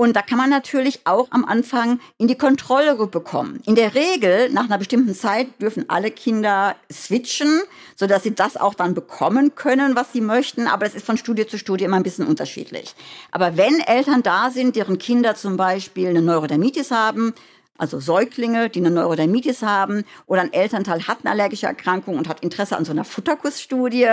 Und 0.00 0.14
da 0.14 0.22
kann 0.22 0.38
man 0.38 0.48
natürlich 0.48 1.00
auch 1.06 1.26
am 1.32 1.44
Anfang 1.44 1.98
in 2.18 2.28
die 2.28 2.38
Kontrollgruppe 2.38 3.20
kommen. 3.20 3.60
In 3.66 3.74
der 3.74 3.96
Regel, 3.96 4.48
nach 4.48 4.66
einer 4.66 4.78
bestimmten 4.78 5.12
Zeit, 5.12 5.60
dürfen 5.60 5.86
alle 5.88 6.12
Kinder 6.12 6.76
switchen, 6.88 7.62
sodass 7.96 8.22
sie 8.22 8.32
das 8.32 8.56
auch 8.56 8.74
dann 8.74 8.94
bekommen 8.94 9.56
können, 9.56 9.96
was 9.96 10.12
sie 10.12 10.20
möchten. 10.20 10.68
Aber 10.68 10.84
das 10.84 10.94
ist 10.94 11.04
von 11.04 11.16
Studie 11.16 11.48
zu 11.48 11.58
Studie 11.58 11.82
immer 11.82 11.96
ein 11.96 12.04
bisschen 12.04 12.28
unterschiedlich. 12.28 12.94
Aber 13.32 13.56
wenn 13.56 13.80
Eltern 13.80 14.22
da 14.22 14.50
sind, 14.50 14.76
deren 14.76 14.98
Kinder 14.98 15.34
zum 15.34 15.56
Beispiel 15.56 16.10
eine 16.10 16.22
Neurodermitis 16.22 16.92
haben, 16.92 17.34
also 17.76 17.98
Säuglinge, 17.98 18.70
die 18.70 18.78
eine 18.78 18.92
Neurodermitis 18.92 19.62
haben, 19.62 20.04
oder 20.26 20.42
ein 20.42 20.52
Elternteil 20.52 21.08
hat 21.08 21.18
eine 21.24 21.32
allergische 21.32 21.66
Erkrankung 21.66 22.18
und 22.18 22.28
hat 22.28 22.44
Interesse 22.44 22.76
an 22.76 22.84
so 22.84 22.92
einer 22.92 23.04
Futterkussstudie, 23.04 24.06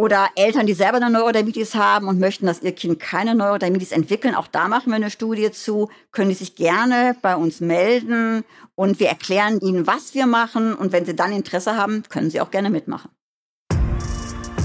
oder 0.00 0.30
Eltern, 0.34 0.66
die 0.66 0.72
selber 0.72 0.96
eine 0.96 1.10
Neurodermitis 1.10 1.74
haben 1.74 2.08
und 2.08 2.18
möchten, 2.18 2.46
dass 2.46 2.62
ihr 2.62 2.72
Kind 2.72 2.98
keine 2.98 3.34
Neurodermitis 3.34 3.92
entwickeln. 3.92 4.34
Auch 4.34 4.46
da 4.46 4.66
machen 4.66 4.88
wir 4.88 4.96
eine 4.96 5.10
Studie 5.10 5.50
zu. 5.50 5.90
Können 6.10 6.30
die 6.30 6.34
sich 6.34 6.54
gerne 6.54 7.14
bei 7.20 7.36
uns 7.36 7.60
melden 7.60 8.42
und 8.76 8.98
wir 8.98 9.08
erklären 9.08 9.60
ihnen, 9.60 9.86
was 9.86 10.14
wir 10.14 10.26
machen. 10.26 10.74
Und 10.74 10.92
wenn 10.92 11.04
sie 11.04 11.14
dann 11.14 11.32
Interesse 11.32 11.76
haben, 11.76 12.02
können 12.08 12.30
sie 12.30 12.40
auch 12.40 12.50
gerne 12.50 12.70
mitmachen. 12.70 13.10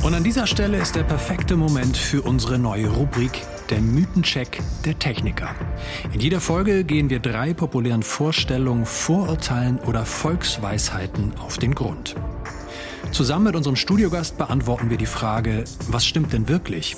Und 0.03 0.13
an 0.13 0.23
dieser 0.23 0.47
Stelle 0.47 0.77
ist 0.77 0.95
der 0.95 1.03
perfekte 1.03 1.57
Moment 1.57 1.97
für 1.97 2.21
unsere 2.21 2.57
neue 2.57 2.87
Rubrik, 2.87 3.41
der 3.69 3.81
Mythencheck 3.81 4.61
der 4.85 4.97
Techniker. 4.99 5.49
In 6.13 6.21
jeder 6.21 6.39
Folge 6.39 6.85
gehen 6.85 7.09
wir 7.09 7.19
drei 7.19 7.53
populären 7.53 8.03
Vorstellungen, 8.03 8.85
Vorurteilen 8.85 9.79
oder 9.79 10.05
Volksweisheiten 10.05 11.33
auf 11.39 11.57
den 11.57 11.75
Grund. 11.75 12.15
Zusammen 13.15 13.45
mit 13.45 13.55
unserem 13.55 13.77
Studiogast 13.77 14.37
beantworten 14.37 14.89
wir 14.89 14.97
die 14.97 15.05
Frage, 15.05 15.63
was 15.87 16.05
stimmt 16.05 16.33
denn 16.33 16.49
wirklich? 16.49 16.97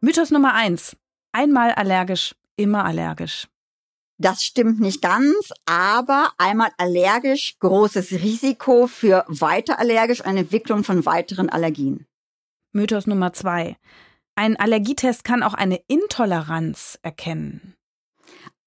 Mythos 0.00 0.30
Nummer 0.30 0.54
eins: 0.54 0.96
Einmal 1.32 1.72
allergisch, 1.72 2.36
immer 2.54 2.84
allergisch. 2.84 3.48
Das 4.16 4.44
stimmt 4.44 4.78
nicht 4.78 5.02
ganz, 5.02 5.50
aber 5.66 6.30
einmal 6.38 6.70
allergisch, 6.78 7.58
großes 7.58 8.12
Risiko 8.12 8.86
für 8.86 9.24
weiter 9.26 9.80
allergisch, 9.80 10.24
eine 10.24 10.38
Entwicklung 10.40 10.84
von 10.84 11.04
weiteren 11.04 11.48
Allergien. 11.48 12.06
Mythos 12.70 13.08
Nummer 13.08 13.32
zwei. 13.32 13.76
Ein 14.36 14.56
Allergietest 14.56 15.24
kann 15.24 15.42
auch 15.42 15.54
eine 15.54 15.80
Intoleranz 15.88 16.96
erkennen. 17.02 17.74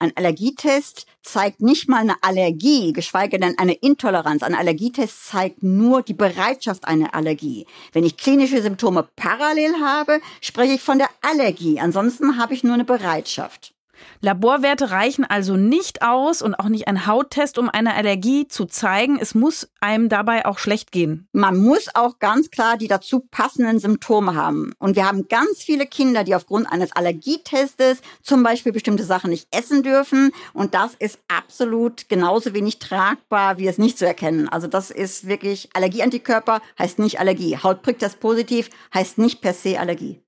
Ein 0.04 0.12
Allergietest 0.18 1.06
zeigt 1.22 1.62
nicht 1.62 1.88
mal 1.88 2.02
eine 2.02 2.22
Allergie, 2.22 2.92
geschweige 2.92 3.40
denn 3.40 3.58
eine 3.58 3.72
Intoleranz. 3.72 4.44
Ein 4.44 4.54
Allergietest 4.54 5.28
zeigt 5.28 5.64
nur 5.64 6.02
die 6.02 6.14
Bereitschaft 6.14 6.86
einer 6.86 7.16
Allergie. 7.16 7.66
Wenn 7.94 8.04
ich 8.04 8.18
klinische 8.18 8.62
Symptome 8.62 9.08
parallel 9.16 9.76
habe, 9.80 10.20
spreche 10.42 10.74
ich 10.74 10.82
von 10.82 10.98
der 10.98 11.08
Allergie. 11.22 11.80
Ansonsten 11.80 12.38
habe 12.38 12.54
ich 12.54 12.66
nur 12.66 12.74
eine 12.74 12.84
Bereitschaft. 12.84 13.73
Laborwerte 14.22 14.92
reichen 14.92 15.26
also 15.26 15.58
nicht 15.58 16.02
aus 16.02 16.42
und 16.42 16.56
auch 16.56 16.70
nicht 16.70 16.88
ein 16.88 17.08
Hauttest, 17.08 17.58
um 17.58 17.70
eine 17.70 17.94
Allergie 17.94 18.48
zu 18.48 18.66
zeigen. 18.66 19.20
Es 19.20 19.36
muss 19.36 19.70
einem 19.82 20.10
dabei 20.10 20.46
auch 20.46 20.60
schlecht 20.60 20.92
gehen. 20.92 21.28
Man 21.32 21.58
muss 21.58 21.88
auch 21.94 22.20
ganz 22.20 22.52
klar 22.52 22.78
die 22.78 22.88
dazu 22.88 23.20
passenden 23.20 23.80
Symptome 23.80 24.36
haben. 24.36 24.74
Und 24.80 24.96
wir 24.96 25.06
haben 25.06 25.28
ganz 25.28 25.64
viele 25.64 25.86
Kinder, 25.86 26.24
die 26.24 26.36
aufgrund 26.36 26.72
eines 26.72 26.96
Allergietestes 26.96 28.02
zum 28.22 28.44
Beispiel 28.44 28.72
bestimmte 28.72 29.04
Sachen 29.04 29.30
nicht 29.30 29.48
essen 29.52 29.84
dürfen. 29.84 30.32
Und 30.54 30.74
das 30.74 30.96
ist 30.96 31.20
absolut 31.28 32.10
genauso 32.10 32.54
wenig 32.54 32.80
tragbar, 32.80 33.58
wie 33.58 33.68
es 33.68 33.78
nicht 33.78 33.98
zu 33.98 34.06
erkennen. 34.06 34.50
Also 34.50 34.68
das 34.68 34.92
ist 34.92 35.28
wirklich 35.28 35.70
Allergieantikörper 35.74 36.62
heißt 36.80 37.00
nicht 37.00 37.20
Allergie. 37.20 37.58
Hautpricktest 37.58 38.20
positiv 38.20 38.70
heißt 38.94 39.18
nicht 39.18 39.42
per 39.42 39.54
se 39.54 39.80
Allergie. 39.80 40.22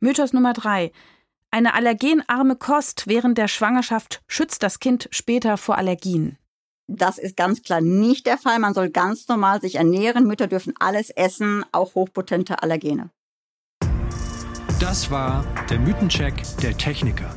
Mythos 0.00 0.32
Nummer 0.32 0.52
drei. 0.52 0.92
Eine 1.54 1.74
allergenarme 1.74 2.56
Kost 2.56 3.06
während 3.06 3.38
der 3.38 3.46
Schwangerschaft 3.46 4.24
schützt 4.26 4.64
das 4.64 4.80
Kind 4.80 5.06
später 5.12 5.56
vor 5.56 5.78
Allergien. 5.78 6.36
Das 6.88 7.16
ist 7.16 7.36
ganz 7.36 7.62
klar 7.62 7.80
nicht 7.80 8.26
der 8.26 8.38
Fall. 8.38 8.58
Man 8.58 8.74
soll 8.74 8.90
ganz 8.90 9.28
normal 9.28 9.60
sich 9.60 9.76
ernähren. 9.76 10.26
Mütter 10.26 10.48
dürfen 10.48 10.74
alles 10.80 11.10
essen, 11.10 11.64
auch 11.70 11.94
hochpotente 11.94 12.60
Allergene. 12.60 13.10
Das 14.80 15.12
war 15.12 15.44
der 15.70 15.78
Mythencheck 15.78 16.42
der 16.60 16.76
Techniker. 16.76 17.32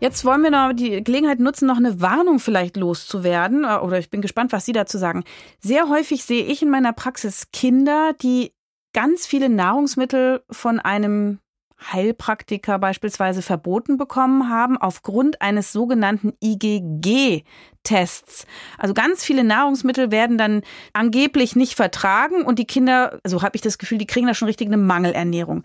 Jetzt 0.00 0.24
wollen 0.24 0.42
wir 0.42 0.50
noch 0.50 0.72
die 0.72 1.04
Gelegenheit 1.04 1.38
nutzen, 1.38 1.68
noch 1.68 1.76
eine 1.76 2.00
Warnung 2.00 2.40
vielleicht 2.40 2.76
loszuwerden. 2.78 3.64
Oder 3.64 4.00
ich 4.00 4.10
bin 4.10 4.22
gespannt, 4.22 4.50
was 4.50 4.66
Sie 4.66 4.72
dazu 4.72 4.98
sagen. 4.98 5.22
Sehr 5.60 5.88
häufig 5.88 6.24
sehe 6.24 6.42
ich 6.46 6.62
in 6.62 6.70
meiner 6.70 6.92
Praxis 6.92 7.52
Kinder, 7.52 8.12
die 8.20 8.54
ganz 8.92 9.24
viele 9.24 9.48
Nahrungsmittel 9.48 10.42
von 10.50 10.80
einem 10.80 11.38
Heilpraktiker 11.80 12.78
beispielsweise 12.78 13.42
verboten 13.42 13.96
bekommen 13.96 14.48
haben 14.48 14.76
aufgrund 14.76 15.42
eines 15.42 15.72
sogenannten 15.72 16.32
IgG-Tests. 16.42 18.46
Also 18.78 18.94
ganz 18.94 19.24
viele 19.24 19.44
Nahrungsmittel 19.44 20.10
werden 20.10 20.38
dann 20.38 20.62
angeblich 20.92 21.56
nicht 21.56 21.74
vertragen 21.74 22.42
und 22.42 22.58
die 22.58 22.66
Kinder, 22.66 23.18
so 23.26 23.42
habe 23.42 23.56
ich 23.56 23.62
das 23.62 23.78
Gefühl, 23.78 23.98
die 23.98 24.06
kriegen 24.06 24.26
da 24.26 24.34
schon 24.34 24.48
richtig 24.48 24.68
eine 24.68 24.76
Mangelernährung. 24.76 25.64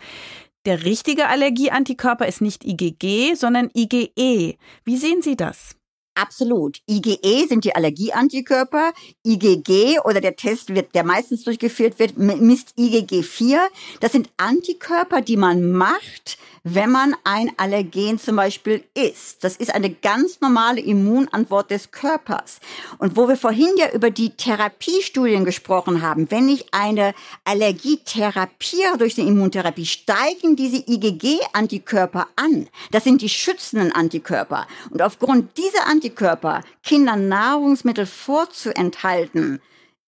Der 0.65 0.83
richtige 0.83 1.27
Allergieantikörper 1.27 2.27
ist 2.27 2.41
nicht 2.41 2.65
IgG, 2.65 3.35
sondern 3.35 3.69
IgE. 3.75 4.57
Wie 4.83 4.97
sehen 4.97 5.21
Sie 5.21 5.35
das? 5.35 5.75
Absolut. 6.15 6.79
IgE 6.87 7.45
sind 7.47 7.65
die 7.65 7.75
Allergieantikörper. 7.75 8.93
IgG 9.25 9.99
oder 10.05 10.21
der 10.21 10.37
Test 10.37 10.73
wird, 10.73 10.95
der 10.95 11.03
meistens 11.03 11.43
durchgeführt 11.43 11.99
wird, 11.99 12.17
misst 12.17 12.73
IgG4. 12.77 13.59
Das 13.99 14.13
sind 14.13 14.29
Antikörper, 14.37 15.19
die 15.21 15.35
man 15.35 15.71
macht, 15.71 16.37
wenn 16.65 16.89
man 16.89 17.15
ein 17.23 17.51
Allergen 17.57 18.17
zum 18.17 18.35
Beispiel 18.35 18.83
isst. 18.95 19.43
Das 19.43 19.55
ist 19.55 19.73
eine 19.73 19.91
ganz 19.91 20.41
normale 20.41 20.81
Immunantwort 20.81 21.69
des 21.69 21.91
Körpers. 21.91 22.59
Und 22.97 23.15
wo 23.15 23.27
wir 23.27 23.37
vorhin 23.37 23.69
ja 23.77 23.91
über 23.91 24.09
die 24.09 24.31
Therapiestudien 24.31 25.45
gesprochen 25.45 26.01
haben, 26.01 26.29
wenn 26.31 26.49
ich 26.49 26.73
eine 26.73 27.13
Allergie 27.43 27.99
therapiere 28.03 28.97
durch 28.97 29.17
eine 29.17 29.29
Immuntherapie, 29.29 29.85
steigen 29.85 30.55
diese 30.55 30.77
IgG-Antikörper 30.77 32.27
an. 32.35 32.67
Das 32.89 33.03
sind 33.03 33.21
die 33.21 33.29
schützenden 33.29 33.91
Antikörper. 33.91 34.65
Und 34.89 35.03
aufgrund 35.03 35.55
dieser 35.57 35.85
Antikörper 35.85 36.63
Kindern 36.81 37.27
Nahrungsmittel 37.27 38.07
vorzuenthalten, 38.07 39.61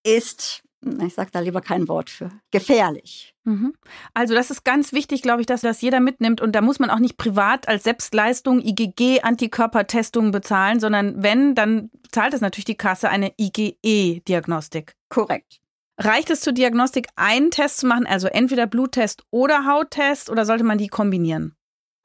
ist 0.04 0.64
ich 0.82 1.14
sage 1.16 1.32
da 1.32 1.40
lieber 1.40 1.62
kein 1.62 1.88
Wort 1.88 2.10
für, 2.10 2.30
gefährlich. 2.52 3.34
Mhm. 3.44 3.74
Also 4.14 4.36
das 4.36 4.52
ist 4.52 4.64
ganz 4.64 4.94
wichtig, 4.94 5.22
glaube 5.22 5.42
ich, 5.42 5.48
dass 5.48 5.62
das 5.62 5.82
jeder 5.82 6.00
mitnimmt 6.00 6.40
und 6.40 6.54
da 6.54 6.62
muss 6.62 6.80
man 6.80 6.90
auch 6.90 7.00
nicht 7.00 7.18
privat 7.18 7.68
als 7.68 7.84
Selbstleistung 7.84 8.62
IgG 8.62 9.22
Antikörpertestungen 9.22 10.32
bezahlen, 10.32 10.80
sondern 10.80 11.24
wenn, 11.24 11.56
dann 11.56 11.90
zahlt 12.12 12.34
es 12.34 12.42
natürlich 12.42 12.66
die 12.66 12.76
Kasse 12.76 13.10
eine 13.10 13.34
IgE 13.40 14.22
Diagnostik. 14.28 14.94
Korrekt. 15.10 15.60
Reicht 16.00 16.30
es 16.30 16.42
zur 16.42 16.54
Diagnostik 16.54 17.08
einen 17.16 17.50
Test 17.50 17.78
zu 17.78 17.88
machen, 17.88 18.06
also 18.06 18.28
entweder 18.28 18.68
Bluttest 18.68 19.24
oder 19.32 19.66
Hauttest 19.66 20.30
oder 20.30 20.46
sollte 20.46 20.64
man 20.64 20.78
die 20.78 20.90
kombinieren? 20.90 21.57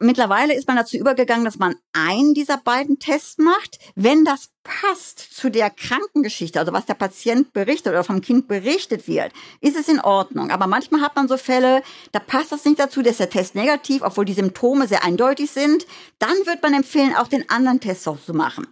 Mittlerweile 0.03 0.55
ist 0.55 0.67
man 0.67 0.77
dazu 0.77 0.97
übergegangen, 0.97 1.45
dass 1.45 1.59
man 1.59 1.77
einen 1.93 2.35
dieser 2.35 2.57
beiden 2.57 2.99
Tests 2.99 3.39
macht. 3.39 3.79
Wenn 3.95 4.25
das 4.25 4.51
passt 4.65 5.19
zu 5.19 5.51
der 5.51 5.71
Krankengeschichte, 5.71 6.59
also 6.59 6.73
was 6.73 6.87
der 6.87 6.95
Patient 6.95 7.53
berichtet 7.53 7.93
oder 7.93 8.05
vom 8.05 8.21
Kind 8.21 8.49
berichtet 8.49 9.09
wird, 9.09 9.33
ist 9.61 9.77
es 9.77 9.89
in 9.89 10.01
Ordnung. 10.01 10.51
Aber 10.51 10.67
manchmal 10.67 11.01
hat 11.01 11.17
man 11.17 11.29
so 11.29 11.37
Fälle, 11.37 11.83
da 12.13 12.19
passt 12.19 12.53
das 12.53 12.65
nicht 12.65 12.79
dazu, 12.79 13.03
dass 13.03 13.17
der 13.17 13.31
Test 13.31 13.55
negativ, 13.55 14.03
obwohl 14.03 14.25
die 14.25 14.33
Symptome 14.33 14.87
sehr 14.87 15.05
eindeutig 15.05 15.51
sind. 15.51 15.87
Dann 16.19 16.35
wird 16.45 16.63
man 16.63 16.75
empfehlen, 16.75 17.15
auch 17.17 17.29
den 17.29 17.49
anderen 17.51 17.81
Test 17.81 18.07
auch 18.07 18.21
zu 18.21 18.35
machen. 18.35 18.67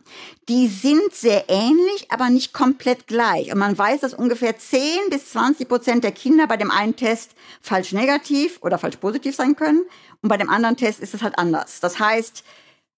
Die 0.49 0.69
sind 0.69 1.13
sehr 1.13 1.45
ähnlich, 1.49 2.07
aber 2.11 2.29
nicht 2.29 2.53
komplett 2.53 3.07
gleich. 3.07 3.53
Und 3.53 3.59
man 3.59 3.77
weiß, 3.77 4.01
dass 4.01 4.15
ungefähr 4.15 4.59
10 4.59 5.11
bis 5.11 5.31
20 5.31 5.69
Prozent 5.69 6.05
der 6.05 6.13
Kinder 6.13 6.47
bei 6.47 6.57
dem 6.57 6.71
einen 6.71 6.97
Test 6.97 7.33
falsch 7.61 7.93
negativ 7.93 8.59
oder 8.63 8.79
falsch 8.79 8.97
positiv 8.97 9.35
sein 9.35 9.57
können. 9.57 9.85
Und 10.23 10.29
bei 10.29 10.37
dem 10.37 10.51
anderen 10.51 10.77
Test 10.77 11.01
ist 11.01 11.15
es 11.15 11.23
halt 11.23 11.39
anders. 11.39 11.81
Das 11.81 11.99
heißt, 11.99 12.45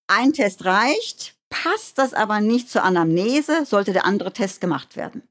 ein 0.09 0.33
Test 0.33 0.65
reicht, 0.65 1.37
Passt 1.53 1.99
das 1.99 2.15
aber 2.15 2.41
nicht 2.41 2.71
zur 2.71 2.83
Anamnese, 2.83 3.67
sollte 3.67 3.93
der 3.93 4.07
andere 4.07 4.33
Test 4.33 4.63
gemacht 4.63 4.97
werden. 4.97 5.23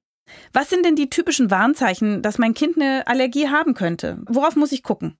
Was 0.54 0.70
sind 0.70 0.86
denn 0.86 0.96
die 0.96 1.10
typischen 1.10 1.50
Warnzeichen, 1.50 2.22
dass 2.22 2.38
mein 2.38 2.54
Kind 2.54 2.76
eine 2.76 3.08
Allergie 3.08 3.50
haben 3.50 3.74
könnte? 3.74 4.20
Worauf 4.28 4.56
muss 4.56 4.72
ich 4.72 4.84
gucken? 4.84 5.18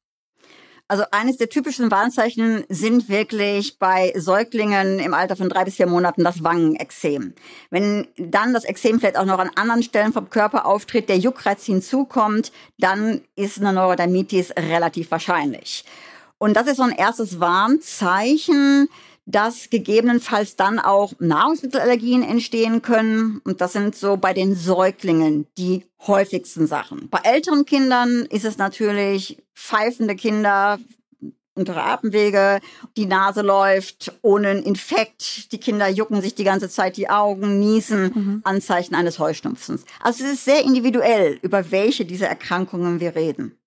Also 0.88 1.04
eines 1.12 1.38
der 1.38 1.50
typischen 1.50 1.90
Warnzeichen 1.90 2.66
sind 2.70 3.10
wirklich 3.10 3.80
bei 3.80 4.14
Säuglingen 4.16 5.00
im 5.00 5.16
Alter 5.16 5.36
von 5.36 5.50
drei 5.50 5.66
bis 5.66 5.78
vier 5.78 5.88
Monaten 5.88 6.24
das 6.24 6.44
Wangenexem. 6.44 7.34
Wenn 7.72 8.08
dann 8.18 8.54
das 8.54 8.64
Exem 8.64 9.00
vielleicht 9.00 9.18
auch 9.18 9.26
noch 9.26 9.40
an 9.40 9.50
anderen 9.56 9.84
Stellen 9.84 10.14
vom 10.14 10.30
Körper 10.30 10.66
auftritt, 10.68 11.10
der 11.10 11.18
Juckreiz 11.18 11.66
hinzukommt, 11.66 12.52
dann 12.78 13.22
ist 13.36 13.60
eine 13.60 13.74
Neurodermitis 13.74 14.52
relativ 14.52 15.10
wahrscheinlich. 15.10 15.84
Und 16.42 16.56
das 16.56 16.66
ist 16.66 16.78
so 16.78 16.84
ein 16.84 16.92
erstes 16.92 17.40
Warnzeichen 17.40 18.90
dass 19.28 19.70
gegebenenfalls 19.70 20.56
dann 20.56 20.80
auch 20.80 21.14
Nahrungsmittelallergien 21.20 22.24
entstehen 22.24 22.82
können. 22.82 23.40
Und 23.46 23.62
das 23.62 23.74
sind 23.74 23.96
so 23.96 24.18
bei 24.18 24.34
den 24.34 24.56
Säuglingen 24.56 25.46
die 25.60 25.86
häufigsten 26.08 26.66
Sachen. 26.66 27.08
Bei 27.10 27.20
älteren 27.24 27.66
Kindern 27.66 28.26
ist 28.26 28.46
es 28.46 28.58
natürlich 28.58 29.38
pfeifende 29.54 30.16
Kinder, 30.16 30.80
untere 31.54 31.84
Atemwege, 31.84 32.60
die 32.98 33.06
Nase 33.06 33.44
läuft 33.44 34.12
ohne 34.24 34.50
einen 34.50 34.64
Infekt, 34.64 35.52
die 35.52 35.60
Kinder 35.60 35.88
jucken 35.88 36.22
sich 36.22 36.34
die 36.34 36.44
ganze 36.44 36.68
Zeit 36.68 36.98
die 36.98 37.10
Augen, 37.10 37.60
niesen, 37.60 38.04
mhm. 38.04 38.42
Anzeichen 38.44 38.96
eines 38.96 39.20
Heuschnupfens. 39.20 39.86
Also 40.00 40.24
es 40.24 40.34
ist 40.34 40.46
sehr 40.46 40.66
individuell, 40.66 41.38
über 41.44 41.70
welche 41.72 42.06
dieser 42.06 42.28
Erkrankungen 42.28 43.00
wir 43.00 43.16
reden. 43.16 43.61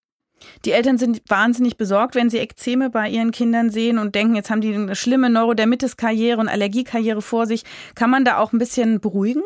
Die 0.64 0.72
Eltern 0.72 0.98
sind 0.98 1.22
wahnsinnig 1.28 1.76
besorgt, 1.76 2.14
wenn 2.14 2.30
sie 2.30 2.38
Ekzeme 2.38 2.90
bei 2.90 3.08
ihren 3.08 3.30
Kindern 3.30 3.70
sehen 3.70 3.98
und 3.98 4.14
denken, 4.14 4.34
jetzt 4.36 4.50
haben 4.50 4.60
die 4.60 4.74
eine 4.74 4.96
schlimme 4.96 5.30
Neurodermitis-Karriere 5.30 6.40
und 6.40 6.48
Allergiekarriere 6.48 7.22
vor 7.22 7.46
sich. 7.46 7.64
Kann 7.94 8.10
man 8.10 8.24
da 8.24 8.38
auch 8.38 8.52
ein 8.52 8.58
bisschen 8.58 9.00
beruhigen? 9.00 9.42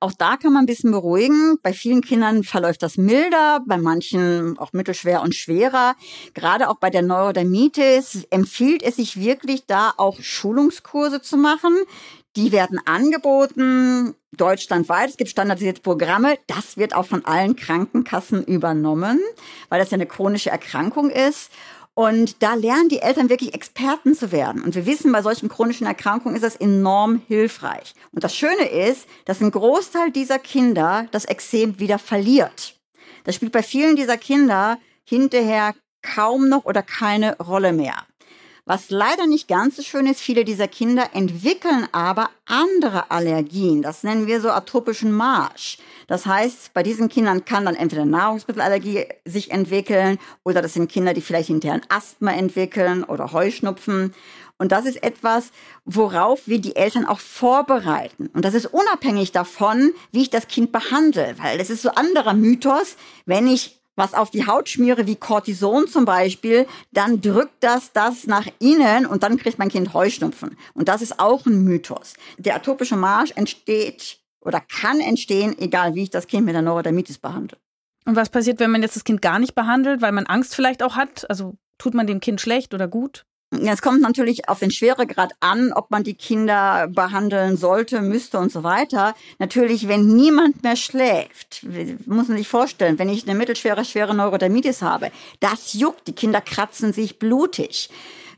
Auch 0.00 0.12
da 0.12 0.36
kann 0.36 0.52
man 0.52 0.64
ein 0.64 0.66
bisschen 0.66 0.90
beruhigen. 0.90 1.56
Bei 1.62 1.72
vielen 1.72 2.02
Kindern 2.02 2.44
verläuft 2.44 2.82
das 2.82 2.96
milder, 2.96 3.62
bei 3.66 3.78
manchen 3.78 4.58
auch 4.58 4.72
mittelschwer 4.72 5.22
und 5.22 5.34
schwerer. 5.34 5.94
Gerade 6.34 6.68
auch 6.68 6.76
bei 6.76 6.90
der 6.90 7.02
Neurodermitis 7.02 8.26
empfiehlt 8.30 8.82
es 8.82 8.96
sich 8.96 9.20
wirklich, 9.20 9.66
da 9.66 9.92
auch 9.96 10.20
Schulungskurse 10.20 11.22
zu 11.22 11.36
machen. 11.36 11.74
Die 12.36 12.50
werden 12.52 12.80
angeboten 12.86 14.14
deutschlandweit. 14.32 15.10
Es 15.10 15.16
gibt 15.16 15.30
standardisierte 15.30 15.82
Programme. 15.82 16.38
Das 16.46 16.76
wird 16.76 16.94
auch 16.94 17.04
von 17.04 17.24
allen 17.24 17.56
Krankenkassen 17.56 18.44
übernommen, 18.44 19.20
weil 19.68 19.78
das 19.78 19.90
ja 19.90 19.96
eine 19.96 20.06
chronische 20.06 20.50
Erkrankung 20.50 21.10
ist. 21.10 21.50
Und 21.94 22.42
da 22.42 22.54
lernen 22.54 22.88
die 22.88 23.00
Eltern 23.02 23.28
wirklich 23.28 23.52
Experten 23.52 24.14
zu 24.14 24.32
werden. 24.32 24.62
Und 24.62 24.74
wir 24.74 24.86
wissen, 24.86 25.12
bei 25.12 25.20
solchen 25.20 25.50
chronischen 25.50 25.86
Erkrankungen 25.86 26.34
ist 26.34 26.44
das 26.44 26.56
enorm 26.56 27.20
hilfreich. 27.28 27.94
Und 28.12 28.24
das 28.24 28.34
Schöne 28.34 28.66
ist, 28.70 29.06
dass 29.26 29.42
ein 29.42 29.50
Großteil 29.50 30.10
dieser 30.10 30.38
Kinder 30.38 31.06
das 31.10 31.26
Exem 31.26 31.78
wieder 31.78 31.98
verliert. 31.98 32.80
Das 33.24 33.34
spielt 33.34 33.52
bei 33.52 33.62
vielen 33.62 33.96
dieser 33.96 34.16
Kinder 34.16 34.78
hinterher 35.04 35.74
kaum 36.00 36.48
noch 36.48 36.64
oder 36.64 36.82
keine 36.82 37.36
Rolle 37.38 37.74
mehr. 37.74 38.06
Was 38.64 38.90
leider 38.90 39.26
nicht 39.26 39.48
ganz 39.48 39.74
so 39.74 39.82
schön 39.82 40.06
ist, 40.06 40.20
viele 40.20 40.44
dieser 40.44 40.68
Kinder 40.68 41.10
entwickeln 41.14 41.88
aber 41.90 42.30
andere 42.46 43.10
Allergien. 43.10 43.82
Das 43.82 44.04
nennen 44.04 44.28
wir 44.28 44.40
so 44.40 44.50
atopischen 44.50 45.10
Marsch. 45.10 45.78
Das 46.06 46.26
heißt, 46.26 46.72
bei 46.72 46.84
diesen 46.84 47.08
Kindern 47.08 47.44
kann 47.44 47.64
dann 47.64 47.74
entweder 47.74 48.04
Nahrungsmittelallergie 48.04 49.06
sich 49.24 49.50
entwickeln 49.50 50.18
oder 50.44 50.62
das 50.62 50.74
sind 50.74 50.92
Kinder, 50.92 51.12
die 51.12 51.22
vielleicht 51.22 51.48
hinterher 51.48 51.74
ein 51.74 51.86
Asthma 51.88 52.32
entwickeln 52.34 53.02
oder 53.02 53.32
Heuschnupfen. 53.32 54.14
Und 54.58 54.70
das 54.70 54.86
ist 54.86 55.02
etwas, 55.02 55.50
worauf 55.84 56.46
wir 56.46 56.60
die 56.60 56.76
Eltern 56.76 57.04
auch 57.04 57.18
vorbereiten. 57.18 58.30
Und 58.32 58.44
das 58.44 58.54
ist 58.54 58.66
unabhängig 58.66 59.32
davon, 59.32 59.92
wie 60.12 60.22
ich 60.22 60.30
das 60.30 60.46
Kind 60.46 60.70
behandle, 60.70 61.34
weil 61.38 61.58
das 61.58 61.68
ist 61.68 61.82
so 61.82 61.90
anderer 61.90 62.34
Mythos. 62.34 62.96
Wenn 63.26 63.48
ich 63.48 63.81
was 64.02 64.14
auf 64.14 64.30
die 64.30 64.48
Haut 64.48 64.68
schmiere, 64.68 65.06
wie 65.06 65.14
Cortison 65.14 65.86
zum 65.86 66.04
Beispiel, 66.04 66.66
dann 66.90 67.20
drückt 67.20 67.62
das 67.62 67.92
das 67.92 68.26
nach 68.26 68.48
innen 68.58 69.06
und 69.06 69.22
dann 69.22 69.36
kriegt 69.36 69.60
mein 69.60 69.68
Kind 69.68 69.94
Heuschnupfen. 69.94 70.56
Und 70.74 70.88
das 70.88 71.02
ist 71.02 71.20
auch 71.20 71.46
ein 71.46 71.62
Mythos. 71.62 72.14
Der 72.36 72.56
atopische 72.56 72.96
Marsch 72.96 73.30
entsteht 73.36 74.18
oder 74.40 74.60
kann 74.60 74.98
entstehen, 74.98 75.56
egal 75.56 75.94
wie 75.94 76.02
ich 76.02 76.10
das 76.10 76.26
Kind 76.26 76.44
mit 76.44 76.54
der 76.56 76.62
Neurodermitis 76.62 77.18
behandle. 77.18 77.58
Und 78.04 78.16
was 78.16 78.28
passiert, 78.28 78.58
wenn 78.58 78.72
man 78.72 78.82
jetzt 78.82 78.96
das 78.96 79.04
Kind 79.04 79.22
gar 79.22 79.38
nicht 79.38 79.54
behandelt, 79.54 80.02
weil 80.02 80.10
man 80.10 80.26
Angst 80.26 80.56
vielleicht 80.56 80.82
auch 80.82 80.96
hat? 80.96 81.30
Also 81.30 81.54
tut 81.78 81.94
man 81.94 82.08
dem 82.08 82.18
Kind 82.18 82.40
schlecht 82.40 82.74
oder 82.74 82.88
gut? 82.88 83.24
Es 83.52 83.82
kommt 83.82 84.00
natürlich 84.00 84.48
auf 84.48 84.60
den 84.60 84.70
Schweregrad 84.70 85.34
an, 85.40 85.72
ob 85.74 85.90
man 85.90 86.04
die 86.04 86.14
Kinder 86.14 86.88
behandeln 86.88 87.58
sollte, 87.58 88.00
müsste 88.00 88.38
und 88.38 88.50
so 88.50 88.62
weiter. 88.62 89.14
Natürlich, 89.38 89.88
wenn 89.88 90.06
niemand 90.06 90.62
mehr 90.62 90.76
schläft, 90.76 91.66
muss 92.06 92.28
man 92.28 92.38
sich 92.38 92.48
vorstellen, 92.48 92.98
wenn 92.98 93.10
ich 93.10 93.28
eine 93.28 93.36
mittelschwere, 93.36 93.84
schwere 93.84 94.14
Neurodermitis 94.14 94.80
habe, 94.80 95.10
das 95.40 95.74
juckt, 95.74 96.08
die 96.08 96.14
Kinder 96.14 96.40
kratzen 96.40 96.94
sich 96.94 97.18
blutig. 97.18 97.90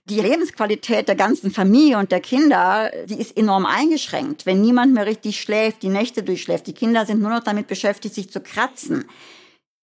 Die 0.06 0.20
Lebensqualität 0.20 1.06
der 1.06 1.14
ganzen 1.14 1.52
Familie 1.52 1.98
und 1.98 2.10
der 2.10 2.20
Kinder, 2.20 2.90
die 3.06 3.18
ist 3.18 3.36
enorm 3.36 3.66
eingeschränkt. 3.66 4.46
Wenn 4.46 4.60
niemand 4.60 4.92
mehr 4.94 5.06
richtig 5.06 5.40
schläft, 5.40 5.82
die 5.82 5.88
Nächte 5.88 6.24
durchschläft, 6.24 6.66
die 6.66 6.74
Kinder 6.74 7.06
sind 7.06 7.20
nur 7.20 7.30
noch 7.30 7.44
damit 7.44 7.68
beschäftigt, 7.68 8.14
sich 8.14 8.30
zu 8.30 8.40
kratzen. 8.40 9.04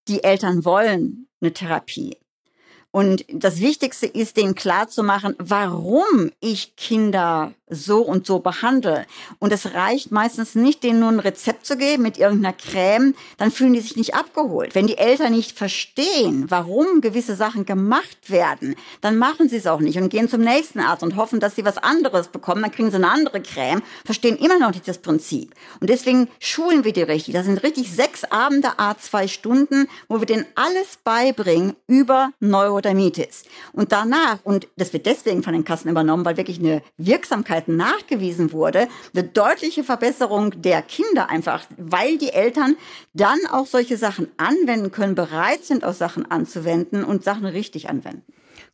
Die 0.10 0.24
Eltern 0.24 0.66
wollen 0.66 1.28
eine 1.42 1.54
Therapie. 1.54 2.18
Und 2.92 3.26
das 3.32 3.62
Wichtigste 3.62 4.06
ist, 4.06 4.36
denen 4.36 4.54
klarzumachen, 4.54 5.36
warum 5.40 6.32
ich 6.42 6.76
Kinder 6.76 7.54
so 7.72 8.02
und 8.02 8.28
so 8.28 8.40
behandle. 8.40 9.06
Und 9.40 9.52
es 9.52 9.74
reicht 9.74 10.12
meistens 10.12 10.54
nicht, 10.54 10.84
denen 10.84 11.00
nur 11.00 11.10
ein 11.10 11.20
Rezept 11.20 11.66
zu 11.66 11.78
geben 11.78 12.04
mit 12.04 12.18
irgendeiner 12.18 12.54
Creme, 12.54 13.16
dann 13.38 13.50
fühlen 13.50 13.74
die 13.74 13.80
sich 13.80 13.96
nicht 13.96 14.14
abgeholt. 14.14 14.76
Wenn 14.76 14.88
die 14.88 14.98
Eltern 14.98 15.32
nicht 15.32 15.58
verstehen, 15.58 16.46
warum 16.50 17.02
gewisse 17.02 17.36
Sachen 17.36 17.66
gemacht 17.66 18.30
werden, 18.30 18.76
dann 19.00 19.18
machen 19.18 19.50
sie 19.50 19.58
es 19.58 19.68
auch 19.68 19.80
nicht 19.80 19.98
und 19.98 20.10
gehen 20.10 20.30
zum 20.30 20.42
nächsten 20.42 20.80
Arzt 20.80 21.02
und 21.02 21.16
hoffen, 21.16 21.40
dass 21.40 21.56
sie 21.56 21.66
was 21.66 21.78
anderes 21.78 22.28
bekommen, 22.28 22.62
dann 22.62 22.72
kriegen 22.72 22.92
sie 22.92 22.98
eine 22.98 23.10
andere 23.10 23.42
Creme, 23.42 23.82
verstehen 24.06 24.38
immer 24.38 24.60
noch 24.60 24.72
nicht 24.72 24.88
das 24.88 24.98
Prinzip. 24.98 25.56
Und 25.80 25.90
deswegen 25.90 26.28
schulen 26.40 26.84
wir 26.84 26.94
die 26.94 27.02
richtig. 27.02 27.34
Das 27.34 27.46
sind 27.46 27.64
richtig 27.64 27.92
sechs 27.92 28.26
Abende, 28.26 28.78
a 28.78 28.98
zwei 28.98 29.28
Stunden, 29.28 29.88
wo 30.10 30.20
wir 30.20 30.28
denen 30.28 30.46
alles 30.56 30.98
beibringen 31.04 31.76
über 31.88 32.32
Neurodermitis. 32.40 33.44
Und 33.72 33.92
danach, 33.92 34.40
und 34.44 34.68
das 34.76 34.92
wird 34.94 35.06
deswegen 35.06 35.44
von 35.44 35.54
den 35.54 35.64
Kassen 35.64 35.90
übernommen, 35.90 36.26
weil 36.26 36.38
wirklich 36.38 36.60
eine 36.60 36.82
Wirksamkeit 36.98 37.61
Möglichkeiten 37.62 37.78
nachgewiesen 37.78 38.52
wurde, 38.52 38.88
eine 39.14 39.24
deutliche 39.24 39.84
Verbesserung 39.84 40.62
der 40.62 40.82
Kinder 40.82 41.30
einfach, 41.30 41.66
weil 41.78 42.18
die 42.18 42.32
Eltern 42.34 42.76
dann 43.14 43.40
auch 43.52 43.66
solche 43.66 43.98
Sachen 43.98 44.28
anwenden 44.38 44.92
können, 44.92 45.16
bereit 45.16 45.64
sind, 45.64 45.84
auch 45.84 45.94
Sachen 45.94 46.30
anzuwenden 46.30 47.04
und 47.04 47.24
Sachen 47.24 47.46
richtig 47.46 47.90
anwenden. 47.90 48.24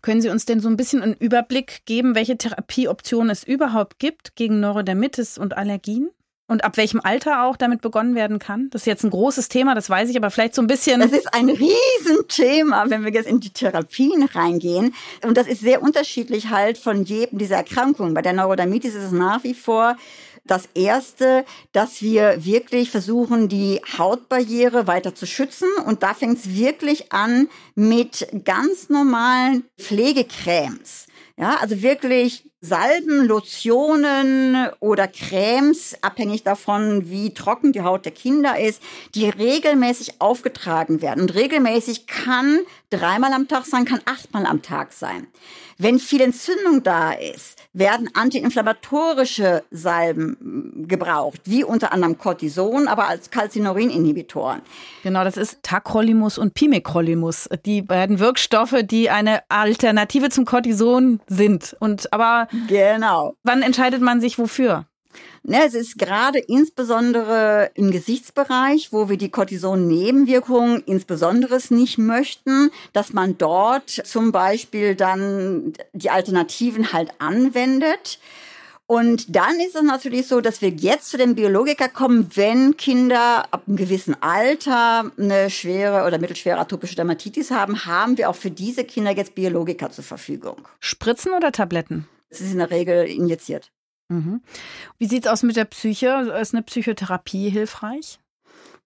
Können 0.01 0.21
Sie 0.21 0.29
uns 0.29 0.45
denn 0.45 0.59
so 0.59 0.69
ein 0.69 0.77
bisschen 0.77 1.01
einen 1.01 1.15
Überblick 1.15 1.85
geben, 1.85 2.15
welche 2.15 2.37
Therapieoptionen 2.37 3.29
es 3.31 3.43
überhaupt 3.43 3.99
gibt 3.99 4.35
gegen 4.35 4.59
Neurodermitis 4.59 5.37
und 5.37 5.57
Allergien? 5.57 6.09
Und 6.47 6.63
ab 6.63 6.77
welchem 6.77 7.01
Alter 7.01 7.43
auch 7.43 7.57
damit 7.57 7.81
begonnen 7.81 8.15
werden 8.15 8.39
kann? 8.39 8.69
Das 8.71 8.83
ist 8.83 8.85
jetzt 8.85 9.03
ein 9.03 9.09
großes 9.09 9.49
Thema, 9.49 9.75
das 9.75 9.89
weiß 9.89 10.09
ich, 10.09 10.15
aber 10.15 10.31
vielleicht 10.31 10.55
so 10.55 10.61
ein 10.61 10.67
bisschen. 10.67 11.01
Das 11.01 11.11
ist 11.11 11.33
ein 11.33 11.49
Riesenthema, 11.49 12.85
wenn 12.89 13.03
wir 13.03 13.11
jetzt 13.11 13.27
in 13.27 13.41
die 13.41 13.49
Therapien 13.49 14.23
reingehen. 14.23 14.95
Und 15.23 15.35
das 15.35 15.47
ist 15.47 15.59
sehr 15.59 15.81
unterschiedlich 15.81 16.49
halt 16.49 16.77
von 16.77 17.03
jedem 17.03 17.37
dieser 17.37 17.57
Erkrankungen. 17.57 18.13
Bei 18.13 18.21
der 18.21 18.31
Neurodermitis 18.31 18.95
ist 18.95 19.03
es 19.03 19.11
nach 19.11 19.43
wie 19.43 19.53
vor 19.53 19.97
das 20.45 20.69
erste, 20.73 21.43
dass 21.73 22.01
wir 22.01 22.45
wirklich 22.45 22.89
versuchen, 22.89 23.49
die 23.49 23.81
Hautbarriere 23.97 24.87
weiter 24.87 25.13
zu 25.13 25.25
schützen. 25.25 25.67
Und 25.85 26.03
da 26.03 26.13
fängt 26.13 26.39
es 26.39 26.55
wirklich 26.55 27.11
an 27.11 27.49
mit 27.75 28.27
ganz 28.45 28.87
normalen 28.89 29.65
Pflegecremes. 29.77 31.07
Ja, 31.37 31.57
also 31.57 31.81
wirklich 31.81 32.45
Salben, 32.67 33.25
Lotionen 33.25 34.69
oder 34.79 35.07
Cremes, 35.07 35.95
abhängig 36.01 36.43
davon, 36.43 37.09
wie 37.09 37.33
trocken 37.33 37.71
die 37.71 37.81
Haut 37.81 38.05
der 38.05 38.11
Kinder 38.11 38.59
ist, 38.59 38.81
die 39.15 39.29
regelmäßig 39.29 40.19
aufgetragen 40.19 41.01
werden. 41.01 41.21
Und 41.21 41.35
regelmäßig 41.35 42.07
kann 42.07 42.59
dreimal 42.89 43.31
am 43.33 43.47
Tag 43.47 43.65
sein, 43.65 43.85
kann 43.85 44.01
achtmal 44.05 44.45
am 44.45 44.61
Tag 44.61 44.91
sein. 44.91 45.27
Wenn 45.79 45.99
viel 45.99 46.21
Entzündung 46.21 46.81
da 46.81 47.11
ist, 47.11 47.59
werden 47.71 48.09
antiinflammatorische 48.15 49.63
Salben 49.69 50.85
gebraucht, 50.87 51.41
wie 51.45 51.63
unter 51.63 51.93
anderem 51.93 52.17
Cortison, 52.17 52.87
aber 52.87 53.07
als 53.07 53.29
Calcineurin-Inhibitoren. 53.29 54.61
Genau, 55.03 55.23
das 55.23 55.37
ist 55.37 55.61
Tacrolimus 55.61 56.39
und 56.39 56.55
Pimecrolimus, 56.55 57.47
die 57.65 57.83
beiden 57.83 58.17
Wirkstoffe, 58.17 58.75
die 58.83 59.11
eine 59.11 59.41
Alternative 59.49 60.29
zum 60.29 60.45
Cortison 60.45 61.19
sind. 61.27 61.75
Und 61.79 62.11
aber 62.11 62.47
genau. 62.67 63.35
wann 63.43 63.61
entscheidet 63.61 64.01
man 64.01 64.19
sich 64.19 64.39
wofür? 64.39 64.87
Ne, 65.43 65.63
es 65.65 65.75
ist 65.75 65.97
gerade 65.97 66.39
insbesondere 66.39 67.71
im 67.75 67.91
Gesichtsbereich, 67.91 68.91
wo 68.91 69.07
wir 69.07 69.17
die 69.17 69.29
Cortison-Nebenwirkungen 69.29 70.83
insbesondere 70.85 71.57
nicht 71.69 71.97
möchten, 71.97 72.69
dass 72.93 73.13
man 73.13 73.37
dort 73.37 73.89
zum 73.89 74.31
Beispiel 74.31 74.95
dann 74.95 75.73
die 75.93 76.09
Alternativen 76.09 76.91
halt 76.91 77.11
anwendet. 77.19 78.19
Und 78.87 79.35
dann 79.35 79.59
ist 79.59 79.75
es 79.75 79.83
natürlich 79.83 80.27
so, 80.27 80.39
dass 80.39 80.61
wir 80.61 80.69
jetzt 80.69 81.09
zu 81.09 81.17
dem 81.17 81.35
Biologiker 81.35 81.89
kommen, 81.89 82.29
wenn 82.35 82.77
Kinder 82.77 83.45
ab 83.51 83.63
einem 83.67 83.75
gewissen 83.75 84.15
Alter 84.21 85.11
eine 85.17 85.49
schwere 85.49 86.07
oder 86.07 86.19
mittelschwere 86.19 86.57
atopische 86.57 86.95
Dermatitis 86.95 87.51
haben, 87.51 87.85
haben 87.85 88.17
wir 88.17 88.29
auch 88.29 88.35
für 88.35 88.51
diese 88.51 88.85
Kinder 88.85 89.11
jetzt 89.11 89.35
Biologiker 89.35 89.91
zur 89.91 90.05
Verfügung. 90.05 90.67
Spritzen 90.79 91.33
oder 91.33 91.51
Tabletten? 91.51 92.07
Es 92.29 92.39
ist 92.39 92.53
in 92.53 92.59
der 92.59 92.71
Regel 92.71 93.05
injiziert. 93.05 93.71
Mhm. 94.09 94.41
Wie 94.97 95.07
sieht 95.07 95.25
es 95.25 95.31
aus 95.31 95.43
mit 95.43 95.55
der 95.55 95.65
Psyche? 95.65 96.33
Ist 96.41 96.53
eine 96.53 96.63
Psychotherapie 96.63 97.49
hilfreich? 97.49 98.19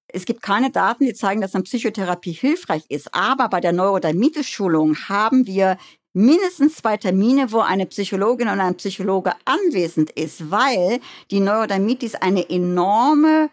Es 0.08 0.26
gibt 0.26 0.42
keine 0.42 0.72
Daten, 0.72 1.06
die 1.06 1.14
zeigen, 1.14 1.42
dass 1.42 1.56
eine 1.56 1.64
Psychotherapie 1.64 2.34
hilfreich 2.34 2.84
ist. 2.90 3.14
Aber 3.14 3.48
bei 3.50 3.62
der 3.62 3.72
Neurodermitis-Schulung 3.72 4.96
haben 5.08 5.48
wir 5.48 5.78
mindestens 6.14 6.76
zwei 6.76 6.98
Termine, 6.98 7.52
wo 7.52 7.60
eine 7.60 7.86
Psychologin 7.86 8.50
und 8.50 8.60
ein 8.60 8.76
Psychologe 8.76 9.34
anwesend 9.46 10.12
ist, 10.12 10.52
weil 10.52 11.00
die 11.30 11.40
Neurodermitis 11.40 12.16
eine 12.16 12.50
enorme 12.50 13.50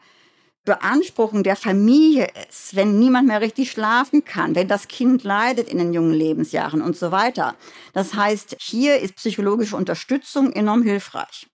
Beanspruchung 0.64 1.44
der 1.44 1.56
Familie 1.56 2.28
ist, 2.48 2.76
wenn 2.76 2.98
niemand 2.98 3.28
mehr 3.28 3.40
richtig 3.40 3.70
schlafen 3.70 4.24
kann, 4.24 4.54
wenn 4.54 4.68
das 4.68 4.88
Kind 4.88 5.24
leidet 5.24 5.68
in 5.68 5.78
den 5.78 5.94
jungen 5.94 6.12
Lebensjahren 6.12 6.82
und 6.82 6.96
so 6.96 7.10
weiter. 7.10 7.54
Das 7.94 8.14
heißt, 8.14 8.56
hier 8.60 8.98
ist 8.98 9.16
psychologische 9.16 9.76
Unterstützung 9.76 10.52
enorm 10.52 10.82
hilfreich. 10.82 11.47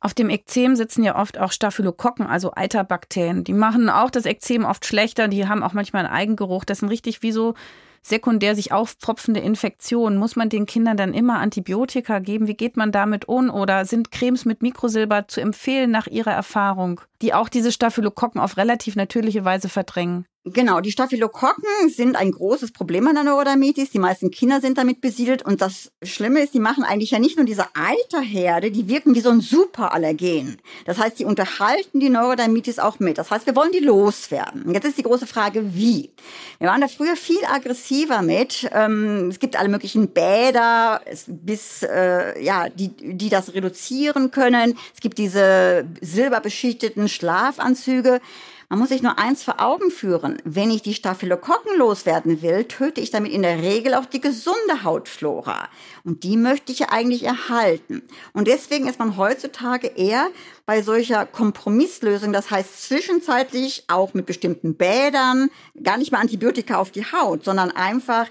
Auf 0.00 0.14
dem 0.14 0.30
Ekzem 0.30 0.76
sitzen 0.76 1.02
ja 1.02 1.18
oft 1.18 1.38
auch 1.38 1.52
Staphylokokken, 1.52 2.26
also 2.26 2.52
Eiterbakterien. 2.54 3.44
Die 3.44 3.52
machen 3.52 3.90
auch 3.90 4.10
das 4.10 4.24
Ekzem 4.24 4.64
oft 4.64 4.86
schlechter. 4.86 5.28
Die 5.28 5.46
haben 5.46 5.62
auch 5.62 5.72
manchmal 5.72 6.06
einen 6.06 6.14
Eigengeruch. 6.14 6.64
Das 6.64 6.78
sind 6.78 6.88
richtig 6.88 7.22
wie 7.22 7.32
so 7.32 7.54
sekundär 8.02 8.54
sich 8.54 8.72
aufpfropfende 8.72 9.40
Infektionen. 9.40 10.18
Muss 10.18 10.36
man 10.36 10.48
den 10.48 10.66
Kindern 10.66 10.96
dann 10.96 11.12
immer 11.12 11.38
Antibiotika 11.38 12.18
geben? 12.18 12.46
Wie 12.46 12.54
geht 12.54 12.76
man 12.76 12.92
damit 12.92 13.28
um? 13.28 13.50
Oder 13.50 13.84
sind 13.84 14.10
Cremes 14.10 14.44
mit 14.44 14.62
Mikrosilber 14.62 15.28
zu 15.28 15.40
empfehlen 15.40 15.90
nach 15.90 16.06
Ihrer 16.06 16.32
Erfahrung, 16.32 17.02
die 17.22 17.34
auch 17.34 17.48
diese 17.48 17.72
Staphylokokken 17.72 18.40
auf 18.40 18.56
relativ 18.56 18.96
natürliche 18.96 19.44
Weise 19.44 19.68
verdrängen? 19.68 20.26
Genau, 20.44 20.80
die 20.80 20.90
Staphylokokken 20.90 21.90
sind 21.94 22.16
ein 22.16 22.32
großes 22.32 22.72
Problem 22.72 23.06
an 23.06 23.14
der 23.14 23.24
Neurodermitis. 23.24 23.90
Die 23.90 23.98
meisten 23.98 24.30
Kinder 24.30 24.62
sind 24.62 24.78
damit 24.78 25.02
besiedelt. 25.02 25.42
Und 25.42 25.60
das 25.60 25.92
Schlimme 26.02 26.40
ist, 26.40 26.54
die 26.54 26.60
machen 26.60 26.82
eigentlich 26.82 27.10
ja 27.10 27.18
nicht 27.18 27.36
nur 27.36 27.44
diese 27.44 27.66
Eiterherde, 27.74 28.70
die 28.70 28.88
wirken 28.88 29.14
wie 29.14 29.20
so 29.20 29.28
ein 29.28 29.42
Superallergen. 29.42 30.56
Das 30.86 30.98
heißt, 30.98 31.18
die 31.18 31.26
unterhalten 31.26 32.00
die 32.00 32.08
Neurodermitis 32.08 32.78
auch 32.78 33.00
mit. 33.00 33.18
Das 33.18 33.30
heißt, 33.30 33.44
wir 33.44 33.54
wollen 33.54 33.72
die 33.72 33.80
loswerden. 33.80 34.72
Jetzt 34.72 34.86
ist 34.86 34.96
die 34.96 35.02
große 35.02 35.26
Frage, 35.26 35.74
wie? 35.74 36.10
Wir 36.58 36.68
waren 36.68 36.80
da 36.80 36.88
früher 36.88 37.16
viel 37.16 37.44
aggressiver 37.44 38.22
mit. 38.22 38.66
Ähm, 38.72 39.28
es 39.28 39.40
gibt 39.40 39.56
alle 39.56 39.68
möglichen 39.68 40.08
Bäder, 40.08 41.02
bis, 41.26 41.82
äh, 41.82 42.42
ja, 42.42 42.70
die, 42.70 42.88
die 42.88 43.28
das 43.28 43.52
reduzieren 43.52 44.30
können. 44.30 44.78
Es 44.94 45.00
gibt 45.02 45.18
diese 45.18 45.84
silberbeschichteten 46.00 47.09
Schlafanzüge. 47.10 48.20
Man 48.68 48.78
muss 48.78 48.90
sich 48.90 49.02
nur 49.02 49.18
eins 49.18 49.42
vor 49.42 49.60
Augen 49.60 49.90
führen. 49.90 50.40
Wenn 50.44 50.70
ich 50.70 50.82
die 50.82 50.94
Staphylokokken 50.94 51.76
loswerden 51.76 52.40
will, 52.40 52.64
töte 52.64 53.00
ich 53.00 53.10
damit 53.10 53.32
in 53.32 53.42
der 53.42 53.60
Regel 53.60 53.94
auch 53.94 54.06
die 54.06 54.20
gesunde 54.20 54.84
Hautflora. 54.84 55.68
Und 56.04 56.22
die 56.22 56.36
möchte 56.36 56.70
ich 56.70 56.78
ja 56.78 56.90
eigentlich 56.90 57.24
erhalten. 57.24 58.02
Und 58.32 58.46
deswegen 58.46 58.86
ist 58.86 59.00
man 59.00 59.16
heutzutage 59.16 59.88
eher 59.88 60.28
bei 60.70 60.82
solcher 60.82 61.26
Kompromisslösung, 61.26 62.32
das 62.32 62.52
heißt 62.52 62.84
zwischenzeitlich 62.84 63.82
auch 63.88 64.14
mit 64.14 64.26
bestimmten 64.26 64.76
Bädern, 64.76 65.50
gar 65.82 65.96
nicht 65.96 66.12
mehr 66.12 66.20
Antibiotika 66.20 66.76
auf 66.76 66.92
die 66.92 67.04
Haut, 67.06 67.44
sondern 67.44 67.72
einfach 67.72 68.28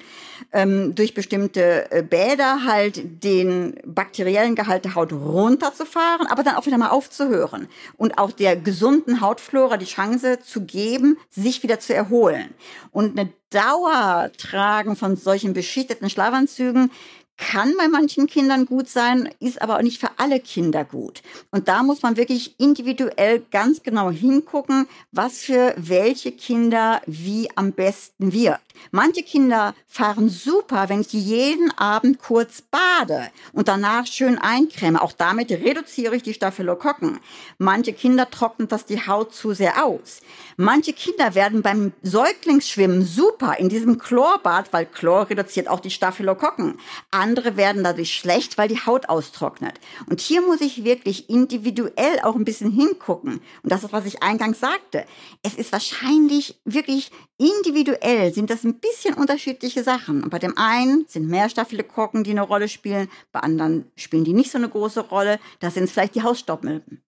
ähm, 0.54 0.96
durch 0.96 1.14
bestimmte 1.14 1.92
äh, 1.92 2.02
Bäder 2.02 2.64
halt 2.64 3.26
den 3.26 3.76
bakteriellen 3.86 4.56
Gehalt 4.56 4.86
der 4.86 4.96
Haut 4.96 5.12
runterzufahren, 5.12 6.28
aber 6.28 6.44
dann 6.44 6.56
auch 6.56 6.66
wieder 6.66 6.78
mal 6.78 6.92
aufzuhören 6.92 7.68
und 7.98 8.18
auch 8.18 8.32
der 8.32 8.56
gesunden 8.56 9.20
Hautflora 9.20 9.76
die 9.76 9.84
Chance 9.84 10.40
zu 10.40 10.62
geben, 10.62 11.18
sich 11.30 11.62
wieder 11.62 11.82
zu 11.82 11.94
erholen. 11.94 12.54
Und 12.94 13.20
eine 13.20 13.34
Dauertragen 13.50 14.96
von 14.96 15.18
solchen 15.18 15.54
beschichteten 15.54 16.10
Schlafanzügen 16.10 16.92
kann 17.40 17.74
bei 17.78 17.88
manchen 17.88 18.28
Kindern 18.28 18.66
gut 18.66 18.90
sein, 18.90 19.30
ist 19.40 19.62
aber 19.62 19.78
auch 19.78 19.82
nicht 19.82 20.00
für 20.00 20.10
alle 20.18 20.40
Kinder 20.40 20.84
gut. 20.84 21.24
Und 21.52 21.68
da 21.68 21.84
muss 21.84 22.02
man 22.02 22.18
wirklich 22.18 22.60
individuell 22.60 23.42
ganz 23.50 23.82
genau 23.82 24.12
hingucken, 24.12 24.88
was 25.12 25.40
für 25.40 25.74
welche 25.78 26.34
Kinder 26.34 27.02
wie 27.06 27.50
am 27.56 27.72
besten 27.72 28.34
wirkt. 28.34 28.69
Manche 28.92 29.24
Kinder 29.24 29.76
fahren 29.88 30.30
super, 30.30 30.90
wenn 30.90 31.02
ich 31.02 31.14
jeden 31.14 31.72
Abend 31.78 32.20
kurz 32.20 32.62
bade 32.62 33.30
und 33.54 33.68
danach 33.68 34.08
schön 34.08 34.38
eincreme. 34.38 34.98
Auch 34.98 35.12
damit 35.12 35.52
reduziere 35.52 36.16
ich 36.16 36.24
die 36.24 36.34
Staphylokokken. 36.34 37.20
Manche 37.58 37.94
Kinder 37.94 38.30
trocknet 38.30 38.72
das 38.72 38.86
die 38.86 39.06
Haut 39.06 39.34
zu 39.34 39.54
sehr 39.54 39.86
aus. 39.86 40.22
Manche 40.58 40.94
Kinder 40.94 41.36
werden 41.36 41.62
beim 41.62 41.94
Säuglingsschwimmen 42.04 43.04
super 43.06 43.58
in 43.58 43.70
diesem 43.70 43.98
Chlorbad, 43.98 44.74
weil 44.74 44.86
Chlor 44.86 45.30
reduziert 45.30 45.68
auch 45.68 45.80
die 45.80 45.92
Staphylokokken. 45.92 46.80
Andere 47.12 47.58
werden 47.58 47.84
dadurch 47.84 48.14
schlecht, 48.14 48.58
weil 48.58 48.68
die 48.68 48.86
Haut 48.86 49.10
austrocknet. 49.10 49.80
Und 50.10 50.20
hier 50.20 50.42
muss 50.42 50.62
ich 50.62 50.84
wirklich 50.84 51.30
individuell 51.30 52.20
auch 52.24 52.36
ein 52.36 52.46
bisschen 52.46 52.72
hingucken. 52.72 53.42
Und 53.64 53.72
das 53.72 53.84
ist, 53.84 53.94
was 53.94 54.06
ich 54.06 54.24
eingangs 54.24 54.60
sagte. 54.60 55.06
Es 55.44 55.54
ist 55.54 55.72
wahrscheinlich 55.72 56.60
wirklich 56.66 57.12
individuell 57.40 58.34
sind 58.34 58.50
das 58.50 58.64
ein 58.70 58.80
bisschen 58.80 59.16
unterschiedliche 59.16 59.84
Sachen. 59.84 60.24
Und 60.24 60.30
bei 60.30 60.40
dem 60.40 60.58
einen 60.58 61.06
sind 61.08 61.28
mehr 61.28 61.50
Staphylokokken, 61.50 62.24
die 62.24 62.32
eine 62.32 62.42
Rolle 62.42 62.68
spielen, 62.68 63.10
bei 63.32 63.40
anderen 63.40 63.92
spielen 63.96 64.24
die 64.24 64.34
nicht 64.34 64.52
so 64.52 64.58
eine 64.58 64.70
große 64.70 65.02
Rolle. 65.02 65.40
Da 65.60 65.72
sind 65.72 65.86
es 65.86 65.92
vielleicht 65.92 66.16
die 66.16 66.24
Hausstaubmilben. 66.24 67.02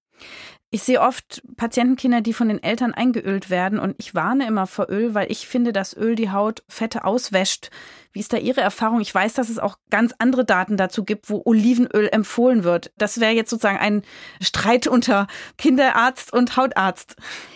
Ich 0.73 0.83
sehe 0.83 1.01
oft 1.01 1.41
Patientenkinder, 1.57 2.21
die 2.21 2.31
von 2.31 2.47
den 2.47 2.63
Eltern 2.63 2.93
eingeölt 2.93 3.49
werden 3.49 3.77
und 3.77 3.95
ich 3.97 4.15
warne 4.15 4.47
immer 4.47 4.67
vor 4.67 4.89
Öl, 4.89 5.13
weil 5.13 5.29
ich 5.29 5.45
finde, 5.45 5.73
dass 5.73 5.95
Öl 5.97 6.15
die 6.15 6.31
Haut 6.31 6.63
Fette 6.69 7.03
auswäscht. 7.03 7.71
Wie 8.13 8.19
ist 8.19 8.33
da 8.33 8.37
Ihre 8.37 8.61
Erfahrung? 8.61 8.99
Ich 8.99 9.13
weiß, 9.13 9.33
dass 9.33 9.49
es 9.49 9.59
auch 9.59 9.77
ganz 9.89 10.13
andere 10.19 10.43
Daten 10.43 10.77
dazu 10.77 11.03
gibt, 11.03 11.29
wo 11.29 11.41
Olivenöl 11.45 12.09
empfohlen 12.11 12.63
wird. 12.63 12.91
Das 12.97 13.19
wäre 13.19 13.31
jetzt 13.31 13.49
sozusagen 13.49 13.77
ein 13.77 14.03
Streit 14.41 14.87
unter 14.87 15.27
Kinderarzt 15.57 16.33
und 16.33 16.57
Hautarzt. 16.57 17.15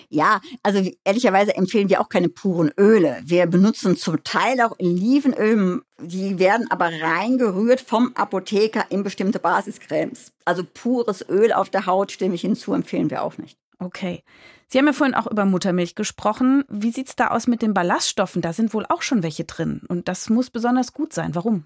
Ja, 0.10 0.40
also 0.64 0.90
ehrlicherweise 1.04 1.56
empfehlen 1.56 1.90
wir 1.90 2.00
auch 2.00 2.10
keine 2.10 2.30
puren 2.30 2.72
Öle. 2.78 3.22
Wir 3.24 3.48
benutzen 3.48 3.98
zum 3.98 4.24
Teil 4.24 4.62
auch 4.62 4.80
Olivenöl, 4.80 5.82
die 6.00 6.40
werden 6.40 6.70
aber 6.70 6.90
reingerührt 7.02 7.82
vom 7.82 8.14
Apotheker 8.16 8.86
in 8.90 9.04
bestimmte 9.04 9.40
Basiscremes. 9.40 10.32
Also 10.46 10.64
pures 10.64 11.28
Öl 11.28 11.52
auf 11.52 11.70
der 11.70 11.86
Haut, 11.86 12.12
stimme 12.12 12.36
ich 12.36 12.42
hinzu, 12.42 12.74
empfehlen 12.74 13.10
wir 13.10 13.24
auch 13.24 13.38
nicht. 13.38 13.58
Okay. 13.80 14.24
Sie 14.68 14.78
haben 14.78 14.88
ja 14.88 14.94
vorhin 14.94 15.16
auch 15.16 15.28
über 15.28 15.46
Muttermilch 15.46 15.96
gesprochen. 15.96 16.64
Wie 16.70 16.92
sieht's 16.92 17.16
da 17.16 17.28
aus 17.28 17.48
mit 17.48 17.62
den 17.62 17.74
Ballaststoffen? 17.74 18.42
Da 18.42 18.54
sind 18.54 18.74
wohl 18.74 18.86
auch 18.88 19.02
schon 19.02 19.24
welche 19.24 19.44
drin. 19.44 19.82
Und 19.88 20.08
das 20.08 20.30
muss 20.30 20.50
besonders 20.50 20.94
gut 20.94 21.14
sein. 21.14 21.36
Warum? 21.36 21.66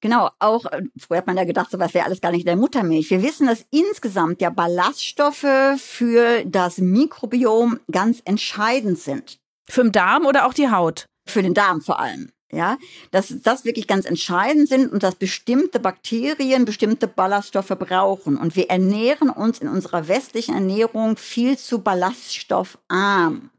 Genau, 0.00 0.30
auch, 0.40 0.66
äh, 0.66 0.82
früher 0.98 1.18
hat 1.18 1.28
man 1.28 1.36
ja 1.36 1.44
gedacht, 1.44 1.70
sowas 1.70 1.94
wäre 1.94 2.06
alles 2.06 2.20
gar 2.20 2.32
nicht 2.32 2.40
in 2.40 2.46
der 2.46 2.56
Muttermilch. 2.56 3.10
Wir 3.10 3.22
wissen, 3.22 3.46
dass 3.46 3.64
insgesamt 3.70 4.40
ja 4.40 4.50
Ballaststoffe 4.50 5.46
für 5.76 6.44
das 6.44 6.78
Mikrobiom 6.78 7.78
ganz 7.90 8.20
entscheidend 8.24 8.98
sind. 8.98 9.38
Für 9.68 9.82
den 9.84 9.92
Darm 9.92 10.26
oder 10.26 10.46
auch 10.46 10.54
die 10.54 10.70
Haut? 10.70 11.06
Für 11.24 11.42
den 11.42 11.54
Darm 11.54 11.80
vor 11.80 12.00
allem. 12.00 12.30
Ja, 12.54 12.76
dass 13.12 13.34
das 13.42 13.64
wirklich 13.64 13.86
ganz 13.86 14.04
entscheidend 14.04 14.68
sind 14.68 14.92
und 14.92 15.02
dass 15.02 15.14
bestimmte 15.14 15.80
Bakterien 15.80 16.66
bestimmte 16.66 17.08
Ballaststoffe 17.08 17.74
brauchen. 17.78 18.36
Und 18.36 18.56
wir 18.56 18.68
ernähren 18.68 19.30
uns 19.30 19.58
in 19.58 19.68
unserer 19.68 20.06
westlichen 20.06 20.54
Ernährung 20.54 21.16
viel 21.16 21.56
zu 21.56 21.78
ballaststoffarm. 21.78 23.50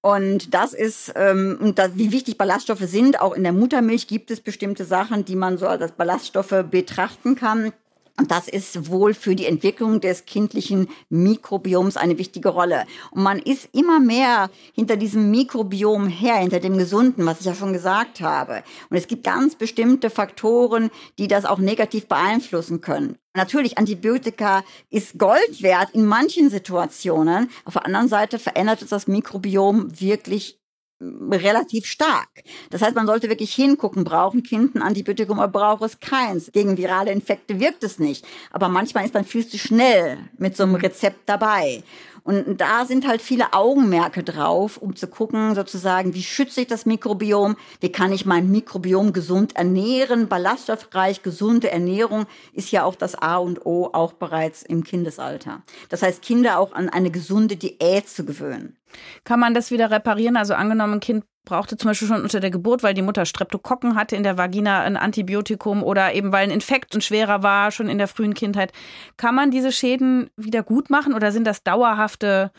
Und 0.00 0.54
das 0.54 0.74
ist, 0.74 1.12
ähm, 1.16 1.72
das, 1.74 1.92
wie 1.94 2.12
wichtig 2.12 2.38
Ballaststoffe 2.38 2.84
sind, 2.84 3.20
auch 3.20 3.32
in 3.32 3.42
der 3.42 3.52
Muttermilch 3.52 4.06
gibt 4.06 4.30
es 4.30 4.40
bestimmte 4.40 4.84
Sachen, 4.84 5.24
die 5.24 5.34
man 5.34 5.58
so 5.58 5.66
als 5.66 5.92
Ballaststoffe 5.92 6.64
betrachten 6.70 7.34
kann. 7.34 7.72
Und 8.18 8.32
das 8.32 8.48
ist 8.48 8.90
wohl 8.90 9.14
für 9.14 9.36
die 9.36 9.46
Entwicklung 9.46 10.00
des 10.00 10.26
kindlichen 10.26 10.88
Mikrobioms 11.08 11.96
eine 11.96 12.18
wichtige 12.18 12.48
Rolle. 12.48 12.84
Und 13.12 13.22
man 13.22 13.38
ist 13.38 13.68
immer 13.72 14.00
mehr 14.00 14.50
hinter 14.74 14.96
diesem 14.96 15.30
Mikrobiom 15.30 16.08
her, 16.08 16.36
hinter 16.36 16.58
dem 16.58 16.76
Gesunden, 16.78 17.24
was 17.26 17.40
ich 17.40 17.46
ja 17.46 17.54
schon 17.54 17.72
gesagt 17.72 18.20
habe. 18.20 18.64
Und 18.90 18.96
es 18.96 19.06
gibt 19.06 19.22
ganz 19.22 19.54
bestimmte 19.54 20.10
Faktoren, 20.10 20.90
die 21.18 21.28
das 21.28 21.44
auch 21.44 21.58
negativ 21.58 22.06
beeinflussen 22.08 22.80
können. 22.80 23.16
Natürlich, 23.34 23.78
Antibiotika 23.78 24.64
ist 24.90 25.16
Gold 25.16 25.62
wert 25.62 25.90
in 25.92 26.04
manchen 26.04 26.50
Situationen. 26.50 27.50
Auf 27.64 27.74
der 27.74 27.86
anderen 27.86 28.08
Seite 28.08 28.40
verändert 28.40 28.82
es 28.82 28.88
das 28.88 29.06
Mikrobiom 29.06 30.00
wirklich 30.00 30.58
relativ 31.00 31.86
stark. 31.86 32.28
Das 32.70 32.82
heißt, 32.82 32.96
man 32.96 33.06
sollte 33.06 33.28
wirklich 33.28 33.54
hingucken, 33.54 34.04
brauchen 34.04 34.42
Kind 34.42 34.74
ein 34.74 34.82
Antibiotikum 34.82 35.38
oder 35.38 35.48
braucht 35.48 35.82
es 35.82 36.00
keins. 36.00 36.50
Gegen 36.52 36.76
virale 36.76 37.12
Infekte 37.12 37.60
wirkt 37.60 37.84
es 37.84 37.98
nicht. 37.98 38.26
Aber 38.50 38.68
manchmal 38.68 39.04
ist 39.04 39.14
man 39.14 39.24
viel 39.24 39.46
zu 39.46 39.58
schnell 39.58 40.18
mit 40.38 40.56
so 40.56 40.64
einem 40.64 40.74
Rezept 40.74 41.28
dabei. 41.28 41.82
Und 42.24 42.60
da 42.60 42.84
sind 42.84 43.06
halt 43.06 43.22
viele 43.22 43.54
Augenmerke 43.54 44.22
drauf, 44.22 44.76
um 44.76 44.94
zu 44.94 45.06
gucken, 45.06 45.54
sozusagen, 45.54 46.12
wie 46.12 46.22
schütze 46.22 46.60
ich 46.60 46.66
das 46.66 46.84
Mikrobiom, 46.84 47.56
wie 47.80 47.90
kann 47.90 48.12
ich 48.12 48.26
mein 48.26 48.50
Mikrobiom 48.50 49.14
gesund 49.14 49.56
ernähren, 49.56 50.28
ballaststoffreich, 50.28 51.22
gesunde 51.22 51.70
Ernährung 51.70 52.26
ist 52.52 52.70
ja 52.70 52.84
auch 52.84 52.96
das 52.96 53.14
A 53.14 53.38
und 53.38 53.64
O, 53.64 53.88
auch 53.94 54.12
bereits 54.12 54.62
im 54.62 54.84
Kindesalter. 54.84 55.62
Das 55.88 56.02
heißt, 56.02 56.20
Kinder 56.20 56.58
auch 56.58 56.72
an 56.72 56.90
eine 56.90 57.10
gesunde 57.10 57.56
Diät 57.56 58.08
zu 58.08 58.26
gewöhnen. 58.26 58.77
Kann 59.24 59.40
man 59.40 59.54
das 59.54 59.70
wieder 59.70 59.90
reparieren? 59.90 60.36
Also 60.36 60.54
angenommen, 60.54 60.94
ein 60.94 61.00
Kind 61.00 61.24
brauchte 61.44 61.76
zum 61.76 61.88
Beispiel 61.90 62.08
schon 62.08 62.22
unter 62.22 62.40
der 62.40 62.50
Geburt, 62.50 62.82
weil 62.82 62.94
die 62.94 63.02
Mutter 63.02 63.24
Streptokokken 63.24 63.94
hatte 63.94 64.16
in 64.16 64.22
der 64.22 64.36
Vagina 64.36 64.82
ein 64.82 64.96
Antibiotikum 64.96 65.82
oder 65.82 66.14
eben 66.14 66.30
weil 66.30 66.44
ein 66.44 66.50
Infekt 66.50 66.94
und 66.94 67.02
schwerer 67.02 67.42
war, 67.42 67.70
schon 67.70 67.88
in 67.88 67.98
der 67.98 68.08
frühen 68.08 68.34
Kindheit. 68.34 68.72
Kann 69.16 69.34
man 69.34 69.50
diese 69.50 69.72
Schäden 69.72 70.30
wieder 70.36 70.62
gut 70.62 70.90
machen 70.90 71.14
oder 71.14 71.32
sind 71.32 71.46
das 71.46 71.62
dauerhafte 71.62 72.52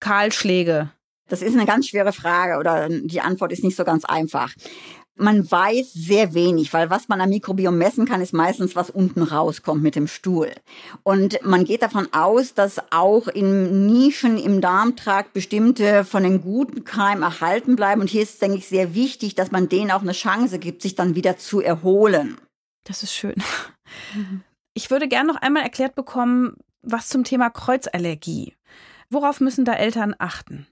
Kahlschläge? 0.00 0.90
Das 1.28 1.42
ist 1.42 1.54
eine 1.54 1.66
ganz 1.66 1.88
schwere 1.88 2.12
Frage 2.12 2.58
oder 2.58 2.88
die 2.88 3.20
Antwort 3.20 3.52
ist 3.52 3.64
nicht 3.64 3.76
so 3.76 3.84
ganz 3.84 4.04
einfach. 4.04 4.52
Man 5.16 5.48
weiß 5.48 5.92
sehr 5.92 6.34
wenig, 6.34 6.72
weil 6.72 6.90
was 6.90 7.06
man 7.06 7.20
am 7.20 7.28
Mikrobiom 7.28 7.78
messen 7.78 8.04
kann, 8.04 8.20
ist 8.20 8.32
meistens, 8.32 8.74
was 8.74 8.90
unten 8.90 9.22
rauskommt 9.22 9.80
mit 9.80 9.94
dem 9.94 10.08
Stuhl. 10.08 10.50
Und 11.04 11.38
man 11.44 11.64
geht 11.64 11.82
davon 11.82 12.08
aus, 12.12 12.54
dass 12.54 12.80
auch 12.90 13.28
in 13.28 13.86
Nischen 13.86 14.38
im 14.38 14.60
Darmtrakt 14.60 15.32
bestimmte 15.32 16.04
von 16.04 16.24
den 16.24 16.40
guten 16.40 16.82
Keimen 16.82 17.22
erhalten 17.22 17.76
bleiben. 17.76 18.00
Und 18.00 18.10
hier 18.10 18.22
ist, 18.22 18.42
denke 18.42 18.58
ich, 18.58 18.66
sehr 18.66 18.96
wichtig, 18.96 19.36
dass 19.36 19.52
man 19.52 19.68
denen 19.68 19.92
auch 19.92 20.02
eine 20.02 20.12
Chance 20.12 20.58
gibt, 20.58 20.82
sich 20.82 20.96
dann 20.96 21.14
wieder 21.14 21.36
zu 21.36 21.60
erholen. 21.60 22.36
Das 22.82 23.04
ist 23.04 23.14
schön. 23.14 23.36
Ich 24.74 24.90
würde 24.90 25.06
gerne 25.06 25.32
noch 25.32 25.40
einmal 25.40 25.62
erklärt 25.62 25.94
bekommen, 25.94 26.56
was 26.82 27.08
zum 27.08 27.22
Thema 27.22 27.50
Kreuzallergie. 27.50 28.54
Worauf 29.10 29.40
müssen 29.40 29.64
da 29.64 29.74
Eltern 29.74 30.16
achten? 30.18 30.66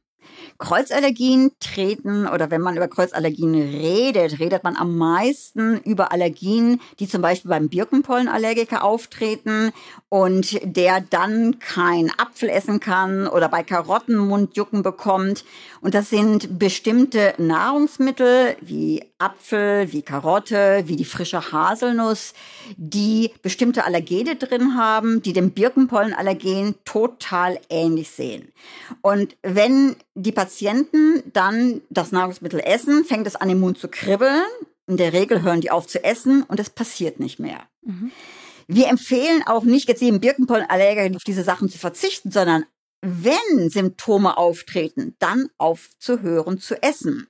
Kreuzallergien 0.59 1.53
treten 1.61 2.27
oder 2.27 2.51
wenn 2.51 2.61
man 2.61 2.77
über 2.77 2.89
Kreuzallergien 2.89 3.55
redet, 3.55 4.39
redet 4.39 4.65
man 4.65 4.77
am 4.77 4.97
meisten 4.97 5.79
über 5.79 6.13
Allergien, 6.13 6.81
die 6.99 7.09
zum 7.09 7.23
Beispiel 7.23 7.49
beim 7.49 7.69
Birkenpollenallergiker 7.69 8.85
auftreten 8.85 9.73
und 10.13 10.61
der 10.63 11.01
dann 11.01 11.59
kein 11.59 12.11
Apfel 12.19 12.51
essen 12.51 12.81
kann 12.81 13.27
oder 13.27 13.49
bei 13.49 13.63
Karotten 13.63 14.15
Mundjucken 14.15 14.83
bekommt. 14.83 15.43
Und 15.81 15.95
das 15.95 16.11
sind 16.11 16.59
bestimmte 16.59 17.33
Nahrungsmittel 17.39 18.57
wie 18.61 19.03
Apfel, 19.17 19.91
wie 19.91 20.03
Karotte, 20.03 20.83
wie 20.85 20.97
die 20.97 21.07
frische 21.07 21.51
Haselnuss, 21.51 22.35
die 22.77 23.31
bestimmte 23.41 23.87
Allergene 23.87 24.37
drin 24.37 24.77
haben, 24.77 25.23
die 25.23 25.33
dem 25.33 25.53
Birkenpollenallergen 25.53 26.75
total 26.85 27.59
ähnlich 27.71 28.11
sehen. 28.11 28.53
Und 29.01 29.35
wenn 29.41 29.97
die 30.15 30.33
Patienten 30.33 31.23
dann 31.33 31.81
das 31.89 32.13
Nahrungsmittel 32.13 32.61
essen, 32.61 33.07
fängt 33.07 33.27
es 33.27 33.37
an 33.37 33.49
im 33.49 33.61
Mund 33.61 33.79
zu 33.79 33.89
kribbeln. 33.89 34.45
In 34.87 34.99
der 34.99 35.15
Regel 35.15 35.41
hören 35.41 35.63
die 35.63 35.71
auf 35.71 35.87
zu 35.87 36.05
essen 36.05 36.43
und 36.43 36.61
es 36.61 36.69
passiert 36.69 37.19
nicht 37.19 37.39
mehr. 37.39 37.61
Mhm. 37.81 38.13
Wir 38.75 38.89
empfehlen 38.89 39.43
auch 39.45 39.65
nicht 39.65 39.87
jetzt 39.89 40.01
jedem 40.01 40.21
Birkenpollenallergiker 40.21 41.15
auf 41.15 41.25
diese 41.25 41.45
Sachen 41.45 41.69
zu 41.69 41.77
verzichten, 41.77 42.31
sondern 42.31 42.65
wenn 43.03 43.69
Symptome 43.69 44.39
auftreten, 44.39 45.15
dann 45.19 45.51
aufzuhören 45.59 46.59
zu 46.59 46.83
essen 46.83 47.27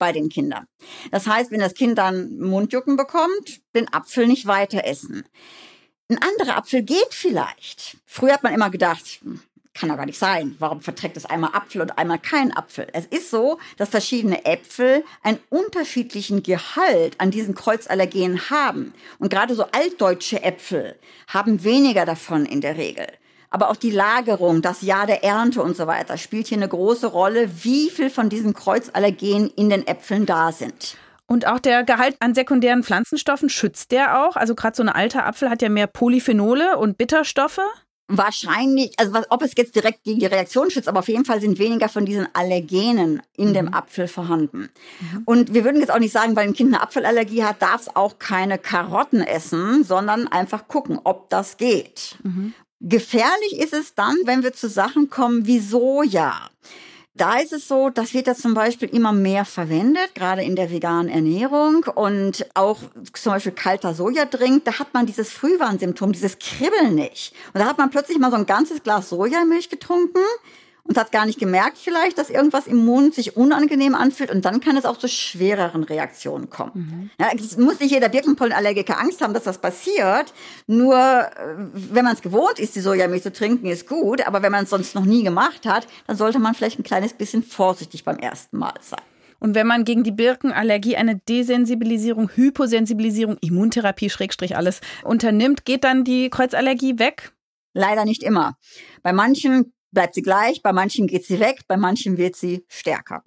bei 0.00 0.10
den 0.10 0.28
Kindern. 0.28 0.66
Das 1.12 1.28
heißt, 1.28 1.52
wenn 1.52 1.60
das 1.60 1.74
Kind 1.74 1.96
dann 1.96 2.40
Mundjucken 2.40 2.96
bekommt, 2.96 3.60
den 3.72 3.92
Apfel 3.92 4.26
nicht 4.26 4.46
weiter 4.46 4.84
essen. 4.84 5.22
Ein 6.08 6.18
anderer 6.20 6.56
Apfel 6.56 6.82
geht 6.82 7.10
vielleicht. 7.14 7.98
Früher 8.04 8.32
hat 8.32 8.42
man 8.42 8.52
immer 8.52 8.70
gedacht, 8.70 9.20
hm, 9.22 9.40
kann 9.74 9.88
doch 9.88 9.96
gar 9.96 10.06
nicht 10.06 10.18
sein. 10.18 10.56
Warum 10.58 10.80
verträgt 10.80 11.16
es 11.16 11.26
einmal 11.26 11.50
Apfel 11.54 11.80
und 11.80 11.96
einmal 11.96 12.18
kein 12.18 12.54
Apfel? 12.56 12.88
Es 12.92 13.06
ist 13.06 13.30
so, 13.30 13.58
dass 13.76 13.88
verschiedene 13.88 14.44
Äpfel 14.44 15.04
einen 15.22 15.38
unterschiedlichen 15.48 16.42
Gehalt 16.42 17.14
an 17.18 17.30
diesen 17.30 17.54
Kreuzallergenen 17.54 18.50
haben. 18.50 18.92
Und 19.18 19.30
gerade 19.30 19.54
so 19.54 19.64
altdeutsche 19.72 20.42
Äpfel 20.42 20.96
haben 21.28 21.62
weniger 21.62 22.04
davon 22.04 22.46
in 22.46 22.60
der 22.60 22.76
Regel. 22.76 23.06
Aber 23.48 23.68
auch 23.68 23.76
die 23.76 23.90
Lagerung, 23.90 24.62
das 24.62 24.82
Jahr 24.82 25.06
der 25.06 25.24
Ernte 25.24 25.62
und 25.62 25.76
so 25.76 25.86
weiter 25.86 26.16
spielt 26.18 26.46
hier 26.46 26.58
eine 26.58 26.68
große 26.68 27.08
Rolle, 27.08 27.50
wie 27.64 27.90
viel 27.90 28.10
von 28.10 28.28
diesen 28.28 28.54
Kreuzallergenen 28.54 29.50
in 29.50 29.70
den 29.70 29.86
Äpfeln 29.86 30.24
da 30.24 30.52
sind. 30.52 30.96
Und 31.26 31.46
auch 31.46 31.60
der 31.60 31.84
Gehalt 31.84 32.16
an 32.20 32.34
sekundären 32.34 32.82
Pflanzenstoffen 32.82 33.48
schützt 33.48 33.92
der 33.92 34.24
auch? 34.24 34.36
Also 34.36 34.56
gerade 34.56 34.76
so 34.76 34.82
ein 34.82 34.88
alter 34.88 35.26
Apfel 35.26 35.48
hat 35.48 35.62
ja 35.62 35.68
mehr 35.68 35.86
Polyphenole 35.86 36.76
und 36.76 36.98
Bitterstoffe. 36.98 37.60
Wahrscheinlich, 38.12 38.92
also 38.98 39.12
was, 39.12 39.26
ob 39.30 39.42
es 39.42 39.52
jetzt 39.56 39.76
direkt 39.76 40.02
gegen 40.02 40.18
die 40.18 40.26
Reaktion 40.26 40.68
schützt, 40.70 40.88
aber 40.88 40.98
auf 40.98 41.08
jeden 41.08 41.24
Fall 41.24 41.40
sind 41.40 41.60
weniger 41.60 41.88
von 41.88 42.04
diesen 42.04 42.26
Allergenen 42.32 43.22
in 43.36 43.50
mhm. 43.50 43.54
dem 43.54 43.74
Apfel 43.74 44.08
vorhanden. 44.08 44.68
Mhm. 45.00 45.22
Und 45.26 45.54
wir 45.54 45.64
würden 45.64 45.80
jetzt 45.80 45.92
auch 45.92 46.00
nicht 46.00 46.12
sagen, 46.12 46.34
weil 46.34 46.48
ein 46.48 46.54
Kind 46.54 46.74
eine 46.74 46.82
Apfelallergie 46.82 47.44
hat, 47.44 47.62
darf 47.62 47.82
es 47.82 47.96
auch 47.96 48.18
keine 48.18 48.58
Karotten 48.58 49.22
essen, 49.22 49.84
sondern 49.84 50.26
einfach 50.26 50.66
gucken, 50.66 50.98
ob 51.04 51.30
das 51.30 51.56
geht. 51.56 52.18
Mhm. 52.24 52.52
Gefährlich 52.80 53.58
ist 53.58 53.74
es 53.74 53.94
dann, 53.94 54.16
wenn 54.24 54.42
wir 54.42 54.54
zu 54.54 54.68
Sachen 54.68 55.08
kommen 55.08 55.46
wie 55.46 55.60
Soja. 55.60 56.50
Da 57.14 57.38
ist 57.38 57.52
es 57.52 57.66
so, 57.66 57.90
das 57.90 58.14
wird 58.14 58.28
ja 58.28 58.34
zum 58.34 58.54
Beispiel 58.54 58.88
immer 58.88 59.12
mehr 59.12 59.44
verwendet, 59.44 60.14
gerade 60.14 60.42
in 60.42 60.54
der 60.54 60.70
veganen 60.70 61.10
Ernährung 61.10 61.84
und 61.94 62.46
auch 62.54 62.78
zum 63.12 63.32
Beispiel 63.32 63.52
kalter 63.52 63.94
Sojadrink, 63.94 64.64
da 64.64 64.78
hat 64.78 64.94
man 64.94 65.06
dieses 65.06 65.30
Frühwarnsymptom, 65.30 66.12
dieses 66.12 66.38
Kribbeln 66.38 66.94
nicht. 66.94 67.34
Und 67.52 67.60
da 67.60 67.66
hat 67.66 67.78
man 67.78 67.90
plötzlich 67.90 68.18
mal 68.18 68.30
so 68.30 68.36
ein 68.36 68.46
ganzes 68.46 68.84
Glas 68.84 69.08
Sojamilch 69.08 69.68
getrunken 69.68 70.20
und 70.90 70.98
hat 70.98 71.12
gar 71.12 71.24
nicht 71.24 71.38
gemerkt 71.38 71.78
vielleicht, 71.78 72.18
dass 72.18 72.30
irgendwas 72.30 72.66
im 72.66 72.84
Mund 72.84 73.14
sich 73.14 73.36
unangenehm 73.36 73.94
anfühlt 73.94 74.28
und 74.28 74.44
dann 74.44 74.60
kann 74.60 74.76
es 74.76 74.84
auch 74.84 74.96
zu 74.96 75.06
schwereren 75.06 75.84
Reaktionen 75.84 76.50
kommen. 76.50 76.72
Mhm. 76.74 77.10
Ja, 77.20 77.28
es 77.32 77.56
muss 77.56 77.78
nicht 77.78 77.92
jeder 77.92 78.08
Birkenpollenallergiker 78.08 78.98
Angst 78.98 79.20
haben, 79.20 79.32
dass 79.32 79.44
das 79.44 79.58
passiert. 79.58 80.34
Nur 80.66 80.96
äh, 80.96 81.28
wenn 81.92 82.04
man 82.04 82.14
es 82.14 82.22
gewohnt 82.22 82.58
ist, 82.58 82.74
die 82.74 82.80
Sojamilch 82.80 83.22
zu 83.22 83.32
trinken, 83.32 83.66
ist 83.66 83.86
gut. 83.86 84.26
Aber 84.26 84.42
wenn 84.42 84.50
man 84.50 84.64
es 84.64 84.70
sonst 84.70 84.96
noch 84.96 85.04
nie 85.04 85.22
gemacht 85.22 85.64
hat, 85.64 85.86
dann 86.08 86.16
sollte 86.16 86.40
man 86.40 86.54
vielleicht 86.54 86.80
ein 86.80 86.82
kleines 86.82 87.12
bisschen 87.12 87.44
vorsichtig 87.44 88.02
beim 88.02 88.18
ersten 88.18 88.58
Mal 88.58 88.74
sein. 88.80 88.98
Und 89.38 89.54
wenn 89.54 89.68
man 89.68 89.84
gegen 89.84 90.02
die 90.02 90.10
Birkenallergie 90.10 90.96
eine 90.96 91.20
Desensibilisierung, 91.20 92.30
Hyposensibilisierung, 92.34 93.36
Immuntherapie, 93.40 94.10
Schrägstrich 94.10 94.56
alles 94.56 94.80
unternimmt, 95.04 95.64
geht 95.64 95.84
dann 95.84 96.02
die 96.02 96.30
Kreuzallergie 96.30 96.98
weg? 96.98 97.32
Leider 97.74 98.04
nicht 98.04 98.24
immer. 98.24 98.56
Bei 99.04 99.12
manchen 99.12 99.72
bleibt 99.92 100.14
sie 100.14 100.22
gleich, 100.22 100.62
bei 100.62 100.72
manchen 100.72 101.06
geht 101.06 101.24
sie 101.24 101.40
weg, 101.40 101.62
bei 101.68 101.76
manchen 101.76 102.16
wird 102.16 102.36
sie 102.36 102.64
stärker. 102.68 103.22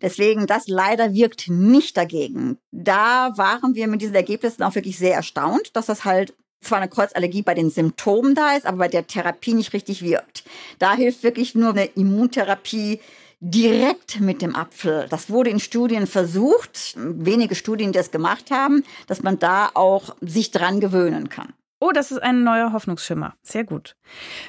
Deswegen, 0.00 0.46
das 0.46 0.68
leider 0.68 1.14
wirkt 1.14 1.48
nicht 1.48 1.96
dagegen. 1.96 2.58
Da 2.72 3.32
waren 3.36 3.74
wir 3.74 3.86
mit 3.88 4.02
diesen 4.02 4.14
Ergebnissen 4.14 4.62
auch 4.62 4.74
wirklich 4.74 4.98
sehr 4.98 5.14
erstaunt, 5.14 5.74
dass 5.74 5.86
das 5.86 6.04
halt 6.04 6.34
zwar 6.60 6.78
eine 6.78 6.88
Kreuzallergie 6.88 7.42
bei 7.42 7.54
den 7.54 7.70
Symptomen 7.70 8.34
da 8.34 8.56
ist, 8.56 8.66
aber 8.66 8.78
bei 8.78 8.88
der 8.88 9.06
Therapie 9.06 9.54
nicht 9.54 9.72
richtig 9.72 10.02
wirkt. 10.02 10.44
Da 10.78 10.94
hilft 10.94 11.22
wirklich 11.22 11.54
nur 11.54 11.70
eine 11.70 11.86
Immuntherapie 11.86 13.00
direkt 13.40 14.20
mit 14.20 14.40
dem 14.40 14.54
Apfel. 14.54 15.06
Das 15.10 15.28
wurde 15.28 15.50
in 15.50 15.58
Studien 15.58 16.06
versucht, 16.06 16.94
wenige 16.96 17.56
Studien, 17.56 17.90
die 17.90 17.98
das 17.98 18.12
gemacht 18.12 18.52
haben, 18.52 18.84
dass 19.08 19.22
man 19.24 19.38
da 19.40 19.70
auch 19.74 20.14
sich 20.20 20.52
dran 20.52 20.78
gewöhnen 20.78 21.28
kann. 21.28 21.52
Oh, 21.82 21.90
das 21.90 22.12
ist 22.12 22.22
ein 22.22 22.44
neuer 22.44 22.72
Hoffnungsschimmer. 22.72 23.34
Sehr 23.42 23.64
gut. 23.64 23.96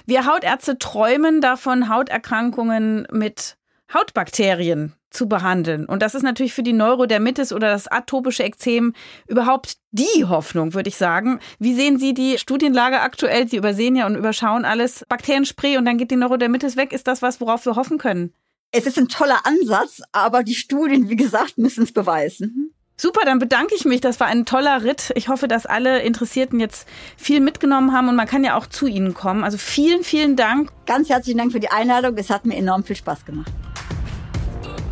Wir 0.06 0.28
Hautärzte 0.28 0.78
träumen 0.78 1.42
davon, 1.42 1.90
Hauterkrankungen 1.90 3.08
mit 3.12 3.58
Hautbakterien 3.92 4.94
zu 5.10 5.28
behandeln. 5.28 5.88
Und 5.88 6.04
das 6.04 6.14
ist 6.14 6.22
natürlich 6.22 6.54
für 6.54 6.62
die 6.62 6.74
Neurodermitis 6.74 7.52
oder 7.52 7.70
das 7.70 7.88
atopische 7.88 8.44
Ekzem 8.44 8.94
überhaupt 9.28 9.78
die 9.90 10.26
Hoffnung, 10.26 10.76
würde 10.76 10.90
ich 10.90 10.98
sagen. 10.98 11.40
Wie 11.58 11.74
sehen 11.74 11.98
Sie 11.98 12.14
die 12.14 12.38
Studienlage 12.38 13.00
aktuell? 13.00 13.48
Sie 13.48 13.58
übersehen 13.58 13.96
ja 13.96 14.06
und 14.06 14.16
überschauen 14.16 14.64
alles. 14.64 15.04
Bakterienspray 15.10 15.78
und 15.78 15.86
dann 15.86 15.98
geht 15.98 16.12
die 16.12 16.18
Neurodermitis 16.18 16.78
weg. 16.78 16.94
Ist 16.94 17.08
das 17.08 17.24
was, 17.24 17.42
worauf 17.42 17.66
wir 17.66 17.76
hoffen 17.76 17.98
können? 17.98 18.32
Es 18.70 18.86
ist 18.86 19.00
ein 19.00 19.08
toller 19.08 19.44
Ansatz, 19.44 20.04
aber 20.12 20.44
die 20.44 20.54
Studien, 20.54 21.10
wie 21.10 21.16
gesagt, 21.16 21.58
müssen 21.58 21.84
es 21.84 21.94
beweisen. 21.94 22.73
Super, 22.96 23.22
dann 23.26 23.40
bedanke 23.40 23.74
ich 23.76 23.86
mich. 23.86 24.02
Das 24.02 24.20
war 24.20 24.28
ein 24.28 24.46
toller 24.46 24.84
Ritt. 24.84 25.12
Ich 25.16 25.28
hoffe, 25.28 25.48
dass 25.48 25.66
alle 25.66 26.02
Interessierten 26.02 26.60
jetzt 26.60 26.88
viel 27.18 27.40
mitgenommen 27.40 27.92
haben 27.92 28.08
und 28.08 28.16
man 28.16 28.28
kann 28.28 28.44
ja 28.44 28.56
auch 28.56 28.68
zu 28.68 28.88
Ihnen 28.88 29.14
kommen. 29.14 29.44
Also 29.44 29.58
vielen, 29.58 30.04
vielen 30.04 30.36
Dank. 30.36 30.72
Ganz 30.86 31.10
herzlichen 31.10 31.40
Dank 31.40 31.52
für 31.52 31.60
die 31.60 31.70
Einladung. 31.70 32.16
Es 32.18 32.30
hat 32.30 32.46
mir 32.46 32.56
enorm 32.56 32.84
viel 32.84 32.96
Spaß 32.96 33.26
gemacht. 33.26 33.52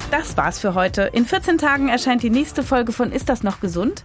Das 0.09 0.35
war's 0.35 0.59
für 0.59 0.73
heute. 0.73 1.03
In 1.13 1.25
14 1.25 1.57
Tagen 1.57 1.87
erscheint 1.87 2.21
die 2.21 2.29
nächste 2.29 2.63
Folge 2.63 2.91
von 2.91 3.11
Ist 3.11 3.29
das 3.29 3.43
noch 3.43 3.61
gesund? 3.61 4.03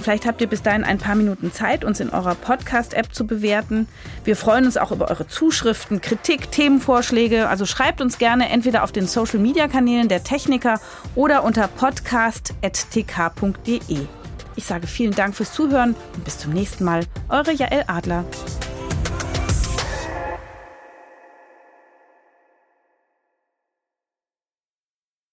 Vielleicht 0.00 0.26
habt 0.26 0.40
ihr 0.40 0.48
bis 0.48 0.62
dahin 0.62 0.84
ein 0.84 0.98
paar 0.98 1.14
Minuten 1.14 1.52
Zeit, 1.52 1.84
uns 1.84 2.00
in 2.00 2.10
eurer 2.10 2.34
Podcast-App 2.34 3.14
zu 3.14 3.26
bewerten. 3.26 3.86
Wir 4.24 4.36
freuen 4.36 4.64
uns 4.64 4.76
auch 4.76 4.90
über 4.90 5.10
eure 5.10 5.28
Zuschriften, 5.28 6.00
Kritik, 6.00 6.50
Themenvorschläge. 6.50 7.48
Also 7.48 7.66
schreibt 7.66 8.00
uns 8.00 8.18
gerne 8.18 8.48
entweder 8.48 8.84
auf 8.84 8.92
den 8.92 9.06
Social-Media-Kanälen 9.06 10.08
der 10.08 10.24
Techniker 10.24 10.80
oder 11.14 11.44
unter 11.44 11.68
podcast.tk.de. 11.68 14.06
Ich 14.56 14.64
sage 14.64 14.86
vielen 14.86 15.14
Dank 15.14 15.34
fürs 15.34 15.52
Zuhören 15.52 15.94
und 16.14 16.24
bis 16.24 16.38
zum 16.38 16.52
nächsten 16.52 16.84
Mal. 16.84 17.04
Eure 17.28 17.52
Jael 17.52 17.84
Adler. 17.86 18.24